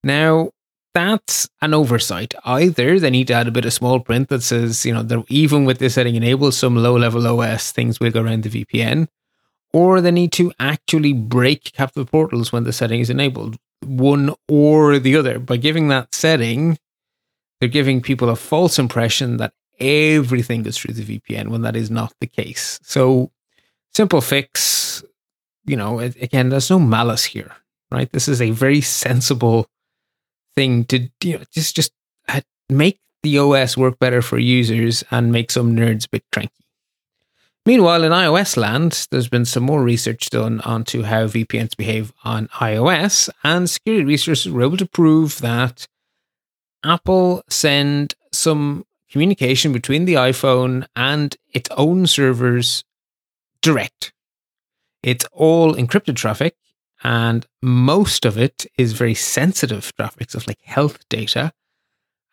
Now, 0.04 0.52
that's 0.94 1.50
an 1.62 1.74
oversight. 1.74 2.34
Either 2.44 3.00
they 3.00 3.10
need 3.10 3.28
to 3.28 3.34
add 3.34 3.48
a 3.48 3.52
bit 3.52 3.66
of 3.66 3.74
small 3.74 4.00
print 4.00 4.30
that 4.30 4.42
says, 4.44 4.86
you 4.86 4.94
know, 4.94 5.04
that 5.04 5.24
even 5.30 5.66
with 5.66 5.80
this 5.80 5.96
setting 5.96 6.16
enabled, 6.16 6.54
some 6.54 6.76
low 6.76 6.98
level 6.98 7.28
OS 7.28 7.72
things 7.72 8.00
will 8.00 8.12
go 8.12 8.22
around 8.22 8.44
the 8.44 8.66
VPN, 8.66 9.08
or 9.74 10.02
they 10.02 10.12
need 10.12 10.32
to 10.34 10.52
actually 10.60 11.14
break 11.14 11.72
captive 11.74 12.10
portals 12.10 12.52
when 12.52 12.64
the 12.64 12.74
setting 12.74 13.00
is 13.00 13.10
enabled. 13.10 13.58
One 13.86 14.34
or 14.48 15.00
the 15.00 15.16
other. 15.16 15.40
By 15.40 15.58
giving 15.58 15.88
that 15.90 16.16
setting, 16.16 16.78
they're 17.60 17.70
giving 17.70 18.02
people 18.02 18.30
a 18.30 18.36
false 18.36 18.80
impression 18.80 19.38
that 19.38 19.54
everything 19.80 20.64
goes 20.64 20.78
through 20.78 20.96
the 20.96 21.20
VPN 21.20 21.50
when 21.50 21.62
that 21.62 21.76
is 21.76 21.92
not 21.92 22.14
the 22.20 22.28
case. 22.28 22.80
So, 22.84 23.32
simple 23.94 24.22
fix, 24.22 25.04
you 25.66 25.76
know, 25.76 26.00
again, 26.00 26.50
there's 26.50 26.70
no 26.70 26.80
malice 26.80 27.26
here, 27.26 27.52
right? 27.92 28.12
This 28.12 28.28
is 28.28 28.42
a 28.42 28.52
very 28.52 28.82
sensible 28.82 29.68
thing 30.56 30.86
to 30.86 31.08
you 31.24 31.38
know, 31.38 31.44
just 31.52 31.76
just 31.76 31.92
uh, 32.28 32.42
make 32.70 33.00
the 33.24 33.38
OS 33.38 33.78
work 33.78 34.00
better 34.00 34.22
for 34.22 34.40
users 34.40 35.04
and 35.12 35.32
make 35.32 35.52
some 35.52 35.76
nerds 35.76 36.06
a 36.06 36.10
bit 36.10 36.24
cranky. 36.32 36.67
Meanwhile, 37.68 38.06
in 38.06 38.14
iOS 38.14 38.56
land, 38.56 39.08
there's 39.12 39.28
been 39.28 39.44
some 39.44 39.64
more 39.64 39.84
research 39.84 40.30
done 40.30 40.62
onto 40.62 41.04
how 41.04 41.28
VPNs 41.28 41.76
behave 41.76 42.14
on 42.24 42.48
iOS, 42.62 43.30
and 43.44 43.70
security 43.70 44.06
researchers 44.06 44.50
were 44.50 44.62
able 44.62 44.78
to 44.78 44.86
prove 44.86 45.40
that 45.40 45.86
Apple 46.86 47.44
send 47.50 48.14
some 48.32 48.86
communication 49.12 49.74
between 49.74 50.06
the 50.06 50.14
iPhone 50.14 50.88
and 50.96 51.36
its 51.52 51.70
own 51.76 52.08
servers 52.08 52.86
direct. 53.62 54.14
It's 55.04 55.26
all 55.34 55.76
encrypted 55.76 56.16
traffic, 56.16 56.56
and 57.04 57.46
most 57.62 58.24
of 58.24 58.38
it 58.38 58.66
is 58.78 58.94
very 58.94 59.14
sensitive 59.14 59.94
traffic, 59.98 60.30
stuff 60.30 60.48
like 60.48 60.62
health 60.62 61.00
data. 61.10 61.52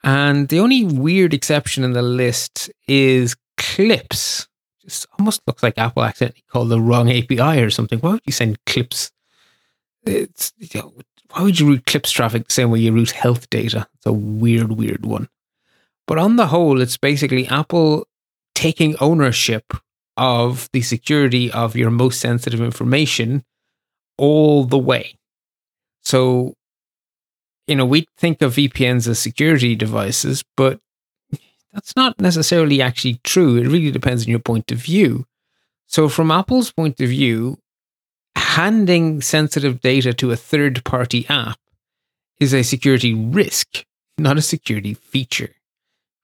And 0.04 0.46
the 0.46 0.60
only 0.60 0.84
weird 0.84 1.34
exception 1.34 1.82
in 1.82 1.92
the 1.92 2.02
list 2.02 2.70
is 2.86 3.34
clips. 3.56 4.46
It 4.84 5.06
almost 5.18 5.42
looks 5.46 5.62
like 5.62 5.78
Apple 5.78 6.04
accidentally 6.04 6.44
called 6.50 6.68
the 6.68 6.80
wrong 6.80 7.10
API 7.10 7.60
or 7.62 7.70
something. 7.70 7.98
Why 8.00 8.12
would 8.12 8.22
you 8.26 8.32
send 8.32 8.64
clips? 8.66 9.10
It's, 10.04 10.52
you 10.58 10.80
know, 10.80 10.92
why 11.30 11.42
would 11.42 11.58
you 11.58 11.66
route 11.66 11.86
clips 11.86 12.10
traffic 12.10 12.48
the 12.48 12.52
same 12.52 12.70
way 12.70 12.80
you 12.80 12.92
route 12.92 13.12
health 13.12 13.48
data? 13.50 13.88
It's 13.94 14.06
a 14.06 14.12
weird, 14.12 14.72
weird 14.72 15.06
one. 15.06 15.28
But 16.06 16.18
on 16.18 16.36
the 16.36 16.48
whole, 16.48 16.80
it's 16.80 16.98
basically 16.98 17.46
Apple 17.48 18.06
taking 18.54 18.96
ownership 19.00 19.72
of 20.16 20.68
the 20.72 20.82
security 20.82 21.50
of 21.50 21.74
your 21.74 21.90
most 21.90 22.20
sensitive 22.20 22.60
information 22.60 23.44
all 24.18 24.64
the 24.64 24.78
way. 24.78 25.16
So, 26.02 26.54
you 27.66 27.74
know, 27.74 27.86
we 27.86 28.06
think 28.18 28.42
of 28.42 28.54
VPNs 28.54 29.08
as 29.08 29.18
security 29.18 29.74
devices, 29.74 30.44
but 30.56 30.78
that's 31.74 31.96
not 31.96 32.20
necessarily 32.20 32.80
actually 32.80 33.20
true. 33.24 33.56
It 33.56 33.66
really 33.66 33.90
depends 33.90 34.24
on 34.24 34.30
your 34.30 34.38
point 34.38 34.72
of 34.72 34.78
view. 34.78 35.26
So, 35.86 36.08
from 36.08 36.30
Apple's 36.30 36.72
point 36.72 37.00
of 37.00 37.08
view, 37.08 37.58
handing 38.36 39.20
sensitive 39.20 39.80
data 39.80 40.14
to 40.14 40.30
a 40.30 40.36
third 40.36 40.84
party 40.84 41.26
app 41.28 41.58
is 42.40 42.54
a 42.54 42.62
security 42.62 43.12
risk, 43.12 43.84
not 44.16 44.38
a 44.38 44.42
security 44.42 44.94
feature 44.94 45.54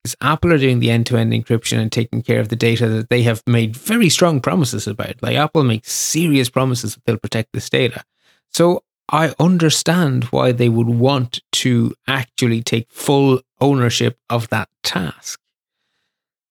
because 0.02 0.16
Apple 0.20 0.52
are 0.52 0.58
doing 0.58 0.80
the 0.80 0.90
end 0.90 1.06
to 1.06 1.16
end 1.16 1.32
encryption 1.32 1.78
and 1.78 1.92
taking 1.92 2.22
care 2.22 2.40
of 2.40 2.48
the 2.48 2.56
data 2.56 2.88
that 2.88 3.10
they 3.10 3.22
have 3.22 3.42
made 3.46 3.76
very 3.76 4.08
strong 4.08 4.40
promises 4.40 4.86
about. 4.86 5.22
Like 5.22 5.36
Apple 5.36 5.62
makes 5.62 5.92
serious 5.92 6.48
promises 6.48 6.94
that 6.94 7.04
they'll 7.04 7.18
protect 7.18 7.52
this 7.52 7.68
data. 7.68 8.02
So 8.50 8.82
I 9.10 9.34
understand 9.40 10.24
why 10.24 10.52
they 10.52 10.68
would 10.68 10.88
want 10.88 11.40
to 11.52 11.94
actually 12.06 12.62
take 12.62 12.86
full 12.90 13.40
ownership 13.60 14.18
of 14.30 14.48
that 14.50 14.68
task. 14.84 15.40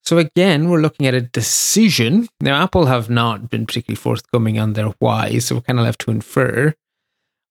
So 0.04 0.18
again, 0.18 0.70
we're 0.70 0.82
looking 0.82 1.08
at 1.08 1.14
a 1.14 1.22
decision. 1.22 2.28
Now, 2.42 2.62
Apple 2.62 2.88
have 2.88 3.10
not 3.10 3.50
been 3.50 3.66
particularly 3.66 3.96
forthcoming 3.96 4.60
on 4.60 4.74
their 4.74 4.88
why, 5.00 5.38
so 5.38 5.56
we're 5.56 5.62
kind 5.62 5.80
of 5.80 5.86
left 5.86 6.02
to 6.02 6.12
infer. 6.12 6.74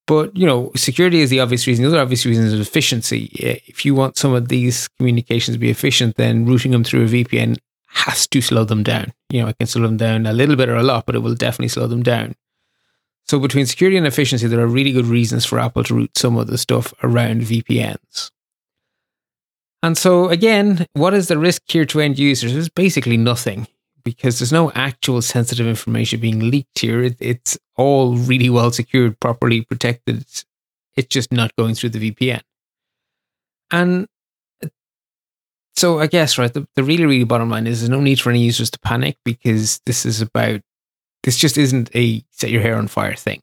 But 0.06 0.36
you 0.36 0.46
know, 0.46 0.72
security 0.74 1.20
is 1.20 1.30
the 1.30 1.40
obvious 1.40 1.66
reason. 1.66 1.84
The 1.84 1.90
other 1.90 2.00
obvious 2.00 2.26
reason 2.26 2.44
is 2.44 2.54
efficiency. 2.54 3.26
If 3.34 3.84
you 3.86 3.94
want 3.94 4.16
some 4.18 4.34
of 4.34 4.48
these 4.48 4.88
communications 4.88 5.54
to 5.54 5.58
be 5.58 5.70
efficient, 5.70 6.16
then 6.16 6.46
routing 6.46 6.72
them 6.72 6.84
through 6.84 7.04
a 7.04 7.08
VPN 7.08 7.58
has 7.88 8.26
to 8.26 8.40
slow 8.40 8.64
them 8.64 8.82
down. 8.82 9.12
You 9.30 9.42
know, 9.42 9.48
it 9.48 9.58
can 9.58 9.66
slow 9.66 9.82
them 9.82 9.96
down 9.96 10.26
a 10.26 10.32
little 10.32 10.56
bit 10.56 10.68
or 10.68 10.76
a 10.76 10.82
lot, 10.82 11.06
but 11.06 11.14
it 11.14 11.20
will 11.20 11.34
definitely 11.34 11.68
slow 11.68 11.86
them 11.86 12.02
down. 12.02 12.34
So 13.28 13.38
between 13.38 13.66
security 13.66 13.98
and 13.98 14.06
efficiency, 14.06 14.46
there 14.46 14.60
are 14.60 14.66
really 14.66 14.92
good 14.92 15.06
reasons 15.06 15.44
for 15.44 15.58
Apple 15.58 15.84
to 15.84 15.94
route 15.94 16.16
some 16.16 16.36
of 16.36 16.46
the 16.46 16.56
stuff 16.56 16.94
around 17.02 17.42
VPNs. 17.42 18.30
And 19.82 19.96
so 19.96 20.28
again, 20.28 20.86
what 20.94 21.14
is 21.14 21.28
the 21.28 21.38
risk 21.38 21.62
here 21.66 21.84
to 21.84 22.00
end 22.00 22.18
users? 22.18 22.56
It's 22.56 22.68
basically 22.68 23.16
nothing 23.16 23.68
because 24.02 24.38
there's 24.38 24.52
no 24.52 24.72
actual 24.72 25.20
sensitive 25.20 25.66
information 25.66 26.20
being 26.20 26.50
leaked 26.50 26.78
here. 26.78 27.02
It, 27.02 27.16
it's 27.20 27.58
all 27.76 28.16
really 28.16 28.48
well 28.48 28.72
secured, 28.72 29.20
properly 29.20 29.60
protected. 29.60 30.24
It's 30.96 31.08
just 31.08 31.30
not 31.30 31.54
going 31.56 31.74
through 31.74 31.90
the 31.90 32.10
VPN. 32.10 32.40
And 33.70 34.08
so 35.76 36.00
I 36.00 36.06
guess, 36.06 36.38
right, 36.38 36.52
the, 36.52 36.66
the 36.74 36.82
really, 36.82 37.04
really 37.04 37.24
bottom 37.24 37.50
line 37.50 37.66
is 37.66 37.80
there's 37.80 37.90
no 37.90 38.00
need 38.00 38.20
for 38.20 38.30
any 38.30 38.42
users 38.42 38.70
to 38.70 38.78
panic 38.80 39.16
because 39.24 39.80
this 39.86 40.06
is 40.06 40.20
about, 40.20 40.60
this 41.28 41.36
just 41.36 41.58
isn't 41.58 41.94
a 41.94 42.24
set 42.30 42.48
your 42.48 42.62
hair 42.62 42.78
on 42.78 42.88
fire 42.88 43.14
thing. 43.14 43.42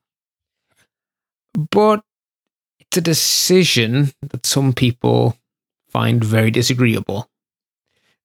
But 1.53 2.01
it's 2.79 2.97
a 2.97 3.01
decision 3.01 4.11
that 4.21 4.43
some 4.43 4.73
people 4.73 5.37
find 5.89 6.23
very 6.23 6.49
disagreeable. 6.49 7.29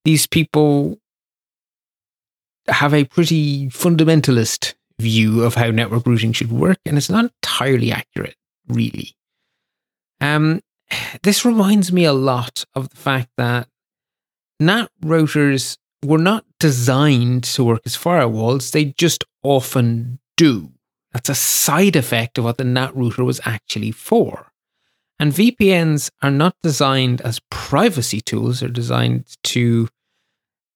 These 0.06 0.26
people 0.26 0.98
have 2.68 2.94
a 2.94 3.04
pretty 3.04 3.66
fundamentalist 3.66 4.72
view 4.98 5.44
of 5.44 5.56
how 5.56 5.70
network 5.70 6.06
routing 6.06 6.32
should 6.32 6.50
work, 6.50 6.78
and 6.86 6.96
it's 6.96 7.10
not 7.10 7.26
entirely 7.26 7.92
accurate, 7.92 8.36
really. 8.66 9.14
Um, 10.22 10.62
this 11.22 11.44
reminds 11.44 11.92
me 11.92 12.06
a 12.06 12.14
lot 12.14 12.64
of 12.74 12.88
the 12.88 12.96
fact 12.96 13.28
that 13.36 13.68
NAT 14.58 14.90
routers 15.04 15.76
were 16.04 16.18
not 16.18 16.44
designed 16.58 17.44
to 17.44 17.64
work 17.64 17.82
as 17.84 17.96
firewalls, 17.96 18.72
they 18.72 18.86
just 18.86 19.24
often 19.42 20.18
do. 20.36 20.72
That's 21.12 21.28
a 21.28 21.34
side 21.34 21.96
effect 21.96 22.38
of 22.38 22.44
what 22.44 22.58
the 22.58 22.64
NAT 22.64 22.96
router 22.96 23.24
was 23.24 23.40
actually 23.44 23.90
for. 23.90 24.52
And 25.18 25.32
VPNs 25.32 26.10
are 26.22 26.30
not 26.30 26.56
designed 26.62 27.20
as 27.20 27.40
privacy 27.50 28.20
tools, 28.20 28.60
they're 28.60 28.68
designed 28.68 29.36
to 29.44 29.88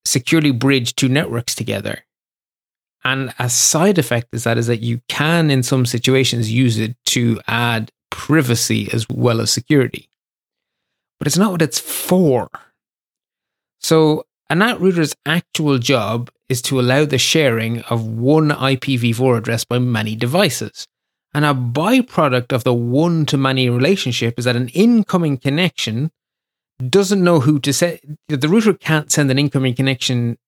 securely 0.05 0.51
bridge 0.51 0.95
two 0.95 1.09
networks 1.09 1.55
together. 1.55 2.05
And 3.05 3.33
a 3.39 3.49
side 3.49 3.99
effect 3.99 4.29
is 4.33 4.45
that 4.45 4.59
is 4.59 4.67
that 4.67 4.81
you 4.81 5.01
can, 5.09 5.51
in 5.51 5.63
some 5.63 5.87
situations, 5.87 6.53
use 6.53 6.79
it 6.79 6.97
to 7.07 7.41
add 7.47 7.91
privacy 8.11 8.89
as 8.93 9.07
well 9.09 9.41
as 9.41 9.51
security. 9.51 10.09
But 11.19 11.27
it's 11.27 11.39
not 11.39 11.53
what 11.53 11.63
it's 11.63 11.79
for. 11.79 12.49
So 13.81 14.25
a 14.51 14.55
NAT 14.55 14.81
router's 14.81 15.15
actual 15.27 15.79
job 15.79 16.31
is 16.49 16.61
to 16.63 16.79
allow 16.79 17.05
the 17.05 17.19
sharing 17.19 17.81
of 17.83 18.07
one 18.07 18.51
IPv4 18.51 19.39
address 19.39 19.65
by 19.65 19.79
many 19.79 20.15
devices. 20.15 20.87
And 21.33 21.45
a 21.45 21.55
byproduct 21.55 22.53
of 22.53 22.65
the 22.65 22.75
one 22.75 23.27
to 23.27 23.37
many 23.37 23.69
relationship 23.69 24.39
is 24.39 24.45
that 24.45 24.57
an 24.57 24.69
incoming 24.69 25.39
connection 25.39 26.11
doesn't 26.89 27.25
know 27.25 27.41
who 27.41 27.59
to 27.61 27.73
send. 27.73 28.19
The 28.29 28.49
router 28.49 28.75
can't 28.75 29.11
send 29.11 29.31
an 29.31 29.39
incoming 29.39 29.75
connection 29.75 30.39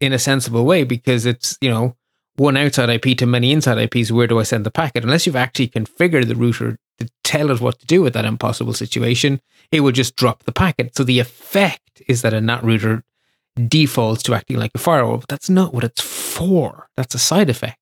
in 0.00 0.12
a 0.12 0.18
sensible 0.18 0.64
way 0.64 0.84
because 0.84 1.26
it's, 1.26 1.56
you 1.60 1.70
know, 1.70 1.96
one 2.40 2.56
outside 2.56 2.88
IP 2.88 3.18
to 3.18 3.26
many 3.26 3.52
inside 3.52 3.76
IPs. 3.76 4.10
Where 4.10 4.26
do 4.26 4.40
I 4.40 4.44
send 4.44 4.64
the 4.64 4.70
packet? 4.70 5.04
Unless 5.04 5.26
you've 5.26 5.36
actually 5.36 5.68
configured 5.68 6.26
the 6.26 6.34
router 6.34 6.78
to 6.98 7.08
tell 7.22 7.50
it 7.50 7.60
what 7.60 7.78
to 7.80 7.86
do 7.86 8.00
with 8.00 8.14
that 8.14 8.24
impossible 8.24 8.72
situation, 8.72 9.42
it 9.70 9.80
will 9.80 9.92
just 9.92 10.16
drop 10.16 10.44
the 10.44 10.52
packet. 10.52 10.96
So 10.96 11.04
the 11.04 11.18
effect 11.18 12.00
is 12.08 12.22
that 12.22 12.32
a 12.32 12.40
NAT 12.40 12.64
router 12.64 13.04
defaults 13.68 14.22
to 14.22 14.32
acting 14.32 14.56
like 14.56 14.70
a 14.74 14.78
firewall, 14.78 15.18
but 15.18 15.28
that's 15.28 15.50
not 15.50 15.74
what 15.74 15.84
it's 15.84 16.00
for. 16.00 16.88
That's 16.96 17.14
a 17.14 17.18
side 17.18 17.50
effect. 17.50 17.76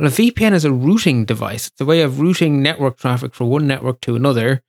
Well, 0.00 0.08
a 0.08 0.10
VPN 0.10 0.54
is 0.54 0.64
a 0.64 0.72
routing 0.72 1.26
device. 1.26 1.66
It's 1.66 1.80
a 1.82 1.84
way 1.84 2.00
of 2.00 2.18
routing 2.18 2.62
network 2.62 2.96
traffic 2.96 3.34
from 3.34 3.50
one 3.50 3.66
network 3.66 4.00
to 4.02 4.16
another. 4.16 4.62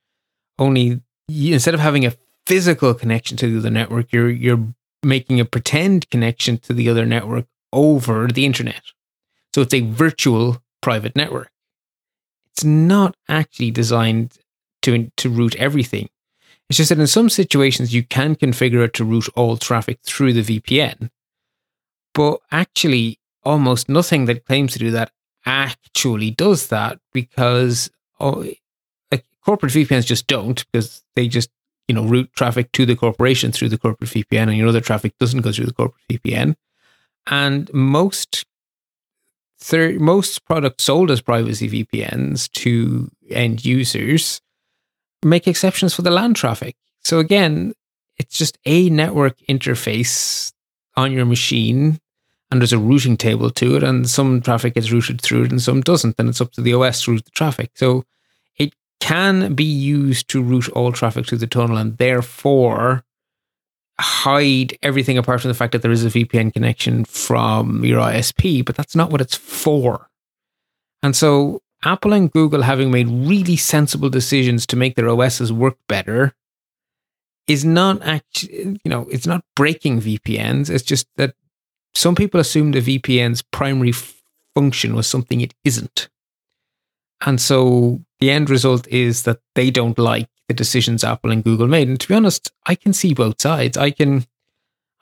Only 0.58 1.00
instead 1.30 1.72
of 1.72 1.80
having 1.80 2.04
a 2.04 2.12
physical 2.44 2.92
connection 2.92 3.38
to 3.38 3.50
the 3.50 3.58
other 3.58 3.70
network, 3.70 4.12
you're 4.12 4.28
you're 4.28 4.74
making 5.02 5.40
a 5.40 5.46
pretend 5.46 6.10
connection 6.10 6.58
to 6.58 6.74
the 6.74 6.90
other 6.90 7.06
network 7.06 7.46
over 7.72 8.26
the 8.26 8.44
internet. 8.44 8.82
So 9.54 9.62
it's 9.62 9.74
a 9.74 9.80
virtual 9.80 10.62
private 10.80 11.16
network. 11.16 11.50
It's 12.52 12.64
not 12.64 13.16
actually 13.28 13.70
designed 13.70 14.38
to 14.82 15.10
to 15.16 15.30
route 15.30 15.56
everything. 15.56 16.08
It's 16.68 16.76
just 16.76 16.90
that 16.90 16.98
in 16.98 17.06
some 17.06 17.30
situations 17.30 17.94
you 17.94 18.02
can 18.02 18.36
configure 18.36 18.84
it 18.84 18.94
to 18.94 19.04
route 19.04 19.28
all 19.34 19.56
traffic 19.56 20.00
through 20.02 20.34
the 20.34 20.60
VPN. 20.60 21.10
But 22.14 22.40
actually, 22.50 23.18
almost 23.42 23.88
nothing 23.88 24.26
that 24.26 24.44
claims 24.44 24.72
to 24.72 24.78
do 24.78 24.90
that 24.90 25.12
actually 25.46 26.30
does 26.30 26.66
that 26.66 26.98
because 27.12 27.90
oh, 28.20 28.44
corporate 29.48 29.72
VPNs 29.72 30.04
just 30.04 30.26
don't 30.26 30.66
because 30.70 31.02
they 31.16 31.26
just 31.26 31.48
you 31.86 31.94
know 31.94 32.04
route 32.04 32.30
traffic 32.34 32.70
to 32.72 32.84
the 32.84 32.96
corporation 32.96 33.50
through 33.50 33.70
the 33.70 33.78
corporate 33.78 34.10
VPN, 34.10 34.48
and 34.48 34.56
your 34.56 34.68
other 34.68 34.82
traffic 34.82 35.16
doesn't 35.18 35.40
go 35.40 35.52
through 35.52 35.66
the 35.66 35.72
corporate 35.72 36.02
VPN. 36.10 36.54
And 37.30 37.72
most 37.72 38.44
most 39.98 40.44
products 40.44 40.84
sold 40.84 41.10
as 41.10 41.20
privacy 41.20 41.84
VPNs 41.84 42.50
to 42.52 43.10
end 43.30 43.64
users 43.64 44.40
make 45.24 45.48
exceptions 45.48 45.94
for 45.94 46.02
the 46.02 46.10
LAN 46.10 46.34
traffic. 46.34 46.76
So 47.02 47.18
again, 47.18 47.72
it's 48.18 48.36
just 48.36 48.58
a 48.64 48.88
network 48.90 49.38
interface 49.48 50.52
on 50.96 51.12
your 51.12 51.24
machine 51.24 52.00
and 52.50 52.60
there's 52.60 52.72
a 52.72 52.78
routing 52.78 53.16
table 53.16 53.50
to 53.50 53.76
it 53.76 53.82
and 53.82 54.08
some 54.08 54.40
traffic 54.40 54.74
gets 54.74 54.90
routed 54.90 55.20
through 55.20 55.44
it 55.44 55.50
and 55.50 55.62
some 55.62 55.80
doesn't 55.80 56.16
and 56.18 56.28
it's 56.28 56.40
up 56.40 56.52
to 56.52 56.60
the 56.60 56.74
os 56.74 57.02
to 57.02 57.12
route 57.12 57.24
the 57.24 57.30
traffic 57.30 57.70
so 57.74 58.04
it 58.56 58.74
can 59.00 59.54
be 59.54 59.64
used 59.64 60.28
to 60.28 60.42
route 60.42 60.68
all 60.70 60.92
traffic 60.92 61.26
through 61.26 61.38
the 61.38 61.46
tunnel 61.46 61.76
and 61.76 61.98
therefore 61.98 63.04
hide 64.00 64.76
everything 64.82 65.18
apart 65.18 65.40
from 65.40 65.48
the 65.48 65.54
fact 65.54 65.72
that 65.72 65.82
there 65.82 65.90
is 65.90 66.04
a 66.04 66.08
VPN 66.08 66.52
connection 66.52 67.04
from 67.04 67.84
your 67.84 68.00
ISP, 68.00 68.64
but 68.64 68.76
that's 68.76 68.94
not 68.94 69.10
what 69.10 69.20
it's 69.20 69.36
for. 69.36 70.08
And 71.02 71.16
so 71.16 71.62
Apple 71.84 72.12
and 72.12 72.30
Google 72.30 72.62
having 72.62 72.90
made 72.90 73.08
really 73.08 73.56
sensible 73.56 74.10
decisions 74.10 74.66
to 74.66 74.76
make 74.76 74.96
their 74.96 75.08
OSs 75.08 75.52
work 75.52 75.76
better 75.88 76.34
is 77.46 77.64
not 77.64 78.02
actually, 78.02 78.78
you 78.84 78.90
know, 78.90 79.06
it's 79.10 79.26
not 79.26 79.44
breaking 79.56 80.00
VPNs. 80.00 80.70
It's 80.70 80.84
just 80.84 81.06
that 81.16 81.34
some 81.94 82.14
people 82.14 82.40
assume 82.40 82.72
the 82.72 82.80
VPN's 82.80 83.42
primary 83.42 83.92
function 84.54 84.94
was 84.94 85.06
something 85.06 85.40
it 85.40 85.54
isn't. 85.64 86.08
And 87.24 87.40
so 87.40 88.00
the 88.20 88.30
end 88.30 88.50
result 88.50 88.86
is 88.88 89.22
that 89.22 89.38
they 89.54 89.70
don't 89.70 89.98
like 89.98 90.28
the 90.48 90.54
decisions 90.54 91.04
Apple 91.04 91.30
and 91.30 91.44
Google 91.44 91.68
made. 91.68 91.88
And 91.88 92.00
to 92.00 92.08
be 92.08 92.14
honest, 92.14 92.50
I 92.66 92.74
can 92.74 92.92
see 92.92 93.14
both 93.14 93.40
sides. 93.40 93.76
I 93.76 93.90
can 93.90 94.26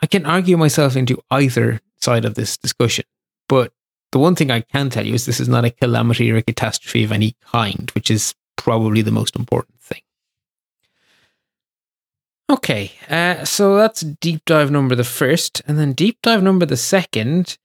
I 0.02 0.06
can 0.06 0.26
argue 0.26 0.56
myself 0.56 0.96
into 0.96 1.22
either 1.30 1.80
side 2.00 2.24
of 2.24 2.34
this 2.34 2.56
discussion. 2.58 3.04
But 3.48 3.72
the 4.12 4.18
one 4.18 4.34
thing 4.34 4.50
I 4.50 4.60
can 4.60 4.90
tell 4.90 5.06
you 5.06 5.14
is 5.14 5.24
this 5.24 5.40
is 5.40 5.48
not 5.48 5.64
a 5.64 5.70
calamity 5.70 6.30
or 6.30 6.36
a 6.36 6.42
catastrophe 6.42 7.04
of 7.04 7.12
any 7.12 7.36
kind, 7.40 7.90
which 7.94 8.10
is 8.10 8.34
probably 8.56 9.02
the 9.02 9.10
most 9.10 9.36
important 9.36 9.80
thing. 9.80 10.02
Okay, 12.48 12.92
uh, 13.08 13.44
so 13.44 13.76
that's 13.76 14.02
deep 14.02 14.44
dive 14.44 14.70
number 14.70 14.94
the 14.94 15.04
first, 15.04 15.62
and 15.66 15.78
then 15.78 15.92
deep 15.92 16.18
dive 16.22 16.42
number 16.42 16.66
the 16.66 16.76
second 16.76 17.58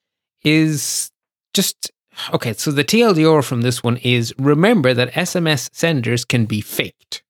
is 0.44 1.12
just 1.54 1.92
okay, 2.34 2.54
so 2.54 2.72
the 2.72 2.84
TLDR 2.84 3.44
from 3.44 3.62
this 3.62 3.84
one 3.84 3.98
is 3.98 4.34
remember 4.38 4.94
that 4.94 5.12
SMS 5.14 5.70
senders 5.74 6.26
can 6.26 6.46
be 6.46 6.62
faked. 6.62 7.24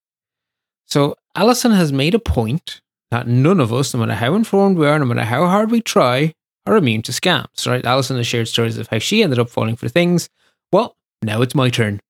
So 0.92 1.16
Allison 1.36 1.72
has 1.72 1.94
made 1.94 2.14
a 2.14 2.20
point 2.20 2.82
that 3.12 3.26
none 3.26 3.62
of 3.62 3.74
us, 3.74 3.94
no 3.94 4.02
matter 4.02 4.14
how 4.14 4.36
informed 4.36 4.78
we 4.78 4.86
are, 4.86 5.00
no 5.00 5.06
matter 5.06 5.24
how 5.24 5.48
hard 5.48 5.72
we 5.72 5.80
try, 5.82 6.34
are 6.66 6.76
immune 6.76 7.02
to 7.04 7.14
scams, 7.14 7.66
right? 7.66 7.86
Allison 7.86 8.18
has 8.18 8.28
shared 8.28 8.50
stories 8.50 8.78
of 8.78 8.88
how 8.88 9.00
she 9.00 9.24
ended 9.24 9.40
up 9.40 9.50
falling 9.50 9.78
for 9.78 9.88
things. 9.88 10.30
Well, 10.70 10.98
now 11.22 11.42
it's 11.42 11.56
my 11.56 11.70
turn. 11.70 12.02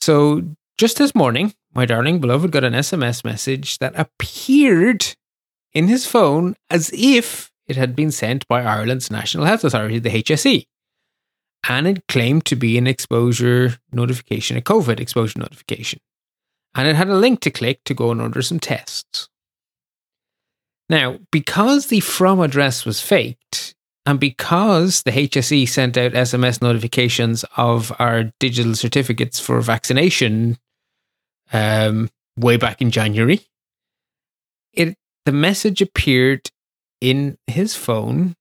So 0.00 0.42
just 0.78 0.96
this 0.96 1.14
morning, 1.14 1.52
my 1.74 1.84
darling 1.84 2.20
beloved 2.20 2.50
got 2.50 2.64
an 2.64 2.72
SMS 2.72 3.22
message 3.22 3.78
that 3.78 3.92
appeared 3.98 5.14
in 5.74 5.86
his 5.86 6.06
phone 6.06 6.56
as 6.70 6.90
if 6.94 7.52
it 7.66 7.76
had 7.76 7.94
been 7.94 8.10
sent 8.10 8.48
by 8.48 8.62
Ireland's 8.62 9.10
National 9.10 9.44
Health 9.44 9.62
Authority, 9.62 9.98
the 9.98 10.22
HSE 10.22 10.66
and 11.68 11.86
it 11.86 12.06
claimed 12.08 12.44
to 12.46 12.56
be 12.56 12.76
an 12.76 12.86
exposure 12.86 13.76
notification, 13.92 14.56
a 14.56 14.60
COVID 14.60 15.00
exposure 15.00 15.38
notification. 15.38 16.00
And 16.74 16.88
it 16.88 16.96
had 16.96 17.08
a 17.08 17.16
link 17.16 17.40
to 17.40 17.50
click 17.50 17.80
to 17.84 17.94
go 17.94 18.10
and 18.10 18.20
order 18.20 18.42
some 18.42 18.58
tests. 18.58 19.28
Now, 20.88 21.18
because 21.30 21.86
the 21.86 22.00
from 22.00 22.40
address 22.40 22.84
was 22.84 23.00
faked, 23.00 23.74
and 24.06 24.20
because 24.20 25.02
the 25.02 25.12
HSE 25.12 25.68
sent 25.68 25.96
out 25.96 26.12
SMS 26.12 26.60
notifications 26.60 27.44
of 27.56 27.92
our 27.98 28.32
digital 28.38 28.74
certificates 28.74 29.40
for 29.40 29.60
vaccination 29.60 30.58
um, 31.52 32.10
way 32.36 32.56
back 32.58 32.82
in 32.82 32.90
January, 32.90 33.40
it 34.72 34.96
the 35.24 35.32
message 35.32 35.80
appeared 35.80 36.50
in 37.00 37.38
his 37.46 37.74
phone 37.74 38.34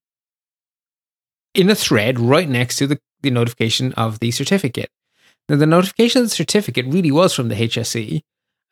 in 1.53 1.69
a 1.69 1.75
thread 1.75 2.19
right 2.19 2.49
next 2.49 2.75
to 2.77 2.87
the 2.87 2.99
the 3.21 3.31
notification 3.31 3.93
of 3.93 4.19
the 4.19 4.31
certificate. 4.31 4.91
Now, 5.49 5.57
the 5.57 5.65
notification 5.65 6.29
certificate 6.29 6.85
really 6.87 7.11
was 7.11 7.33
from 7.33 7.49
the 7.49 7.55
HSE, 7.55 8.21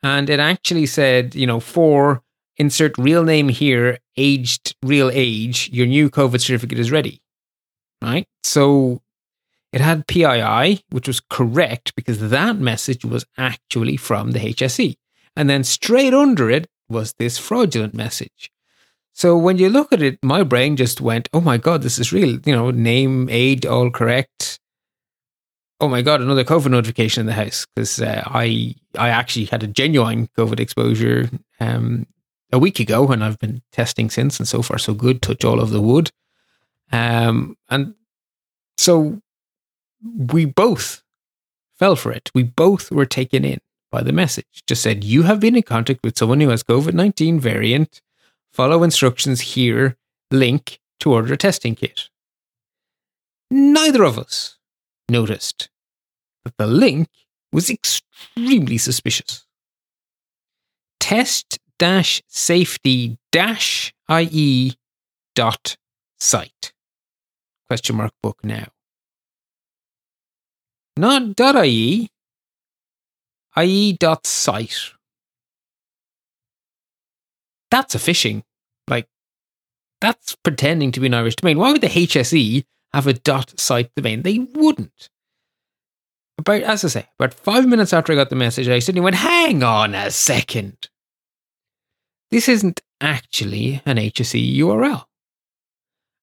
and 0.04 0.30
it 0.30 0.40
actually 0.40 0.86
said, 0.86 1.36
you 1.36 1.46
know, 1.46 1.60
for 1.60 2.24
insert 2.58 2.98
real 2.98 3.24
name 3.24 3.50
here, 3.50 4.00
aged 4.18 4.76
real 4.84 5.10
age, 5.14 5.70
your 5.72 5.88
new 5.88 6.10
COVID 6.10 6.42
certificate 6.42 6.80
is 6.80 6.92
ready. 6.92 7.22
Right? 8.02 8.28
So 8.44 9.02
it 9.74 9.82
had 9.82 10.08
PII, 10.08 10.84
which 10.90 11.08
was 11.08 11.20
correct 11.20 11.96
because 11.96 12.30
that 12.30 12.58
message 12.58 13.06
was 13.06 13.26
actually 13.38 13.98
from 13.98 14.32
the 14.32 14.40
HSE. 14.40 14.96
And 15.36 15.50
then 15.50 15.64
straight 15.64 16.14
under 16.14 16.50
it 16.50 16.68
was 16.90 17.14
this 17.14 17.38
fraudulent 17.38 17.94
message. 17.94 18.52
So 19.14 19.38
when 19.38 19.58
you 19.58 19.70
look 19.70 19.94
at 19.94 20.02
it, 20.02 20.20
my 20.24 20.44
brain 20.44 20.76
just 20.76 21.02
went, 21.02 21.30
oh 21.34 21.42
my 21.42 21.58
God, 21.58 21.84
this 21.84 22.00
is 22.00 22.12
real. 22.12 22.40
You 22.46 22.56
know, 22.56 22.72
name, 22.72 23.30
age, 23.30 23.66
all 23.66 23.92
correct. 23.92 24.60
Oh 25.82 25.88
my 25.88 26.04
God, 26.04 26.22
another 26.22 26.44
COVID 26.44 26.70
notification 26.70 27.22
in 27.22 27.26
the 27.26 27.34
house 27.34 27.66
because 27.66 28.00
uh, 28.00 28.22
I 28.28 28.76
I 29.00 29.10
actually 29.10 29.46
had 29.46 29.64
a 29.64 29.68
genuine 29.68 30.28
COVID 30.38 30.60
exposure 30.60 31.28
um, 31.60 32.06
a 32.54 32.60
week 32.60 32.80
ago 32.80 33.08
and 33.08 33.24
I've 33.24 33.40
been 33.40 33.64
testing 33.72 34.12
since 34.12 34.40
and 34.40 34.48
so 34.48 34.62
far 34.62 34.78
so 34.78 34.94
good. 34.94 35.24
Touch 35.24 35.44
all 35.44 35.60
of 35.60 35.72
the 35.72 35.82
wood. 35.82 36.12
Um, 36.92 37.58
and 37.68 37.96
so 38.78 39.22
we 40.16 40.46
both 40.46 41.02
fell 41.80 41.96
for 41.96 42.12
it. 42.12 42.30
We 42.36 42.44
both 42.44 42.92
were 42.92 43.08
taken 43.08 43.44
in 43.44 43.60
by 43.90 44.04
the 44.04 44.14
message. 44.14 44.62
Just 44.68 44.84
said, 44.84 45.04
you 45.04 45.24
have 45.24 45.40
been 45.40 45.56
in 45.56 45.64
contact 45.64 46.02
with 46.04 46.16
someone 46.16 46.42
who 46.42 46.50
has 46.50 46.62
COVID 46.62 46.94
19 46.94 47.40
variant. 47.40 48.02
Follow 48.54 48.84
instructions 48.84 49.42
here. 49.42 49.98
Link 50.30 50.80
to 51.00 51.12
order 51.12 51.34
a 51.34 51.38
testing 51.38 51.74
kit. 51.74 52.10
Neither 53.50 54.04
of 54.04 54.20
us 54.20 54.60
noticed 55.10 55.71
that 56.46 56.58
the 56.58 56.68
link 56.68 57.08
was 57.52 57.70
extremely 57.70 58.78
suspicious. 58.78 59.46
Test 61.00 61.60
dash 61.80 62.22
safety 62.28 63.18
dash 63.32 63.94
ie 64.10 64.74
dot 65.36 65.78
site. 66.20 66.74
Question 67.68 67.96
mark 67.96 68.14
book 68.22 68.38
now 68.44 68.68
not 70.98 71.36
dot 71.36 71.66
.ie, 71.66 72.10
IE 73.58 73.94
dot 73.94 74.28
site. 74.28 74.94
That's 77.70 77.96
a 77.96 77.98
phishing. 77.98 78.44
Like, 78.88 79.08
that's 80.00 80.36
pretending 80.36 80.92
to 80.92 81.00
be 81.00 81.08
an 81.08 81.14
Irish 81.14 81.38
domain. 81.38 81.58
Why 81.58 81.72
would 81.72 81.82
the 81.82 81.88
HSE 81.88 82.64
have 82.94 83.08
a 83.08 83.14
dot 83.14 83.60
site 83.60 83.92
domain? 83.96 84.24
They 84.24 84.40
wouldn't. 84.40 85.10
About, 86.42 86.64
as 86.64 86.84
I 86.84 86.88
say, 86.88 87.08
about 87.20 87.36
five 87.36 87.68
minutes 87.68 87.94
after 87.94 88.12
I 88.12 88.16
got 88.16 88.32
the 88.32 88.36
message, 88.36 88.68
I 88.68 88.80
suddenly 88.80 89.04
went, 89.04 89.18
hang 89.18 89.62
on 89.62 89.94
a 89.94 90.10
second. 90.10 90.90
This 92.32 92.50
isn't 92.50 92.82
actually 93.00 93.80
an 93.86 93.98
HSE 93.98 94.58
URL. 94.58 95.04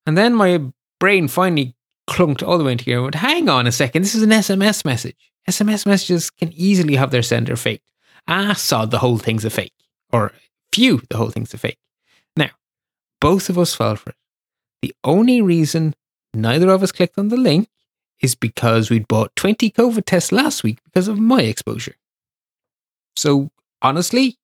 And 0.07 0.19
then 0.19 0.35
my 0.35 0.61
brain 0.99 1.29
finally 1.29 1.77
clunked 2.11 2.43
all 2.43 2.59
the 2.59 2.65
way 2.65 2.73
into 2.73 2.85
here 2.85 2.97
and 2.97 3.05
went, 3.05 3.15
hang 3.15 3.49
on 3.49 3.69
a 3.69 3.73
second, 3.73 4.03
this 4.03 4.17
is 4.17 4.25
an 4.25 4.31
SMS 4.31 4.85
message. 4.85 5.31
SMS 5.49 5.87
messages 5.87 6.31
can 6.31 6.53
easily 6.53 6.97
have 6.97 7.13
their 7.13 7.23
sender 7.23 7.55
faked. 7.55 7.89
I 8.27 8.51
ah, 8.51 8.55
saw 8.55 8.87
the 8.87 8.99
whole 8.99 9.19
thing's 9.19 9.45
a 9.45 9.51
fake. 9.51 9.73
Or 10.13 10.33
phew, 10.73 11.01
the 11.09 11.17
whole 11.17 11.31
thing's 11.31 11.55
a 11.55 11.59
fake. 11.59 11.79
Now, 12.37 12.51
both 13.21 13.49
of 13.51 13.57
us 13.57 13.73
fell 13.73 13.95
for 13.95 14.11
it. 14.11 14.17
The 14.83 14.95
only 15.05 15.41
reason 15.41 15.95
neither 16.35 16.71
of 16.71 16.83
us 16.83 16.91
clicked 16.91 17.19
on 17.19 17.29
the 17.29 17.37
link 17.37 17.69
is 18.21 18.35
because 18.35 18.91
we'd 18.91 19.09
bought 19.09 19.35
20 19.37 19.71
COVID 19.71 20.05
tests 20.05 20.33
last 20.33 20.63
week 20.63 20.79
because 20.85 21.09
of 21.09 21.19
my 21.19 21.43
exposure. 21.43 21.97
So 23.17 23.51
honestly, 23.83 24.39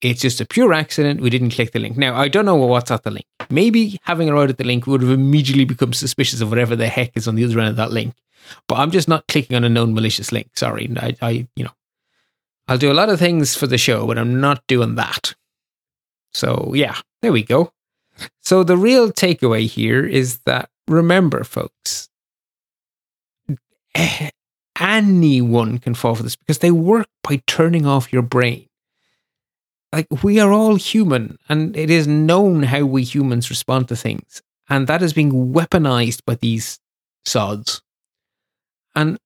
it's 0.00 0.20
just 0.20 0.40
a 0.40 0.46
pure 0.46 0.72
accident. 0.72 1.20
We 1.20 1.30
didn't 1.30 1.50
click 1.50 1.72
the 1.72 1.78
link. 1.78 1.96
Now, 1.96 2.16
I 2.16 2.28
don't 2.28 2.46
know 2.46 2.56
what's 2.56 2.90
at 2.90 3.02
the 3.02 3.10
link. 3.10 3.26
Maybe 3.50 3.98
having 4.02 4.28
arrived 4.28 4.50
at 4.50 4.58
the 4.58 4.64
link 4.64 4.86
would 4.86 5.02
have 5.02 5.10
immediately 5.10 5.64
become 5.64 5.92
suspicious 5.92 6.40
of 6.40 6.48
whatever 6.50 6.74
the 6.74 6.88
heck 6.88 7.16
is 7.16 7.28
on 7.28 7.34
the 7.34 7.44
other 7.44 7.58
end 7.58 7.68
of 7.68 7.76
that 7.76 7.92
link. 7.92 8.14
But 8.66 8.78
I'm 8.78 8.90
just 8.90 9.08
not 9.08 9.26
clicking 9.28 9.56
on 9.56 9.64
a 9.64 9.68
known 9.68 9.94
malicious 9.94 10.32
link. 10.32 10.56
Sorry. 10.56 10.90
I, 10.96 11.16
I 11.20 11.30
you 11.54 11.64
know, 11.64 11.72
I'll 12.68 12.78
do 12.78 12.92
a 12.92 12.94
lot 12.94 13.10
of 13.10 13.18
things 13.18 13.56
for 13.56 13.66
the 13.66 13.78
show, 13.78 14.06
but 14.06 14.18
I'm 14.18 14.40
not 14.40 14.66
doing 14.66 14.94
that. 14.94 15.34
So, 16.32 16.72
yeah, 16.74 16.96
there 17.20 17.32
we 17.32 17.42
go. 17.42 17.72
So, 18.40 18.62
the 18.62 18.76
real 18.76 19.10
takeaway 19.10 19.66
here 19.66 20.04
is 20.04 20.38
that 20.40 20.70
remember, 20.86 21.42
folks, 21.42 22.09
anyone 24.80 25.78
can 25.78 25.94
fall 25.94 26.14
for 26.14 26.22
this 26.22 26.36
because 26.36 26.58
they 26.58 26.70
work 26.70 27.08
by 27.22 27.42
turning 27.46 27.86
off 27.86 28.12
your 28.12 28.22
brain. 28.22 28.66
Like 29.92 30.06
we 30.22 30.38
are 30.38 30.52
all 30.52 30.76
human 30.76 31.38
and 31.48 31.76
it 31.76 31.90
is 31.90 32.06
known 32.06 32.62
how 32.64 32.84
we 32.84 33.02
humans 33.02 33.50
respond 33.50 33.88
to 33.88 33.96
things 33.96 34.40
and 34.68 34.86
that 34.86 35.02
is 35.02 35.12
being 35.12 35.52
weaponized 35.52 36.24
by 36.24 36.36
these 36.36 36.78
sods. 37.24 37.82
And 38.94 39.18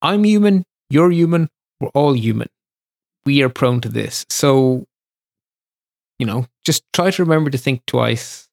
i'm 0.00 0.24
human 0.24 0.64
you're 0.90 1.10
human 1.12 1.48
we're 1.80 1.88
all 1.88 2.14
human. 2.14 2.48
We 3.24 3.42
are 3.42 3.48
prone 3.48 3.80
to 3.82 3.88
this. 3.88 4.26
So 4.28 4.86
you 6.18 6.26
know 6.26 6.46
just 6.64 6.84
try 6.92 7.10
to 7.10 7.24
remember 7.24 7.50
to 7.50 7.58
think 7.58 7.86
twice 7.86 8.48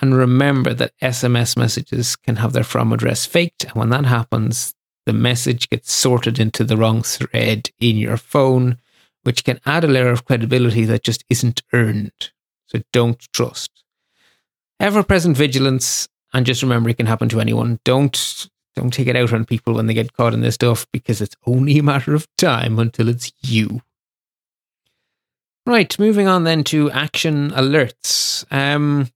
and 0.00 0.14
remember 0.14 0.74
that 0.74 0.92
sms 1.02 1.56
messages 1.56 2.16
can 2.16 2.36
have 2.36 2.52
their 2.52 2.64
from 2.64 2.92
address 2.92 3.26
faked 3.26 3.64
and 3.64 3.74
when 3.74 3.90
that 3.90 4.04
happens 4.04 4.74
the 5.06 5.12
message 5.12 5.68
gets 5.68 5.92
sorted 5.92 6.38
into 6.38 6.64
the 6.64 6.76
wrong 6.76 7.02
thread 7.02 7.70
in 7.78 7.96
your 7.96 8.16
phone 8.16 8.78
which 9.26 9.42
can 9.42 9.58
add 9.66 9.82
a 9.82 9.88
layer 9.88 10.10
of 10.10 10.24
credibility 10.24 10.84
that 10.84 11.02
just 11.02 11.24
isn't 11.28 11.60
earned. 11.72 12.30
So 12.68 12.80
don't 12.92 13.18
trust. 13.32 13.82
Ever 14.78 15.02
present 15.02 15.36
vigilance, 15.36 16.08
and 16.32 16.46
just 16.46 16.62
remember 16.62 16.88
it 16.90 16.96
can 16.96 17.06
happen 17.06 17.28
to 17.30 17.40
anyone. 17.40 17.80
Don't 17.84 18.48
don't 18.76 18.92
take 18.92 19.08
it 19.08 19.16
out 19.16 19.32
on 19.32 19.44
people 19.44 19.74
when 19.74 19.86
they 19.86 19.94
get 19.94 20.12
caught 20.12 20.34
in 20.34 20.42
this 20.42 20.54
stuff 20.54 20.86
because 20.92 21.20
it's 21.20 21.34
only 21.44 21.78
a 21.78 21.82
matter 21.82 22.14
of 22.14 22.28
time 22.36 22.78
until 22.78 23.08
it's 23.08 23.32
you. 23.40 23.82
Right, 25.64 25.98
moving 25.98 26.28
on 26.28 26.44
then 26.44 26.62
to 26.64 26.90
action 26.92 27.50
alerts. 27.50 28.44
Um, 28.52 29.08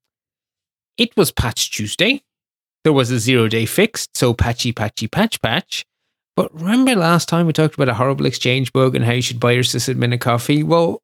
it 0.96 1.16
was 1.16 1.32
Patch 1.32 1.70
Tuesday. 1.70 2.22
There 2.84 2.92
was 2.92 3.10
a 3.10 3.18
zero 3.18 3.48
day 3.48 3.66
fix, 3.66 4.08
so 4.14 4.32
patchy, 4.32 4.72
patchy, 4.72 5.06
patch, 5.06 5.40
patch. 5.42 5.84
But 6.36 6.54
remember 6.54 6.94
last 6.94 7.28
time 7.28 7.46
we 7.46 7.52
talked 7.52 7.74
about 7.74 7.88
a 7.88 7.94
horrible 7.94 8.26
exchange 8.26 8.72
bug 8.72 8.94
and 8.94 9.04
how 9.04 9.12
you 9.12 9.22
should 9.22 9.40
buy 9.40 9.52
your 9.52 9.62
sysadmin 9.62 10.14
a 10.14 10.18
coffee? 10.18 10.62
Well, 10.62 11.02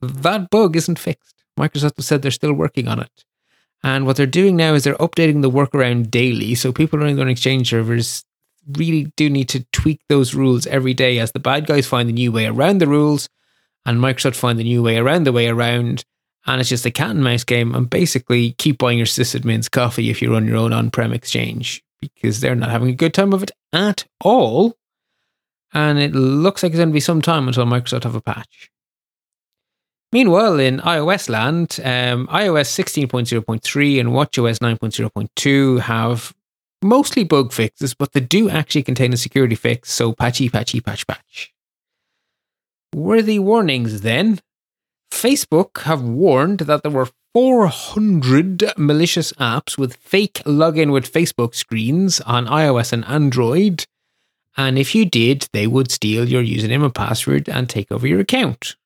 that 0.00 0.50
bug 0.50 0.76
isn't 0.76 0.98
fixed. 0.98 1.34
Microsoft 1.58 1.96
has 1.96 2.06
said 2.06 2.22
they're 2.22 2.30
still 2.30 2.52
working 2.52 2.88
on 2.88 3.00
it. 3.00 3.24
And 3.82 4.06
what 4.06 4.16
they're 4.16 4.26
doing 4.26 4.56
now 4.56 4.74
is 4.74 4.84
they're 4.84 4.94
updating 4.94 5.42
the 5.42 5.50
workaround 5.50 6.10
daily. 6.10 6.54
So 6.54 6.72
people 6.72 6.98
running 6.98 7.20
on 7.20 7.28
Exchange 7.28 7.68
servers 7.68 8.24
really 8.66 9.12
do 9.16 9.30
need 9.30 9.48
to 9.50 9.64
tweak 9.72 10.00
those 10.08 10.34
rules 10.34 10.66
every 10.66 10.94
day 10.94 11.18
as 11.18 11.32
the 11.32 11.38
bad 11.38 11.66
guys 11.66 11.86
find 11.86 12.08
the 12.08 12.12
new 12.12 12.32
way 12.32 12.46
around 12.46 12.78
the 12.78 12.86
rules 12.86 13.28
and 13.84 14.00
Microsoft 14.00 14.34
find 14.34 14.58
the 14.58 14.64
new 14.64 14.82
way 14.82 14.96
around 14.96 15.24
the 15.24 15.32
way 15.32 15.48
around. 15.48 16.04
And 16.46 16.60
it's 16.60 16.70
just 16.70 16.86
a 16.86 16.90
cat 16.90 17.10
and 17.10 17.24
mouse 17.24 17.44
game. 17.44 17.74
And 17.74 17.90
basically, 17.90 18.52
keep 18.52 18.78
buying 18.78 18.98
your 18.98 19.06
sysadmins 19.06 19.70
coffee 19.70 20.10
if 20.10 20.22
you 20.22 20.32
run 20.32 20.46
your 20.46 20.56
own 20.56 20.72
on 20.72 20.90
prem 20.90 21.12
exchange 21.12 21.82
because 22.00 22.40
they're 22.40 22.54
not 22.54 22.70
having 22.70 22.88
a 22.88 22.94
good 22.94 23.14
time 23.14 23.32
of 23.32 23.42
it 23.42 23.50
at 23.72 24.04
all. 24.22 24.76
And 25.72 25.98
it 25.98 26.14
looks 26.14 26.62
like 26.62 26.70
it's 26.70 26.78
going 26.78 26.88
to 26.88 26.92
be 26.92 27.00
some 27.00 27.20
time 27.20 27.48
until 27.48 27.64
Microsoft 27.64 28.04
have 28.04 28.14
a 28.14 28.20
patch. 28.20 28.70
Meanwhile, 30.12 30.60
in 30.60 30.78
iOS 30.78 31.28
land, 31.28 31.80
um, 31.84 32.28
iOS 32.28 32.70
16.0.3 32.70 34.00
and 34.00 34.10
WatchOS 34.10 34.58
9.0.2 34.60 35.80
have 35.80 36.32
mostly 36.80 37.24
bug 37.24 37.52
fixes, 37.52 37.92
but 37.92 38.12
they 38.12 38.20
do 38.20 38.48
actually 38.48 38.84
contain 38.84 39.12
a 39.12 39.16
security 39.16 39.56
fix, 39.56 39.92
so 39.92 40.12
patchy, 40.12 40.48
patchy, 40.48 40.80
patch, 40.80 41.06
patch. 41.06 41.52
Worthy 42.94 43.38
warnings 43.38 44.02
then. 44.02 44.40
Facebook 45.10 45.82
have 45.82 46.02
warned 46.02 46.60
that 46.60 46.82
there 46.82 46.92
were 46.92 47.08
400 47.34 48.72
malicious 48.78 49.32
apps 49.34 49.76
with 49.76 49.96
fake 49.96 50.40
login 50.46 50.92
with 50.92 51.12
Facebook 51.12 51.54
screens 51.54 52.20
on 52.22 52.46
iOS 52.46 52.92
and 52.92 53.04
Android. 53.04 53.84
And 54.56 54.78
if 54.78 54.94
you 54.94 55.04
did, 55.04 55.46
they 55.52 55.66
would 55.66 55.90
steal 55.90 56.28
your 56.28 56.42
username 56.42 56.82
and 56.82 56.94
password 56.94 57.48
and 57.48 57.68
take 57.68 57.92
over 57.92 58.06
your 58.06 58.20
account. 58.20 58.76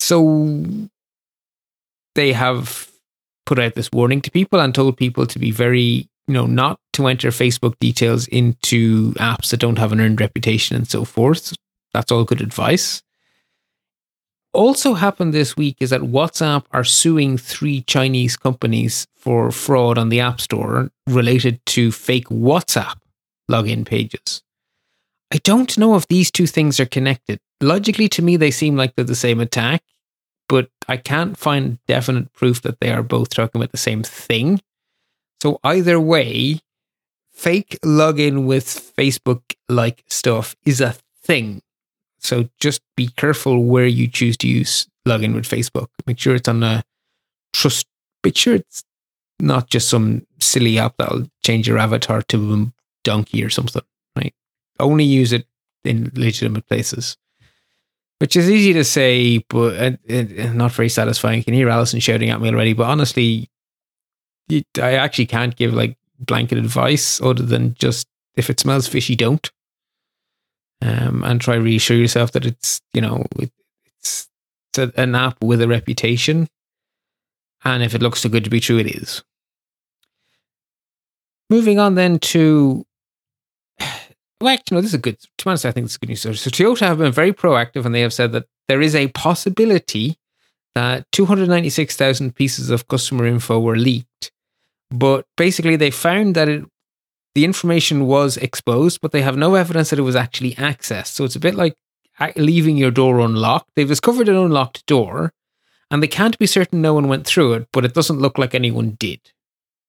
So 0.00 0.64
they 2.16 2.32
have 2.32 2.90
put 3.46 3.60
out 3.60 3.74
this 3.74 3.90
warning 3.92 4.20
to 4.22 4.30
people 4.30 4.58
and 4.58 4.74
told 4.74 4.96
people 4.96 5.26
to 5.26 5.38
be 5.38 5.52
very, 5.52 6.08
you 6.26 6.34
know, 6.34 6.46
not 6.46 6.80
to 6.94 7.06
enter 7.06 7.28
Facebook 7.28 7.74
details 7.78 8.26
into 8.26 9.12
apps 9.12 9.50
that 9.50 9.60
don't 9.60 9.78
have 9.78 9.92
an 9.92 10.00
earned 10.00 10.20
reputation 10.20 10.76
and 10.76 10.88
so 10.88 11.04
forth. 11.04 11.54
That's 11.94 12.10
all 12.10 12.24
good 12.24 12.40
advice. 12.40 13.02
Also 14.52 14.94
happened 14.94 15.32
this 15.32 15.56
week 15.56 15.76
is 15.80 15.90
that 15.90 16.02
WhatsApp 16.02 16.64
are 16.72 16.84
suing 16.84 17.38
three 17.38 17.82
Chinese 17.82 18.36
companies 18.36 19.06
for 19.16 19.50
fraud 19.50 19.98
on 19.98 20.08
the 20.08 20.20
App 20.20 20.40
Store 20.40 20.90
related 21.06 21.64
to 21.66 21.92
fake 21.92 22.28
WhatsApp 22.28 22.96
login 23.50 23.84
pages. 23.84 24.42
I 25.32 25.38
don't 25.38 25.76
know 25.78 25.96
if 25.96 26.08
these 26.08 26.30
two 26.30 26.46
things 26.46 26.78
are 26.78 26.86
connected. 26.86 27.40
Logically, 27.60 28.08
to 28.10 28.22
me, 28.22 28.36
they 28.36 28.50
seem 28.50 28.76
like 28.76 28.94
they're 28.94 29.04
the 29.04 29.14
same 29.14 29.40
attack, 29.40 29.82
but 30.48 30.68
I 30.88 30.98
can't 30.98 31.38
find 31.38 31.78
definite 31.86 32.32
proof 32.32 32.60
that 32.62 32.80
they 32.80 32.92
are 32.92 33.02
both 33.02 33.30
talking 33.30 33.60
about 33.60 33.72
the 33.72 33.78
same 33.78 34.02
thing. 34.02 34.60
So, 35.42 35.58
either 35.64 35.98
way, 35.98 36.60
fake 37.32 37.78
login 37.82 38.44
with 38.46 38.92
Facebook 38.96 39.42
like 39.68 40.04
stuff 40.08 40.54
is 40.66 40.80
a 40.80 40.96
thing. 41.22 41.62
So, 42.22 42.48
just 42.60 42.80
be 42.96 43.08
careful 43.08 43.64
where 43.64 43.86
you 43.86 44.08
choose 44.08 44.36
to 44.38 44.48
use 44.48 44.86
login 45.06 45.34
with 45.34 45.44
Facebook. 45.48 45.88
Make 46.06 46.18
sure 46.18 46.34
it's 46.34 46.48
on 46.48 46.62
a 46.62 46.84
trust, 47.52 47.86
make 48.24 48.36
sure 48.36 48.54
it's 48.54 48.84
not 49.40 49.68
just 49.68 49.88
some 49.88 50.26
silly 50.38 50.78
app 50.78 50.94
that'll 50.98 51.26
change 51.44 51.66
your 51.66 51.78
avatar 51.78 52.22
to 52.22 52.54
a 52.54 52.72
donkey 53.02 53.42
or 53.42 53.50
something, 53.50 53.82
right? 54.16 54.34
Only 54.78 55.04
use 55.04 55.32
it 55.32 55.46
in 55.84 56.12
legitimate 56.14 56.68
places 56.68 57.16
which 58.22 58.36
is 58.36 58.48
easy 58.48 58.72
to 58.72 58.84
say, 58.84 59.38
but 59.48 59.74
uh, 59.76 59.90
uh, 60.08 60.52
not 60.52 60.70
very 60.70 60.88
satisfying. 60.88 61.38
You 61.38 61.44
can 61.44 61.54
hear 61.54 61.68
Allison 61.68 61.98
shouting 61.98 62.30
at 62.30 62.40
me 62.40 62.50
already, 62.50 62.72
but 62.72 62.86
honestly, 62.88 63.50
I 64.80 64.94
actually 64.94 65.26
can't 65.26 65.56
give 65.56 65.74
like 65.74 65.96
blanket 66.20 66.58
advice 66.58 67.20
other 67.20 67.42
than 67.42 67.74
just 67.74 68.06
if 68.36 68.48
it 68.48 68.60
smells 68.60 68.86
fishy, 68.86 69.16
don't. 69.16 69.50
Um, 70.84 71.22
and 71.22 71.40
try 71.40 71.54
reassure 71.54 71.96
yourself 71.96 72.32
that 72.32 72.44
it's 72.44 72.80
you 72.92 73.00
know 73.00 73.24
it, 73.38 73.52
it's, 73.98 74.28
it's 74.74 74.98
an 74.98 75.14
app 75.14 75.36
with 75.42 75.60
a 75.60 75.68
reputation, 75.68 76.48
and 77.64 77.82
if 77.82 77.94
it 77.94 78.02
looks 78.02 78.22
too 78.22 78.28
good 78.28 78.44
to 78.44 78.50
be 78.50 78.58
true, 78.58 78.78
it 78.78 78.88
is. 78.88 79.22
Moving 81.48 81.78
on 81.78 81.94
then 81.94 82.18
to 82.18 82.84
well, 84.42 84.52
actually, 84.52 84.74
no, 84.74 84.80
this 84.80 84.90
is 84.90 84.94
a 84.94 84.98
good. 84.98 85.20
To 85.20 85.44
be 85.44 85.50
honest, 85.50 85.66
I 85.66 85.70
think 85.70 85.84
this 85.84 85.92
is 85.92 85.98
good 85.98 86.08
news. 86.08 86.22
So 86.22 86.30
Toyota 86.30 86.80
have 86.80 86.98
been 86.98 87.12
very 87.12 87.32
proactive, 87.32 87.86
and 87.86 87.94
they 87.94 88.00
have 88.00 88.12
said 88.12 88.32
that 88.32 88.46
there 88.66 88.82
is 88.82 88.96
a 88.96 89.06
possibility 89.08 90.16
that 90.74 91.06
296,000 91.12 92.34
pieces 92.34 92.68
of 92.68 92.88
customer 92.88 93.24
info 93.24 93.60
were 93.60 93.76
leaked. 93.76 94.32
But 94.90 95.26
basically, 95.36 95.76
they 95.76 95.92
found 95.92 96.34
that 96.34 96.48
it, 96.48 96.64
the 97.34 97.44
information 97.44 98.06
was 98.06 98.36
exposed, 98.36 99.00
but 99.00 99.12
they 99.12 99.22
have 99.22 99.36
no 99.36 99.54
evidence 99.54 99.90
that 99.90 99.98
it 99.98 100.02
was 100.02 100.16
actually 100.16 100.54
accessed. 100.54 101.08
So 101.08 101.24
it's 101.24 101.36
a 101.36 101.40
bit 101.40 101.54
like 101.54 101.74
uh, 102.18 102.32
leaving 102.36 102.76
your 102.76 102.90
door 102.90 103.20
unlocked. 103.20 103.70
They've 103.74 103.88
discovered 103.88 104.28
an 104.28 104.36
unlocked 104.36 104.84
door, 104.86 105.32
and 105.90 106.02
they 106.02 106.08
can't 106.08 106.38
be 106.38 106.46
certain 106.46 106.82
no 106.82 106.94
one 106.94 107.08
went 107.08 107.26
through 107.26 107.54
it, 107.54 107.68
but 107.72 107.84
it 107.84 107.94
doesn't 107.94 108.20
look 108.20 108.38
like 108.38 108.54
anyone 108.54 108.96
did. 108.98 109.20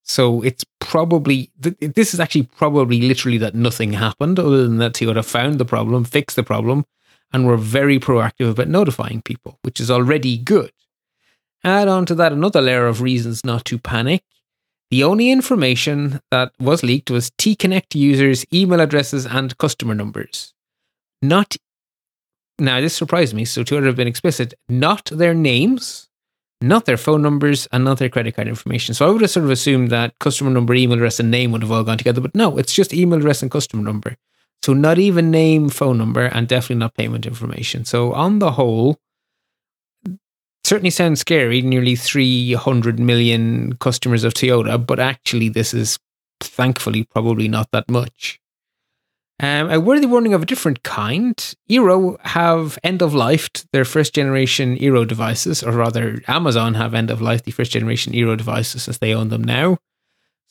So 0.02 0.42
it's 0.42 0.64
probably, 0.80 1.50
this 1.58 2.12
is 2.12 2.20
actually 2.20 2.44
probably 2.44 3.00
literally 3.00 3.38
that 3.38 3.54
nothing 3.54 3.94
happened 3.94 4.38
other 4.38 4.62
than 4.64 4.76
that 4.78 4.92
Toyota 4.92 5.24
found 5.24 5.58
the 5.58 5.64
problem, 5.64 6.04
fixed 6.04 6.36
the 6.36 6.42
problem, 6.42 6.84
and 7.32 7.46
were 7.46 7.56
very 7.56 7.98
proactive 7.98 8.50
about 8.50 8.68
notifying 8.68 9.22
people, 9.22 9.58
which 9.62 9.80
is 9.80 9.90
already 9.90 10.36
good. 10.36 10.72
Add 11.64 11.88
on 11.88 12.04
to 12.06 12.14
that 12.16 12.32
another 12.32 12.60
layer 12.60 12.86
of 12.86 13.00
reasons 13.00 13.44
not 13.44 13.64
to 13.64 13.78
panic. 13.78 14.22
The 14.94 15.02
only 15.02 15.32
information 15.32 16.20
that 16.30 16.52
was 16.60 16.84
leaked 16.84 17.10
was 17.10 17.32
T 17.36 17.56
Connect 17.56 17.96
users' 17.96 18.46
email 18.54 18.78
addresses 18.78 19.26
and 19.26 19.58
customer 19.58 19.92
numbers. 19.92 20.54
Not, 21.20 21.56
now 22.60 22.80
this 22.80 22.94
surprised 22.94 23.34
me, 23.34 23.44
so 23.44 23.64
Toyota 23.64 23.86
have 23.86 23.96
been 23.96 24.06
explicit, 24.06 24.54
not 24.68 25.06
their 25.06 25.34
names, 25.34 26.08
not 26.60 26.84
their 26.84 26.96
phone 26.96 27.22
numbers 27.22 27.66
and 27.72 27.84
not 27.84 27.98
their 27.98 28.08
credit 28.08 28.36
card 28.36 28.46
information. 28.46 28.94
So 28.94 29.04
I 29.04 29.10
would 29.10 29.22
have 29.22 29.32
sort 29.32 29.46
of 29.46 29.50
assumed 29.50 29.90
that 29.90 30.16
customer 30.20 30.50
number, 30.50 30.74
email 30.74 30.98
address, 30.98 31.18
and 31.18 31.28
name 31.28 31.50
would 31.50 31.62
have 31.62 31.72
all 31.72 31.82
gone 31.82 31.98
together, 31.98 32.20
but 32.20 32.36
no, 32.36 32.56
it's 32.56 32.72
just 32.72 32.94
email 32.94 33.18
address 33.18 33.42
and 33.42 33.50
customer 33.50 33.82
number. 33.82 34.14
So 34.62 34.74
not 34.74 35.00
even 35.00 35.28
name, 35.28 35.70
phone 35.70 35.98
number, 35.98 36.26
and 36.26 36.46
definitely 36.46 36.76
not 36.76 36.94
payment 36.94 37.26
information. 37.26 37.84
So 37.84 38.12
on 38.12 38.38
the 38.38 38.52
whole, 38.52 39.00
certainly 40.64 40.90
sounds 40.90 41.20
scary, 41.20 41.62
nearly 41.62 41.94
300 41.94 42.98
million 42.98 43.76
customers 43.76 44.24
of 44.24 44.34
Toyota, 44.34 44.84
but 44.84 44.98
actually 44.98 45.48
this 45.48 45.74
is 45.74 45.98
thankfully 46.40 47.04
probably 47.04 47.48
not 47.48 47.68
that 47.72 47.88
much. 47.88 48.40
Um, 49.40 49.68
a 49.68 49.80
worthy 49.80 50.06
warning 50.06 50.32
of 50.32 50.44
a 50.44 50.46
different 50.46 50.84
kind. 50.84 51.36
Eero 51.68 52.20
have 52.20 52.78
end 52.84 53.02
of 53.02 53.14
life 53.14 53.48
their 53.72 53.84
first 53.84 54.14
generation 54.14 54.76
Eero 54.78 55.06
devices, 55.06 55.62
or 55.62 55.72
rather, 55.72 56.22
Amazon 56.28 56.74
have 56.74 56.94
end 56.94 57.10
of 57.10 57.20
life 57.20 57.42
the 57.42 57.50
first 57.50 57.72
generation 57.72 58.12
Eero 58.12 58.36
devices 58.36 58.88
as 58.88 58.98
they 58.98 59.12
own 59.12 59.28
them 59.28 59.42
now. 59.42 59.78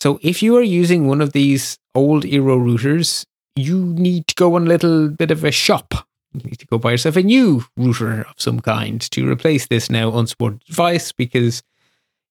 So 0.02 0.20
if 0.22 0.44
you 0.44 0.58
are 0.58 0.64
using 0.64 1.08
one 1.08 1.22
of 1.22 1.32
these 1.32 1.78
old 1.96 2.26
Eero 2.26 2.60
routers, 2.60 3.26
you 3.56 3.86
need 3.86 4.28
to 4.28 4.36
go 4.36 4.56
on 4.56 4.64
a 4.64 4.70
little 4.70 5.08
bit 5.08 5.32
of 5.32 5.46
a 5.46 5.52
shop. 5.52 6.06
You 6.34 6.42
need 6.50 6.60
to 6.60 6.68
go 6.68 6.78
buy 6.78 6.92
yourself 6.92 7.16
a 7.16 7.24
new 7.24 7.66
router 7.78 8.22
of 8.22 8.36
some 8.38 8.60
kind 8.60 9.00
to 9.12 9.30
replace 9.30 9.68
this 9.68 9.90
now 9.90 10.18
unsupported 10.18 10.62
device 10.66 11.12
because 11.12 11.62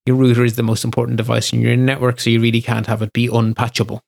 your 0.05 0.17
router 0.17 0.43
is 0.43 0.57
the 0.57 0.63
most 0.63 0.83
important 0.83 1.17
device 1.17 1.53
in 1.53 1.61
your 1.61 1.75
network, 1.77 2.19
so 2.19 2.29
you 2.29 2.41
really 2.41 2.61
can't 2.61 2.87
have 2.87 3.01
it 3.01 3.13
be 3.13 3.27
unpatchable. 3.27 4.01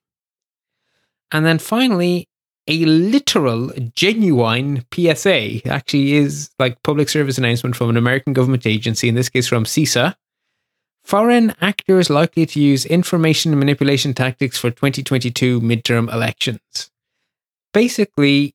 And 1.31 1.45
then 1.45 1.57
finally, 1.57 2.27
a 2.67 2.83
literal, 2.85 3.71
genuine 3.95 4.85
PSA. 4.93 5.67
actually 5.67 6.13
is 6.13 6.49
like 6.59 6.81
public 6.83 7.09
service 7.09 7.37
announcement 7.37 7.75
from 7.75 7.89
an 7.89 7.97
American 7.97 8.33
government 8.33 8.65
agency, 8.65 9.07
in 9.07 9.15
this 9.15 9.29
case 9.29 9.47
from 9.47 9.65
CISA. 9.65 10.15
Foreign 11.03 11.53
actors 11.61 12.09
likely 12.09 12.47
to 12.47 12.59
use 12.59 12.83
information 12.85 13.57
manipulation 13.57 14.15
tactics 14.15 14.57
for 14.57 14.71
2022 14.71 15.61
midterm 15.61 16.11
elections. 16.11 16.89
Basically, 17.73 18.54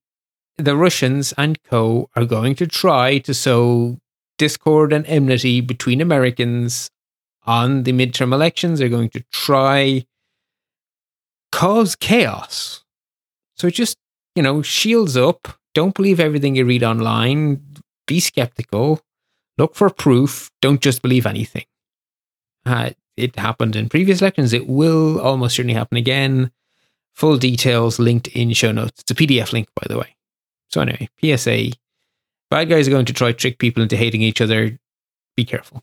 the 0.61 0.77
Russians 0.77 1.33
and 1.37 1.63
co 1.65 2.09
are 2.15 2.25
going 2.25 2.55
to 2.57 2.67
try 2.67 3.19
to 3.19 3.35
sow 3.35 3.99
discord 4.39 4.93
and 4.93 5.07
enmity 5.07 5.61
between 5.61 6.01
Americans 6.01 6.91
on 7.45 7.83
the 7.85 7.93
midterm 7.93 8.33
elections. 8.33 8.79
They're 8.79 8.89
going 8.89 9.11
to 9.11 9.25
try 9.33 10.05
cause 11.53 11.97
chaos 11.97 12.85
so 13.61 13.69
just, 13.69 13.99
you 14.35 14.43
know, 14.43 14.63
shields 14.63 15.19
up. 15.19 15.47
Don't 15.75 15.95
believe 15.95 16.19
everything 16.19 16.57
you 16.57 16.65
read 16.65 16.83
online. 16.83 17.61
Be 18.07 18.19
skeptical. 18.19 19.03
Look 19.59 19.75
for 19.75 19.91
proof. 19.91 20.51
Don't 20.63 20.81
just 20.81 21.03
believe 21.03 21.27
anything. 21.27 21.67
Uh, 22.65 22.91
it 23.19 23.37
happened 23.37 23.77
in 23.77 23.91
previous 23.91 24.23
elections. 24.23 24.55
It 24.55 24.67
will 24.67 25.21
almost 25.21 25.57
certainly 25.57 25.75
happen 25.75 25.99
again. 25.99 26.53
Full 27.15 27.37
details 27.37 27.99
linked 27.99 28.29
in 28.29 28.55
show 28.55 28.73
notes. 28.73 29.03
It's 29.03 29.11
a 29.11 29.15
PDF 29.15 29.53
link, 29.53 29.69
by 29.75 29.87
the 29.91 29.99
way. 29.99 30.17
So, 30.71 30.81
anyway, 30.81 31.09
PSA 31.21 31.73
bad 32.51 32.69
guys 32.69 32.89
are 32.89 32.91
going 32.91 33.07
to 33.07 33.13
try 33.13 33.33
trick 33.33 33.59
people 33.59 33.83
into 33.83 33.97
hating 33.97 34.23
each 34.23 34.41
other. 34.41 34.79
Be 35.37 35.45
careful. 35.45 35.83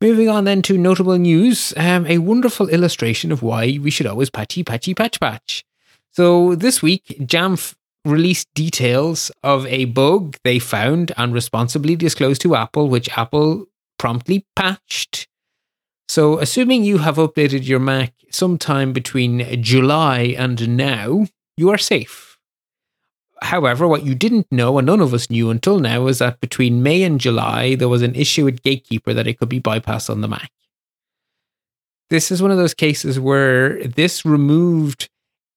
Moving 0.00 0.28
on 0.28 0.44
then 0.44 0.62
to 0.62 0.78
notable 0.78 1.18
news, 1.18 1.74
um, 1.76 2.06
a 2.06 2.18
wonderful 2.18 2.68
illustration 2.68 3.32
of 3.32 3.42
why 3.42 3.78
we 3.82 3.90
should 3.90 4.06
always 4.06 4.30
patchy, 4.30 4.62
patchy, 4.62 4.94
patch, 4.94 5.18
patch. 5.20 5.64
So 6.12 6.54
this 6.54 6.82
week, 6.82 7.04
Jamf 7.20 7.74
released 8.04 8.48
details 8.54 9.30
of 9.42 9.66
a 9.66 9.86
bug 9.86 10.36
they 10.44 10.58
found 10.58 11.12
and 11.16 11.34
responsibly 11.34 11.96
disclosed 11.96 12.40
to 12.42 12.54
Apple, 12.54 12.88
which 12.88 13.08
Apple 13.18 13.66
promptly 13.98 14.46
patched. 14.54 15.26
So, 16.08 16.38
assuming 16.38 16.84
you 16.84 16.98
have 16.98 17.16
updated 17.16 17.66
your 17.66 17.80
Mac 17.80 18.14
sometime 18.30 18.92
between 18.92 19.62
July 19.62 20.34
and 20.38 20.76
now, 20.76 21.26
you 21.56 21.68
are 21.70 21.76
safe. 21.76 22.27
However, 23.42 23.86
what 23.86 24.04
you 24.04 24.14
didn't 24.14 24.50
know, 24.50 24.78
and 24.78 24.86
none 24.86 25.00
of 25.00 25.14
us 25.14 25.30
knew 25.30 25.50
until 25.50 25.78
now, 25.78 26.06
is 26.06 26.18
that 26.18 26.40
between 26.40 26.82
May 26.82 27.02
and 27.02 27.20
July, 27.20 27.74
there 27.74 27.88
was 27.88 28.02
an 28.02 28.14
issue 28.14 28.44
with 28.44 28.62
Gatekeeper 28.62 29.14
that 29.14 29.26
it 29.26 29.38
could 29.38 29.48
be 29.48 29.60
bypassed 29.60 30.10
on 30.10 30.20
the 30.20 30.28
Mac. 30.28 30.50
This 32.10 32.30
is 32.30 32.42
one 32.42 32.50
of 32.50 32.56
those 32.56 32.74
cases 32.74 33.20
where 33.20 33.82
this 33.84 34.24
removed 34.24 35.08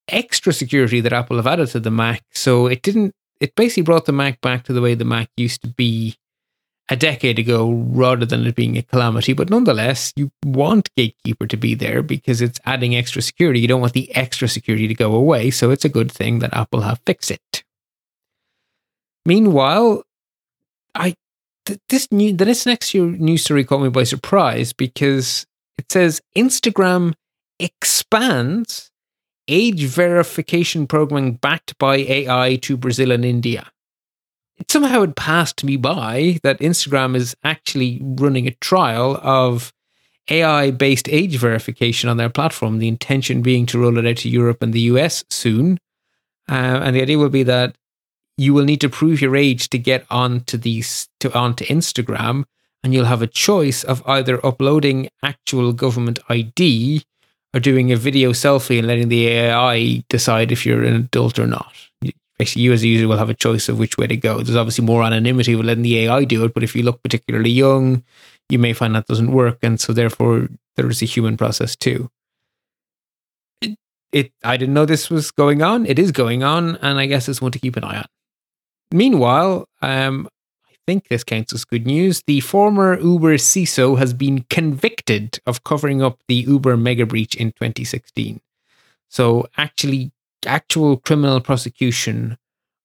extra 0.08 0.52
security 0.52 1.00
that 1.00 1.12
Apple 1.12 1.36
have 1.36 1.46
added 1.46 1.68
to 1.68 1.80
the 1.80 1.90
Mac. 1.90 2.22
So 2.32 2.66
it 2.66 2.82
didn't, 2.82 3.14
it 3.40 3.54
basically 3.54 3.84
brought 3.84 4.04
the 4.04 4.12
Mac 4.12 4.40
back 4.40 4.64
to 4.64 4.72
the 4.72 4.82
way 4.82 4.94
the 4.94 5.04
Mac 5.04 5.30
used 5.36 5.62
to 5.62 5.68
be 5.68 6.16
a 6.88 6.96
decade 6.96 7.38
ago 7.38 7.70
rather 7.70 8.26
than 8.26 8.46
it 8.46 8.54
being 8.54 8.76
a 8.76 8.82
calamity. 8.82 9.32
But 9.32 9.48
nonetheless, 9.48 10.12
you 10.14 10.30
want 10.44 10.94
Gatekeeper 10.94 11.46
to 11.46 11.56
be 11.56 11.74
there 11.74 12.02
because 12.02 12.42
it's 12.42 12.60
adding 12.66 12.94
extra 12.94 13.22
security. 13.22 13.60
You 13.60 13.68
don't 13.68 13.80
want 13.80 13.94
the 13.94 14.14
extra 14.14 14.46
security 14.46 14.88
to 14.88 14.94
go 14.94 15.14
away. 15.14 15.50
So 15.50 15.70
it's 15.70 15.84
a 15.86 15.88
good 15.88 16.12
thing 16.12 16.40
that 16.40 16.54
Apple 16.54 16.82
have 16.82 17.00
fixed 17.06 17.30
it. 17.30 17.64
Meanwhile, 19.24 20.04
I 20.94 21.14
th- 21.66 21.80
this 21.88 22.10
new 22.10 22.32
the 22.36 22.44
this 22.44 22.66
next 22.66 22.94
year 22.94 23.04
news 23.04 23.44
story 23.44 23.64
caught 23.64 23.82
me 23.82 23.88
by 23.88 24.04
surprise 24.04 24.72
because 24.72 25.46
it 25.78 25.90
says 25.90 26.20
Instagram 26.36 27.14
expands 27.58 28.90
age 29.48 29.84
verification 29.84 30.86
programming 30.86 31.34
backed 31.34 31.76
by 31.78 31.96
AI 31.96 32.56
to 32.62 32.76
Brazil 32.76 33.12
and 33.12 33.24
India. 33.24 33.70
it 34.58 34.70
somehow 34.70 35.00
had 35.00 35.16
passed 35.16 35.64
me 35.64 35.76
by 35.76 36.38
that 36.42 36.60
Instagram 36.60 37.16
is 37.16 37.34
actually 37.42 38.00
running 38.02 38.46
a 38.46 38.52
trial 38.60 39.18
of 39.22 39.72
AI 40.30 40.70
based 40.70 41.08
age 41.08 41.36
verification 41.36 42.08
on 42.08 42.16
their 42.16 42.30
platform. 42.30 42.78
The 42.78 42.88
intention 42.88 43.42
being 43.42 43.66
to 43.66 43.78
roll 43.78 43.98
it 43.98 44.06
out 44.06 44.18
to 44.18 44.28
Europe 44.28 44.62
and 44.62 44.72
the 44.72 44.82
US 44.92 45.24
soon. 45.30 45.78
Uh, 46.48 46.80
and 46.84 46.94
the 46.94 47.02
idea 47.02 47.18
will 47.18 47.28
be 47.28 47.42
that 47.44 47.76
you 48.36 48.54
will 48.54 48.64
need 48.64 48.80
to 48.80 48.88
prove 48.88 49.20
your 49.20 49.36
age 49.36 49.68
to 49.70 49.78
get 49.78 50.06
onto 50.10 50.56
these 50.56 51.08
to 51.20 51.32
onto 51.36 51.64
Instagram, 51.66 52.44
and 52.82 52.92
you'll 52.92 53.04
have 53.04 53.22
a 53.22 53.26
choice 53.26 53.84
of 53.84 54.02
either 54.06 54.44
uploading 54.44 55.08
actual 55.22 55.72
government 55.72 56.18
ID 56.28 57.04
or 57.54 57.60
doing 57.60 57.92
a 57.92 57.96
video 57.96 58.30
selfie 58.30 58.78
and 58.78 58.86
letting 58.86 59.08
the 59.08 59.28
AI 59.28 60.02
decide 60.08 60.50
if 60.50 60.64
you're 60.64 60.82
an 60.82 60.94
adult 60.94 61.38
or 61.38 61.46
not. 61.46 61.72
Basically, 62.38 62.62
you 62.62 62.72
as 62.72 62.82
a 62.82 62.88
user 62.88 63.06
will 63.06 63.18
have 63.18 63.30
a 63.30 63.34
choice 63.34 63.68
of 63.68 63.78
which 63.78 63.98
way 63.98 64.06
to 64.06 64.16
go. 64.16 64.40
There's 64.40 64.56
obviously 64.56 64.84
more 64.84 65.04
anonymity 65.04 65.54
with 65.54 65.66
letting 65.66 65.82
the 65.82 65.98
AI 66.00 66.24
do 66.24 66.44
it, 66.44 66.54
but 66.54 66.62
if 66.62 66.74
you 66.74 66.82
look 66.82 67.02
particularly 67.02 67.50
young, 67.50 68.02
you 68.48 68.58
may 68.58 68.72
find 68.72 68.94
that 68.94 69.06
doesn't 69.06 69.30
work, 69.32 69.58
and 69.62 69.80
so 69.80 69.92
therefore 69.92 70.48
there 70.76 70.88
is 70.88 71.02
a 71.02 71.06
human 71.06 71.36
process 71.36 71.76
too. 71.76 72.10
It, 74.12 74.32
I 74.44 74.56
didn't 74.58 74.74
know 74.74 74.84
this 74.84 75.08
was 75.08 75.30
going 75.30 75.62
on. 75.62 75.86
It 75.86 75.98
is 75.98 76.12
going 76.12 76.42
on, 76.42 76.76
and 76.76 76.98
I 76.98 77.06
guess 77.06 77.28
it's 77.28 77.40
one 77.40 77.52
to 77.52 77.58
keep 77.58 77.76
an 77.76 77.84
eye 77.84 77.98
on. 77.98 78.06
Meanwhile, 78.92 79.68
um, 79.80 80.28
I 80.68 80.74
think 80.86 81.08
this 81.08 81.24
counts 81.24 81.52
as 81.52 81.64
good 81.64 81.86
news. 81.86 82.22
The 82.26 82.40
former 82.40 82.98
Uber 82.98 83.36
CISO 83.36 83.98
has 83.98 84.12
been 84.12 84.44
convicted 84.50 85.38
of 85.46 85.64
covering 85.64 86.02
up 86.02 86.18
the 86.28 86.34
Uber 86.34 86.76
mega 86.76 87.06
breach 87.06 87.34
in 87.34 87.52
2016. 87.52 88.40
So, 89.08 89.46
actually, 89.56 90.12
actual 90.46 90.96
criminal 90.96 91.40
prosecution 91.40 92.38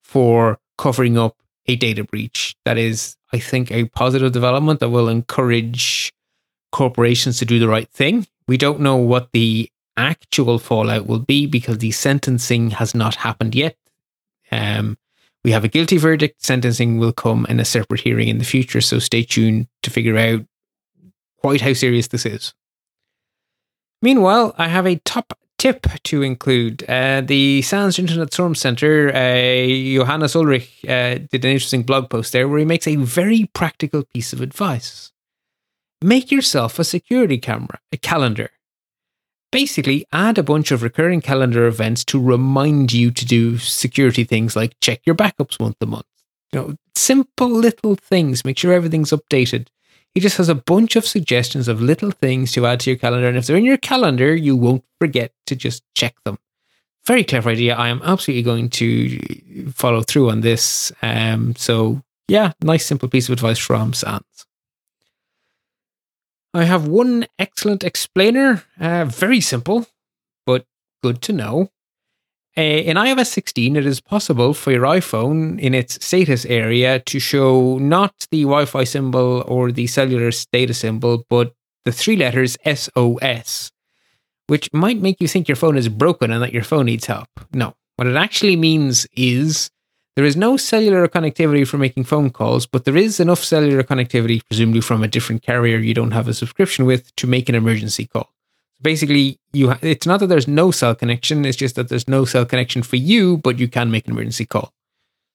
for 0.04 0.60
covering 0.78 1.18
up 1.18 1.38
a 1.68 1.76
data 1.76 2.04
breach. 2.04 2.56
That 2.66 2.78
is, 2.78 3.18
I 3.34 3.40
think, 3.40 3.72
a 3.72 3.86
positive 3.86 4.32
development 4.32 4.80
that 4.80 4.90
will 4.90 5.10
encourage 5.10 6.14
corporations 6.72 7.40
to 7.40 7.46
do 7.46 7.60
the 7.60 7.68
right 7.68 7.90
thing. 7.90 8.28
We 8.48 8.58
don't 8.58 8.80
know 8.80 8.96
what 8.96 9.32
the 9.34 9.70
actual 9.98 10.60
fallout 10.60 11.08
will 11.08 11.20
be 11.20 11.46
because 11.46 11.80
the 11.80 11.92
sentencing 11.92 12.72
has 12.72 12.94
not 12.94 13.16
happened 13.16 13.56
yet. 13.56 13.76
Um, 14.52 14.98
we 15.48 15.54
have 15.54 15.64
a 15.64 15.70
guilty 15.70 15.96
verdict. 15.96 16.44
Sentencing 16.44 16.98
will 16.98 17.14
come 17.14 17.46
in 17.48 17.58
a 17.62 17.64
separate 17.64 18.02
hearing 18.02 18.28
in 18.28 18.38
the 18.38 18.44
future. 18.44 18.82
So 18.82 19.00
stay 19.00 19.24
tuned 19.24 19.68
to 19.82 19.90
figure 19.90 20.18
out 20.18 20.42
quite 21.38 21.62
how 21.62 21.72
serious 21.72 22.10
this 22.10 22.26
is. 22.26 22.54
Meanwhile, 24.02 24.54
I 24.58 24.68
have 24.68 24.86
a 24.86 24.98
top 25.06 25.40
tip 25.58 25.88
to 26.04 26.22
include. 26.22 26.84
Uh, 26.90 27.22
the 27.22 27.62
SANS 27.62 27.98
Internet 27.98 28.34
Storm 28.34 28.56
Center, 28.56 29.08
uh, 29.08 29.68
Johannes 29.96 30.34
Ullrich 30.34 30.84
uh, 30.84 31.26
did 31.32 31.46
an 31.46 31.52
interesting 31.52 31.84
blog 31.84 32.10
post 32.10 32.34
there 32.34 32.50
where 32.50 32.60
he 32.60 32.66
makes 32.66 32.86
a 32.86 32.98
very 32.98 33.50
practical 33.54 34.04
piece 34.04 34.34
of 34.34 34.42
advice. 34.42 35.14
Make 36.02 36.30
yourself 36.30 36.78
a 36.78 36.84
security 36.84 37.38
camera, 37.38 37.80
a 37.94 37.98
calendar 37.98 38.50
basically 39.52 40.06
add 40.12 40.38
a 40.38 40.44
bunch 40.44 40.72
of 40.72 40.84
recurring 40.84 41.22
calendar 41.22 41.68
events 41.68 42.04
to 42.06 42.22
remind 42.22 42.94
you 42.94 43.12
to 43.12 43.26
do 43.26 43.58
security 43.58 44.24
things 44.24 44.56
like 44.56 44.80
check 44.82 45.02
your 45.06 45.16
backups 45.16 45.60
once 45.60 45.76
a 45.82 45.86
month. 45.86 46.06
You 46.52 46.60
know, 46.60 46.76
simple 46.96 47.50
little 47.50 47.96
things. 47.96 48.46
Make 48.46 48.58
sure 48.58 48.74
everything's 48.74 49.12
updated. 49.12 49.68
He 50.14 50.22
just 50.22 50.38
has 50.38 50.50
a 50.50 50.56
bunch 50.56 50.96
of 50.96 51.06
suggestions 51.06 51.68
of 51.68 51.82
little 51.82 52.12
things 52.12 52.52
to 52.54 52.66
add 52.66 52.80
to 52.82 52.90
your 52.90 52.98
calendar. 52.98 53.28
And 53.28 53.38
if 53.38 53.46
they're 53.46 53.58
in 53.58 53.66
your 53.66 53.78
calendar, 53.78 54.34
you 54.34 54.56
won't 54.56 54.84
forget 55.00 55.32
to 55.46 55.56
just 55.56 55.84
check 55.94 56.16
them. 56.24 56.40
Very 57.06 57.24
clever 57.24 57.52
idea. 57.52 57.76
I 57.76 57.90
am 57.90 58.02
absolutely 58.04 58.42
going 58.42 58.70
to 58.72 59.72
follow 59.72 60.02
through 60.02 60.32
on 60.32 60.42
this. 60.42 60.92
Um, 61.02 61.56
so, 61.56 62.02
yeah, 62.28 62.54
nice, 62.62 62.86
simple 62.86 63.10
piece 63.10 63.30
of 63.30 63.34
advice 63.34 63.60
from 63.60 63.94
SANS. 63.94 64.47
I 66.54 66.64
have 66.64 66.88
one 66.88 67.26
excellent 67.38 67.84
explainer, 67.84 68.64
uh, 68.80 69.06
very 69.06 69.42
simple, 69.42 69.86
but 70.46 70.66
good 71.04 71.22
to 71.24 71.34
know. 71.34 71.70
Uh, 72.58 72.62
in 72.62 72.98
iOS 72.98 73.28
16, 73.28 73.76
it 73.76 73.86
is 73.86 74.02
possible 74.02 74.54
for 74.54 74.72
your 74.72 74.82
iPhone 74.84 75.60
in 75.60 75.76
its 75.76 76.04
status 76.04 76.44
area 76.46 77.00
to 77.02 77.20
show 77.20 77.78
not 77.78 78.26
the 78.32 78.42
Wi 78.44 78.66
Fi 78.66 78.84
symbol 78.84 79.44
or 79.48 79.72
the 79.72 79.86
cellular 79.86 80.32
data 80.52 80.74
symbol, 80.74 81.24
but 81.30 81.54
the 81.86 81.92
three 81.92 82.16
letters 82.16 82.58
SOS, 82.66 83.72
which 84.48 84.74
might 84.74 85.00
make 85.00 85.22
you 85.22 85.28
think 85.28 85.48
your 85.48 85.56
phone 85.56 85.78
is 85.78 85.88
broken 85.88 86.32
and 86.32 86.42
that 86.42 86.52
your 86.52 86.64
phone 86.64 86.86
needs 86.88 87.06
help. 87.06 87.30
No, 87.54 87.76
what 87.98 88.08
it 88.08 88.16
actually 88.16 88.56
means 88.56 89.06
is 89.16 89.70
there 90.18 90.26
is 90.26 90.36
no 90.36 90.58
cellular 90.58 91.08
connectivity 91.08 91.66
for 91.66 91.78
making 91.78 92.04
phone 92.04 92.32
calls, 92.32 92.66
but 92.66 92.86
there 92.86 92.98
is 92.98 93.20
enough 93.20 93.44
cellular 93.44 93.84
connectivity, 93.84 94.42
presumably 94.50 94.82
from 94.82 95.04
a 95.04 95.08
different 95.08 95.44
carrier 95.44 95.78
you 95.78 95.94
don't 95.94 96.10
have 96.10 96.28
a 96.28 96.34
subscription 96.34 96.86
with, 96.86 97.16
to 97.18 97.28
make 97.28 97.48
an 97.50 97.54
emergency 97.54 98.08
call. 98.08 98.34
Basically, 98.82 99.40
you 99.54 99.70
ha- 99.70 99.80
it's 99.84 100.08
not 100.08 100.20
that 100.22 100.26
there's 100.26 100.48
no 100.48 100.72
cell 100.72 100.96
connection, 100.96 101.46
it's 101.46 101.56
just 101.56 101.76
that 101.76 101.90
there's 101.90 102.08
no 102.08 102.26
cell 102.26 102.48
connection 102.48 102.82
for 102.82 102.96
you, 102.96 103.38
but 103.38 103.60
you 103.60 103.68
can 103.68 103.92
make 103.92 104.08
an 104.08 104.14
emergency 104.14 104.48
call. 104.48 104.74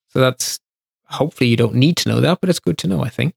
So 0.08 0.18
that's 0.18 0.58
hopefully 1.04 1.48
you 1.48 1.56
don't 1.56 1.76
need 1.76 1.96
to 1.98 2.08
know 2.08 2.20
that, 2.20 2.40
but 2.40 2.50
it's 2.50 2.58
good 2.58 2.78
to 2.78 2.88
know, 2.88 3.04
I 3.04 3.08
think. 3.08 3.34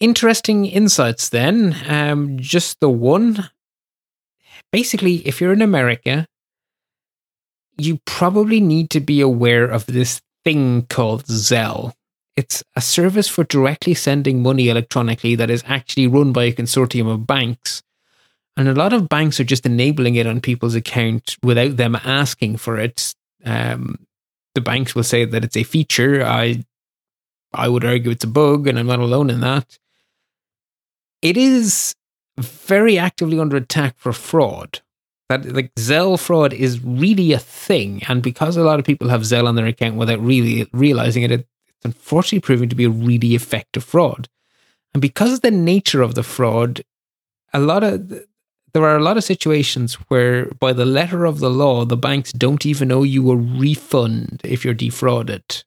Interesting 0.00 0.66
insights 0.66 1.30
then. 1.30 1.74
Um, 1.88 2.38
just 2.38 2.78
the 2.80 2.90
one. 2.90 3.48
Basically, 4.70 5.26
if 5.26 5.40
you're 5.40 5.54
in 5.54 5.62
America 5.62 6.26
you 7.76 8.00
probably 8.04 8.60
need 8.60 8.90
to 8.90 9.00
be 9.00 9.20
aware 9.20 9.64
of 9.64 9.86
this 9.86 10.20
thing 10.44 10.86
called 10.86 11.24
Zelle. 11.24 11.92
It's 12.36 12.62
a 12.74 12.80
service 12.80 13.28
for 13.28 13.44
directly 13.44 13.94
sending 13.94 14.42
money 14.42 14.68
electronically 14.68 15.34
that 15.36 15.50
is 15.50 15.62
actually 15.66 16.06
run 16.06 16.32
by 16.32 16.44
a 16.44 16.52
consortium 16.52 17.10
of 17.10 17.26
banks. 17.26 17.82
And 18.56 18.68
a 18.68 18.74
lot 18.74 18.92
of 18.92 19.08
banks 19.08 19.40
are 19.40 19.44
just 19.44 19.66
enabling 19.66 20.14
it 20.16 20.26
on 20.26 20.40
people's 20.40 20.74
account 20.74 21.36
without 21.42 21.76
them 21.76 21.96
asking 21.96 22.56
for 22.58 22.78
it. 22.78 23.14
Um, 23.44 24.06
the 24.54 24.60
banks 24.60 24.94
will 24.94 25.02
say 25.02 25.24
that 25.24 25.44
it's 25.44 25.56
a 25.56 25.64
feature. 25.64 26.24
I, 26.24 26.64
I 27.52 27.68
would 27.68 27.84
argue 27.84 28.10
it's 28.10 28.24
a 28.24 28.28
bug, 28.28 28.66
and 28.66 28.78
I'm 28.78 28.86
not 28.86 29.00
alone 29.00 29.30
in 29.30 29.40
that. 29.40 29.78
It 31.22 31.36
is 31.36 31.94
very 32.38 32.98
actively 32.98 33.38
under 33.40 33.56
attack 33.56 33.96
for 33.96 34.12
fraud 34.12 34.80
that 35.28 35.44
like 35.52 35.74
Zelle 35.74 36.18
fraud 36.18 36.52
is 36.52 36.82
really 36.84 37.32
a 37.32 37.38
thing, 37.38 38.02
and 38.08 38.22
because 38.22 38.56
a 38.56 38.64
lot 38.64 38.78
of 38.78 38.84
people 38.84 39.08
have 39.08 39.22
Zelle 39.22 39.48
on 39.48 39.54
their 39.54 39.66
account 39.66 39.96
without 39.96 40.20
really 40.20 40.68
realizing 40.72 41.22
it, 41.22 41.30
it's 41.30 41.44
unfortunately 41.84 42.40
proving 42.40 42.68
to 42.68 42.76
be 42.76 42.84
a 42.84 42.90
really 42.90 43.34
effective 43.34 43.84
fraud. 43.84 44.28
And 44.92 45.00
because 45.00 45.32
of 45.32 45.40
the 45.40 45.50
nature 45.50 46.02
of 46.02 46.14
the 46.14 46.22
fraud, 46.22 46.82
a 47.52 47.58
lot 47.58 47.82
of 47.82 48.08
there 48.74 48.84
are 48.84 48.96
a 48.96 49.02
lot 49.02 49.16
of 49.16 49.24
situations 49.24 49.94
where, 50.08 50.46
by 50.46 50.72
the 50.72 50.84
letter 50.84 51.24
of 51.24 51.38
the 51.38 51.50
law, 51.50 51.84
the 51.84 51.96
banks 51.96 52.32
don't 52.32 52.66
even 52.66 52.90
owe 52.90 53.04
you 53.04 53.30
a 53.30 53.36
refund 53.36 54.40
if 54.44 54.64
you're 54.64 54.74
defrauded. 54.74 55.64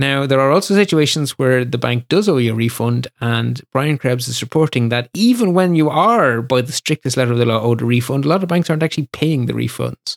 Now, 0.00 0.24
there 0.24 0.40
are 0.40 0.50
also 0.50 0.74
situations 0.74 1.32
where 1.32 1.62
the 1.62 1.76
bank 1.76 2.08
does 2.08 2.26
owe 2.26 2.38
you 2.38 2.52
a 2.52 2.54
refund, 2.54 3.08
and 3.20 3.60
Brian 3.70 3.98
Krebs 3.98 4.28
is 4.28 4.40
reporting 4.40 4.88
that 4.88 5.10
even 5.12 5.52
when 5.52 5.74
you 5.74 5.90
are, 5.90 6.40
by 6.40 6.62
the 6.62 6.72
strictest 6.72 7.18
letter 7.18 7.32
of 7.32 7.38
the 7.38 7.44
law, 7.44 7.60
owed 7.60 7.82
a 7.82 7.84
refund, 7.84 8.24
a 8.24 8.28
lot 8.28 8.42
of 8.42 8.48
banks 8.48 8.70
aren't 8.70 8.82
actually 8.82 9.10
paying 9.12 9.44
the 9.44 9.52
refunds. 9.52 10.16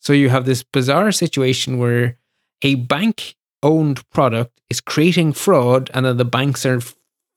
So 0.00 0.12
you 0.12 0.28
have 0.28 0.44
this 0.44 0.62
bizarre 0.62 1.12
situation 1.12 1.78
where 1.78 2.18
a 2.60 2.74
bank 2.74 3.34
owned 3.62 4.06
product 4.10 4.60
is 4.68 4.82
creating 4.82 5.32
fraud, 5.32 5.90
and 5.94 6.04
then 6.04 6.18
the 6.18 6.26
banks 6.26 6.66
are 6.66 6.82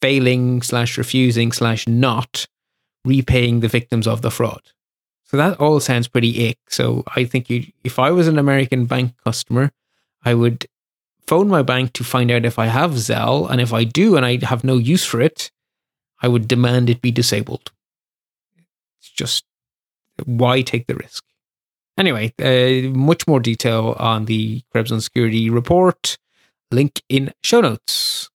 failing, 0.01 0.63
slash, 0.63 0.97
refusing, 0.97 1.53
slash, 1.53 1.87
not 1.87 2.45
repaying 3.05 3.61
the 3.61 3.69
victims 3.69 4.05
of 4.05 4.21
the 4.21 4.31
fraud. 4.31 4.63
So 5.23 5.37
that 5.37 5.61
all 5.61 5.79
sounds 5.79 6.09
pretty 6.09 6.49
ick. 6.49 6.57
So 6.67 7.05
I 7.15 7.23
think 7.23 7.49
you, 7.49 7.67
if 7.85 7.99
I 7.99 8.11
was 8.11 8.27
an 8.27 8.37
American 8.37 8.85
bank 8.85 9.13
customer, 9.23 9.71
I 10.25 10.33
would 10.33 10.65
phone 11.27 11.47
my 11.47 11.61
bank 11.61 11.93
to 11.93 12.03
find 12.03 12.31
out 12.31 12.45
if 12.45 12.59
I 12.59 12.67
have 12.67 12.91
Zelle, 12.91 13.49
and 13.49 13.59
if 13.61 13.73
I 13.73 13.83
do 13.83 14.15
and 14.15 14.25
I 14.25 14.43
have 14.45 14.63
no 14.63 14.77
use 14.77 15.05
for 15.05 15.21
it, 15.21 15.51
I 16.21 16.27
would 16.27 16.47
demand 16.47 16.89
it 16.89 17.01
be 17.01 17.11
disabled. 17.11 17.71
It's 18.99 19.09
just 19.09 19.45
why 20.25 20.61
take 20.61 20.87
the 20.87 20.95
risk? 20.95 21.23
Anyway, 21.97 22.33
uh, 22.41 22.89
much 22.97 23.27
more 23.27 23.39
detail 23.39 23.95
on 23.99 24.25
the 24.25 24.61
Krebs 24.71 24.91
on 24.91 25.01
Security 25.01 25.49
report. 25.49 26.17
Link 26.71 27.01
in 27.09 27.31
show 27.43 27.61
notes. 27.61 28.29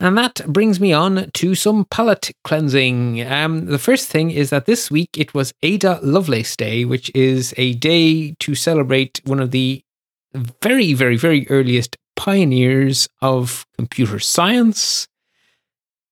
And 0.00 0.18
that 0.18 0.40
brings 0.46 0.80
me 0.80 0.92
on 0.92 1.30
to 1.34 1.54
some 1.54 1.84
palate 1.84 2.32
cleansing. 2.42 3.22
Um, 3.22 3.66
the 3.66 3.78
first 3.78 4.08
thing 4.08 4.30
is 4.30 4.50
that 4.50 4.66
this 4.66 4.90
week 4.90 5.10
it 5.16 5.32
was 5.32 5.54
Ada 5.62 6.00
Lovelace 6.02 6.56
Day, 6.56 6.84
which 6.84 7.10
is 7.14 7.54
a 7.56 7.74
day 7.74 8.32
to 8.40 8.54
celebrate 8.54 9.20
one 9.24 9.40
of 9.40 9.52
the 9.52 9.82
very, 10.34 10.94
very, 10.94 11.16
very 11.16 11.48
earliest 11.48 11.96
pioneers 12.16 13.08
of 13.20 13.66
computer 13.76 14.18
science, 14.18 15.08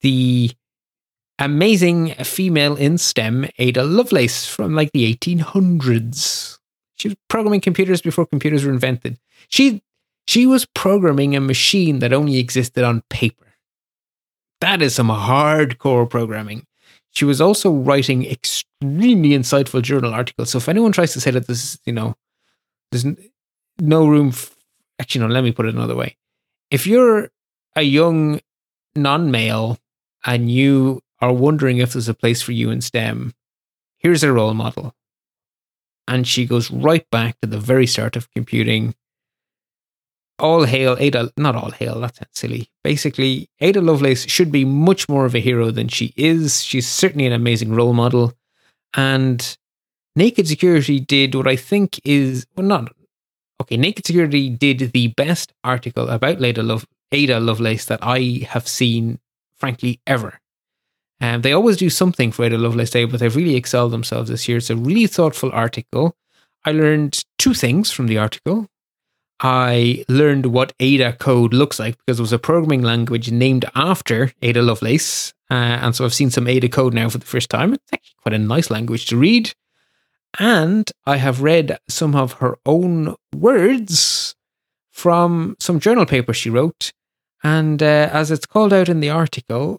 the 0.00 0.50
amazing 1.38 2.14
female 2.14 2.76
in 2.76 2.98
STEM, 2.98 3.48
Ada 3.58 3.84
Lovelace, 3.84 4.46
from 4.46 4.74
like 4.74 4.92
the 4.92 5.12
1800s. 5.14 6.58
She 6.96 7.08
was 7.08 7.16
programming 7.28 7.60
computers 7.60 8.00
before 8.00 8.26
computers 8.26 8.64
were 8.64 8.72
invented. 8.72 9.18
She 9.48 9.82
She 10.26 10.46
was 10.46 10.66
programming 10.66 11.34
a 11.34 11.40
machine 11.40 11.98
that 11.98 12.12
only 12.12 12.38
existed 12.38 12.84
on 12.84 13.02
paper. 13.10 13.46
That 14.60 14.80
is 14.82 14.94
some 14.94 15.08
hardcore 15.08 16.08
programming. 16.08 16.64
She 17.10 17.24
was 17.24 17.40
also 17.40 17.72
writing 17.72 18.24
extremely 18.24 19.30
insightful 19.30 19.82
journal 19.82 20.14
articles. 20.14 20.50
So 20.50 20.58
if 20.58 20.68
anyone 20.68 20.92
tries 20.92 21.12
to 21.14 21.20
say 21.20 21.32
that 21.32 21.46
this, 21.46 21.64
is, 21.64 21.80
you 21.84 21.92
know, 21.92 22.14
there's 22.90 23.04
no 23.78 24.06
room. 24.06 24.28
F- 24.28 24.56
Actually, 24.98 25.26
no. 25.26 25.32
Let 25.32 25.44
me 25.44 25.52
put 25.52 25.66
it 25.66 25.74
another 25.74 25.96
way. 25.96 26.16
If 26.70 26.86
you're 26.86 27.30
a 27.76 27.82
young 27.82 28.40
non-male 28.94 29.78
and 30.24 30.50
you 30.50 31.02
are 31.20 31.32
wondering 31.32 31.78
if 31.78 31.92
there's 31.92 32.08
a 32.08 32.14
place 32.14 32.42
for 32.42 32.52
you 32.52 32.70
in 32.70 32.80
STEM, 32.80 33.34
here's 33.98 34.22
a 34.22 34.32
role 34.32 34.54
model. 34.54 34.94
And 36.08 36.26
she 36.26 36.46
goes 36.46 36.70
right 36.70 37.08
back 37.10 37.36
to 37.40 37.48
the 37.48 37.58
very 37.58 37.86
start 37.86 38.16
of 38.16 38.30
computing. 38.32 38.94
All 40.38 40.64
hail 40.64 40.96
Ada, 40.98 41.32
not 41.36 41.54
all 41.54 41.70
hail, 41.70 42.00
that 42.00 42.16
sounds 42.16 42.30
silly. 42.32 42.70
Basically, 42.82 43.48
Ada 43.60 43.80
Lovelace 43.80 44.26
should 44.28 44.50
be 44.50 44.64
much 44.64 45.08
more 45.08 45.24
of 45.24 45.34
a 45.34 45.40
hero 45.40 45.70
than 45.70 45.88
she 45.88 46.12
is. 46.16 46.64
She's 46.64 46.88
certainly 46.88 47.26
an 47.26 47.32
amazing 47.32 47.72
role 47.72 47.92
model. 47.92 48.34
And 48.94 49.56
Naked 50.16 50.48
Security 50.48 50.98
did 50.98 51.34
what 51.34 51.46
I 51.46 51.56
think 51.56 52.00
is, 52.04 52.46
well, 52.56 52.66
not, 52.66 52.92
okay, 53.62 53.76
Naked 53.76 54.06
Security 54.06 54.50
did 54.50 54.92
the 54.92 55.08
best 55.08 55.52
article 55.64 56.08
about 56.08 56.42
Ada, 56.42 56.62
Love, 56.62 56.86
Ada 57.10 57.40
Lovelace 57.40 57.86
that 57.86 58.00
I 58.02 58.46
have 58.48 58.68
seen, 58.68 59.18
frankly, 59.56 60.00
ever. 60.06 60.40
Um, 61.20 61.42
they 61.42 61.52
always 61.52 61.76
do 61.76 61.88
something 61.88 62.32
for 62.32 62.44
Ada 62.44 62.58
Lovelace 62.58 62.90
Day, 62.90 63.04
but 63.04 63.20
they've 63.20 63.34
really 63.34 63.54
excelled 63.54 63.92
themselves 63.92 64.28
this 64.28 64.48
year. 64.48 64.58
It's 64.58 64.70
a 64.70 64.76
really 64.76 65.06
thoughtful 65.06 65.50
article. 65.52 66.16
I 66.64 66.72
learned 66.72 67.24
two 67.38 67.54
things 67.54 67.90
from 67.90 68.06
the 68.06 68.18
article. 68.18 68.68
I 69.40 70.04
learned 70.08 70.46
what 70.46 70.72
Ada 70.78 71.14
code 71.14 71.52
looks 71.52 71.78
like 71.78 71.96
because 71.98 72.18
it 72.18 72.22
was 72.22 72.32
a 72.32 72.38
programming 72.38 72.82
language 72.82 73.30
named 73.30 73.64
after 73.74 74.32
Ada 74.42 74.62
Lovelace. 74.62 75.32
Uh, 75.50 75.78
and 75.82 75.96
so 75.96 76.04
I've 76.04 76.14
seen 76.14 76.30
some 76.30 76.46
Ada 76.46 76.68
code 76.68 76.94
now 76.94 77.08
for 77.08 77.18
the 77.18 77.26
first 77.26 77.50
time. 77.50 77.74
It's 77.74 77.92
actually 77.92 78.16
quite 78.22 78.34
a 78.34 78.38
nice 78.38 78.70
language 78.70 79.06
to 79.06 79.16
read. 79.16 79.52
And 80.38 80.90
I 81.04 81.16
have 81.16 81.42
read 81.42 81.78
some 81.88 82.14
of 82.14 82.34
her 82.34 82.56
own 82.64 83.16
words 83.34 84.34
from 84.90 85.56
some 85.58 85.80
journal 85.80 86.06
paper 86.06 86.32
she 86.32 86.50
wrote. 86.50 86.92
And 87.42 87.82
uh, 87.82 88.08
as 88.12 88.30
it's 88.30 88.46
called 88.46 88.72
out 88.72 88.88
in 88.88 89.00
the 89.00 89.10
article, 89.10 89.78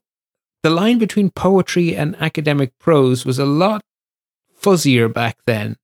the 0.62 0.70
line 0.70 0.98
between 0.98 1.30
poetry 1.30 1.96
and 1.96 2.16
academic 2.22 2.78
prose 2.80 3.26
was 3.26 3.40
a 3.40 3.46
lot 3.46 3.84
fuzzier 4.62 5.12
back 5.12 5.38
then. 5.46 5.78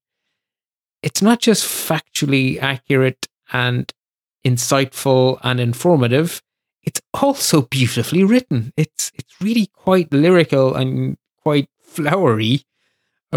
It's 1.02 1.22
not 1.22 1.40
just 1.40 1.66
factually 1.66 2.62
accurate 2.62 3.28
and 3.52 3.92
insightful 4.46 5.40
and 5.44 5.60
informative, 5.60 6.42
it's 6.84 7.02
also 7.14 7.64
beautifully 7.64 8.24
written. 8.24 8.74
It's 8.78 9.12
it's 9.16 9.42
really 9.42 9.68
quite 9.68 10.12
lyrical 10.14 10.76
and 10.76 11.18
quite 11.44 11.70
flowery 11.82 12.64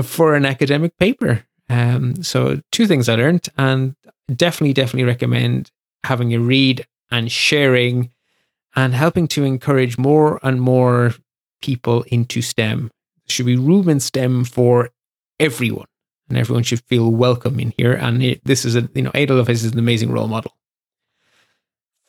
for 0.00 0.34
an 0.34 0.46
academic 0.46 0.96
paper. 0.96 1.44
Um, 1.68 2.22
so 2.22 2.60
two 2.70 2.86
things 2.86 3.08
I 3.08 3.16
learned, 3.16 3.48
and 3.56 3.94
definitely, 4.34 4.72
definitely 4.72 5.04
recommend 5.04 5.70
having 6.04 6.32
a 6.34 6.38
read 6.38 6.86
and 7.10 7.30
sharing 7.30 8.10
and 8.74 8.94
helping 8.94 9.28
to 9.28 9.44
encourage 9.44 9.98
more 9.98 10.40
and 10.42 10.60
more 10.60 11.14
people 11.60 12.02
into 12.08 12.42
STEM. 12.42 12.90
Should 13.28 13.46
be 13.46 13.56
room 13.56 13.88
in 13.88 14.00
STEM 14.00 14.44
for 14.44 14.90
everyone, 15.38 15.86
and 16.28 16.36
everyone 16.36 16.64
should 16.64 16.82
feel 16.82 17.10
welcome 17.10 17.60
in 17.60 17.72
here. 17.76 17.92
And 17.92 18.22
it, 18.22 18.44
this 18.44 18.64
is 18.64 18.76
a 18.76 18.88
you 18.94 19.02
know 19.02 19.12
Lovelace 19.14 19.62
is 19.62 19.72
an 19.72 19.78
amazing 19.78 20.10
role 20.10 20.28
model. 20.28 20.52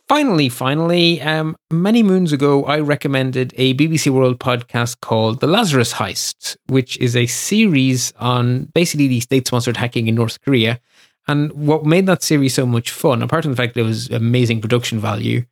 Finally, 0.09 0.49
finally, 0.49 1.21
um, 1.21 1.55
many 1.71 2.03
moons 2.03 2.33
ago, 2.33 2.65
I 2.65 2.79
recommended 2.79 3.53
a 3.57 3.73
BBC 3.75 4.09
World 4.09 4.37
podcast 4.37 4.99
called 4.99 5.39
The 5.39 5.47
Lazarus 5.47 5.93
Heist, 5.93 6.57
which 6.67 6.97
is 6.97 7.15
a 7.15 7.25
series 7.25 8.11
on 8.19 8.65
basically 8.75 9.07
the 9.07 9.21
state 9.21 9.47
sponsored 9.47 9.77
hacking 9.77 10.07
in 10.07 10.15
North 10.15 10.41
Korea. 10.41 10.81
And 11.27 11.53
what 11.53 11.85
made 11.85 12.05
that 12.07 12.21
series 12.21 12.53
so 12.53 12.65
much 12.65 12.91
fun, 12.91 13.21
apart 13.21 13.43
from 13.45 13.53
the 13.53 13.57
fact 13.57 13.75
that 13.75 13.79
it 13.79 13.85
was 13.85 14.09
amazing 14.09 14.59
production 14.59 14.99
value, 14.99 15.45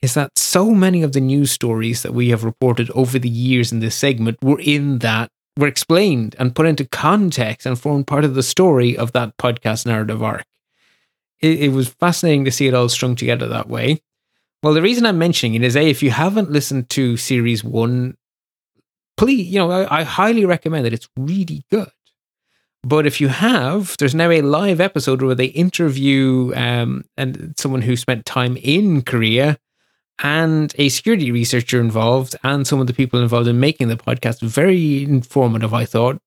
is 0.00 0.14
that 0.14 0.38
so 0.38 0.70
many 0.70 1.02
of 1.02 1.12
the 1.12 1.20
news 1.20 1.50
stories 1.50 2.02
that 2.02 2.14
we 2.14 2.28
have 2.28 2.44
reported 2.44 2.90
over 2.92 3.18
the 3.18 3.28
years 3.28 3.72
in 3.72 3.80
this 3.80 3.96
segment 3.96 4.38
were 4.40 4.60
in 4.60 5.00
that, 5.00 5.30
were 5.56 5.66
explained 5.66 6.36
and 6.38 6.54
put 6.54 6.66
into 6.66 6.84
context 6.86 7.66
and 7.66 7.78
formed 7.78 8.06
part 8.06 8.24
of 8.24 8.34
the 8.34 8.42
story 8.42 8.96
of 8.96 9.10
that 9.12 9.36
podcast 9.36 9.84
narrative 9.84 10.22
arc 10.22 10.44
it, 11.40 11.60
it 11.64 11.72
was 11.72 11.88
fascinating 11.88 12.44
to 12.44 12.50
see 12.50 12.66
it 12.66 12.74
all 12.74 12.88
strung 12.88 13.16
together 13.16 13.48
that 13.48 13.68
way. 13.68 14.00
Well, 14.62 14.74
the 14.74 14.82
reason 14.82 15.06
I'm 15.06 15.18
mentioning 15.18 15.54
it 15.54 15.62
is 15.62 15.76
a 15.76 15.88
if 15.88 16.02
you 16.02 16.10
haven't 16.10 16.50
listened 16.50 16.88
to 16.90 17.16
series 17.16 17.62
one, 17.62 18.16
please, 19.16 19.46
you 19.46 19.58
know, 19.58 19.70
I, 19.70 20.00
I 20.00 20.02
highly 20.02 20.44
recommend 20.44 20.86
it. 20.86 20.92
It's 20.92 21.08
really 21.16 21.64
good. 21.70 21.90
But 22.82 23.06
if 23.06 23.20
you 23.20 23.28
have, 23.28 23.96
there's 23.98 24.14
now 24.14 24.30
a 24.30 24.42
live 24.42 24.80
episode 24.80 25.20
where 25.20 25.34
they 25.34 25.46
interview 25.46 26.52
um, 26.54 27.04
and 27.16 27.54
someone 27.56 27.82
who 27.82 27.96
spent 27.96 28.24
time 28.24 28.56
in 28.62 29.02
Korea 29.02 29.58
and 30.22 30.72
a 30.78 30.88
security 30.88 31.30
researcher 31.32 31.80
involved 31.80 32.36
and 32.44 32.66
some 32.66 32.80
of 32.80 32.86
the 32.86 32.94
people 32.94 33.20
involved 33.20 33.48
in 33.48 33.60
making 33.60 33.88
the 33.88 33.96
podcast. 33.96 34.40
Very 34.40 35.02
informative, 35.02 35.74
I 35.74 35.84
thought. 35.84 36.18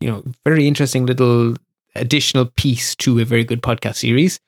You 0.00 0.10
know, 0.10 0.24
very 0.44 0.66
interesting 0.66 1.06
little 1.06 1.54
additional 1.98 2.46
piece 2.46 2.94
to 2.96 3.18
a 3.18 3.24
very 3.24 3.44
good 3.44 3.62
podcast 3.62 3.96
series 3.96 4.40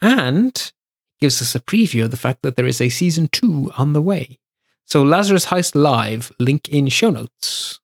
and 0.00 0.72
gives 1.20 1.40
us 1.40 1.54
a 1.54 1.60
preview 1.60 2.04
of 2.04 2.10
the 2.10 2.16
fact 2.16 2.42
that 2.42 2.56
there 2.56 2.66
is 2.66 2.80
a 2.80 2.88
season 2.88 3.28
two 3.28 3.70
on 3.76 3.92
the 3.92 4.02
way. 4.02 4.38
So, 4.84 5.02
Lazarus 5.02 5.46
Heist 5.46 5.74
Live, 5.74 6.32
link 6.38 6.68
in 6.68 6.88
show 6.88 7.10
notes. 7.10 7.80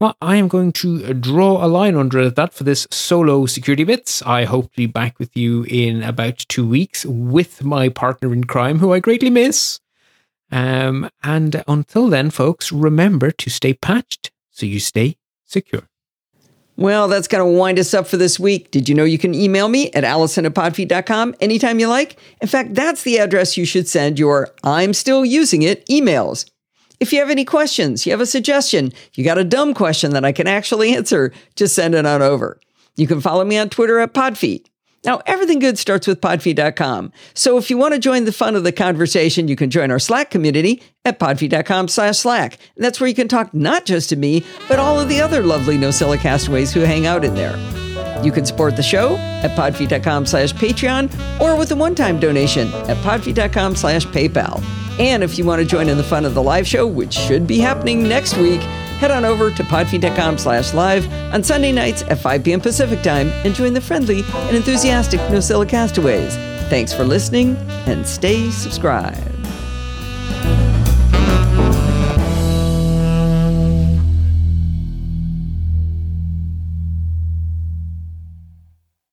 Well, 0.00 0.16
I 0.22 0.36
am 0.36 0.46
going 0.46 0.72
to 0.74 1.12
draw 1.12 1.64
a 1.64 1.66
line 1.66 1.96
under 1.96 2.30
that 2.30 2.54
for 2.54 2.62
this 2.62 2.86
solo 2.90 3.46
security 3.46 3.82
bits. 3.82 4.22
I 4.22 4.44
hope 4.44 4.70
to 4.70 4.76
be 4.76 4.86
back 4.86 5.18
with 5.18 5.36
you 5.36 5.64
in 5.64 6.04
about 6.04 6.38
two 6.48 6.66
weeks 6.66 7.04
with 7.04 7.64
my 7.64 7.88
partner 7.88 8.32
in 8.32 8.44
crime, 8.44 8.78
who 8.78 8.92
I 8.92 9.00
greatly 9.00 9.28
miss. 9.28 9.80
Um, 10.52 11.10
and 11.22 11.64
until 11.66 12.08
then, 12.08 12.30
folks, 12.30 12.70
remember 12.70 13.32
to 13.32 13.50
stay 13.50 13.74
patched 13.74 14.30
so 14.50 14.66
you 14.66 14.78
stay 14.78 15.16
secure. 15.44 15.87
Well, 16.78 17.08
that's 17.08 17.26
going 17.26 17.44
to 17.44 17.58
wind 17.58 17.76
us 17.80 17.92
up 17.92 18.06
for 18.06 18.16
this 18.16 18.38
week. 18.38 18.70
Did 18.70 18.88
you 18.88 18.94
know 18.94 19.02
you 19.02 19.18
can 19.18 19.34
email 19.34 19.68
me 19.68 19.90
at 19.90 20.04
allison 20.04 20.46
at 20.46 20.54
podfeet.com 20.54 21.34
anytime 21.40 21.80
you 21.80 21.88
like? 21.88 22.16
In 22.40 22.46
fact, 22.46 22.72
that's 22.74 23.02
the 23.02 23.18
address 23.18 23.56
you 23.56 23.64
should 23.64 23.88
send 23.88 24.16
your 24.16 24.54
I'm 24.62 24.94
still 24.94 25.24
using 25.24 25.62
it 25.62 25.84
emails. 25.86 26.48
If 27.00 27.12
you 27.12 27.18
have 27.18 27.30
any 27.30 27.44
questions, 27.44 28.06
you 28.06 28.12
have 28.12 28.20
a 28.20 28.26
suggestion, 28.26 28.92
you 29.14 29.24
got 29.24 29.38
a 29.38 29.44
dumb 29.44 29.74
question 29.74 30.12
that 30.12 30.24
I 30.24 30.30
can 30.30 30.46
actually 30.46 30.94
answer, 30.94 31.32
just 31.56 31.74
send 31.74 31.96
it 31.96 32.06
on 32.06 32.22
over. 32.22 32.60
You 32.96 33.08
can 33.08 33.20
follow 33.20 33.44
me 33.44 33.58
on 33.58 33.70
Twitter 33.70 33.98
at 33.98 34.14
podfeet. 34.14 34.66
Now, 35.08 35.22
everything 35.24 35.58
good 35.58 35.78
starts 35.78 36.06
with 36.06 36.20
podfeet.com. 36.20 37.14
So 37.32 37.56
if 37.56 37.70
you 37.70 37.78
want 37.78 37.94
to 37.94 37.98
join 37.98 38.26
the 38.26 38.32
fun 38.32 38.54
of 38.54 38.62
the 38.62 38.72
conversation, 38.72 39.48
you 39.48 39.56
can 39.56 39.70
join 39.70 39.90
our 39.90 39.98
Slack 39.98 40.30
community 40.30 40.82
at 41.02 41.18
podfeet.com 41.18 41.88
slash 41.88 42.18
Slack. 42.18 42.58
And 42.76 42.84
that's 42.84 43.00
where 43.00 43.08
you 43.08 43.14
can 43.14 43.26
talk 43.26 43.54
not 43.54 43.86
just 43.86 44.10
to 44.10 44.16
me, 44.16 44.44
but 44.68 44.78
all 44.78 45.00
of 45.00 45.08
the 45.08 45.22
other 45.22 45.42
lovely 45.42 45.78
NosillaCastaways 45.78 46.18
castaways 46.20 46.72
who 46.74 46.80
hang 46.80 47.06
out 47.06 47.24
in 47.24 47.34
there. 47.34 47.56
You 48.22 48.30
can 48.30 48.44
support 48.44 48.76
the 48.76 48.82
show 48.82 49.16
at 49.16 49.52
podfeet.com 49.52 50.26
slash 50.26 50.52
Patreon 50.52 51.40
or 51.40 51.56
with 51.56 51.72
a 51.72 51.76
one-time 51.76 52.20
donation 52.20 52.68
at 52.68 52.98
podfeet.com 52.98 53.76
slash 53.76 54.04
PayPal. 54.08 54.62
And 55.00 55.22
if 55.22 55.38
you 55.38 55.46
want 55.46 55.62
to 55.62 55.66
join 55.66 55.88
in 55.88 55.96
the 55.96 56.04
fun 56.04 56.26
of 56.26 56.34
the 56.34 56.42
live 56.42 56.66
show, 56.66 56.86
which 56.86 57.14
should 57.14 57.46
be 57.46 57.60
happening 57.60 58.06
next 58.06 58.36
week, 58.36 58.60
head 58.98 59.10
on 59.10 59.24
over 59.24 59.50
to 59.50 59.62
podfeet.com 59.62 60.38
slash 60.38 60.74
live 60.74 61.10
on 61.32 61.42
Sunday 61.42 61.72
nights 61.72 62.02
at 62.02 62.18
5 62.18 62.44
p.m. 62.44 62.60
Pacific 62.60 63.02
time 63.02 63.28
and 63.44 63.54
join 63.54 63.72
the 63.72 63.80
friendly 63.80 64.22
and 64.32 64.56
enthusiastic 64.56 65.20
Nosilla 65.30 65.68
Castaways. 65.68 66.34
Thanks 66.68 66.92
for 66.92 67.04
listening 67.04 67.56
and 67.86 68.06
stay 68.06 68.50
subscribed. 68.50 69.38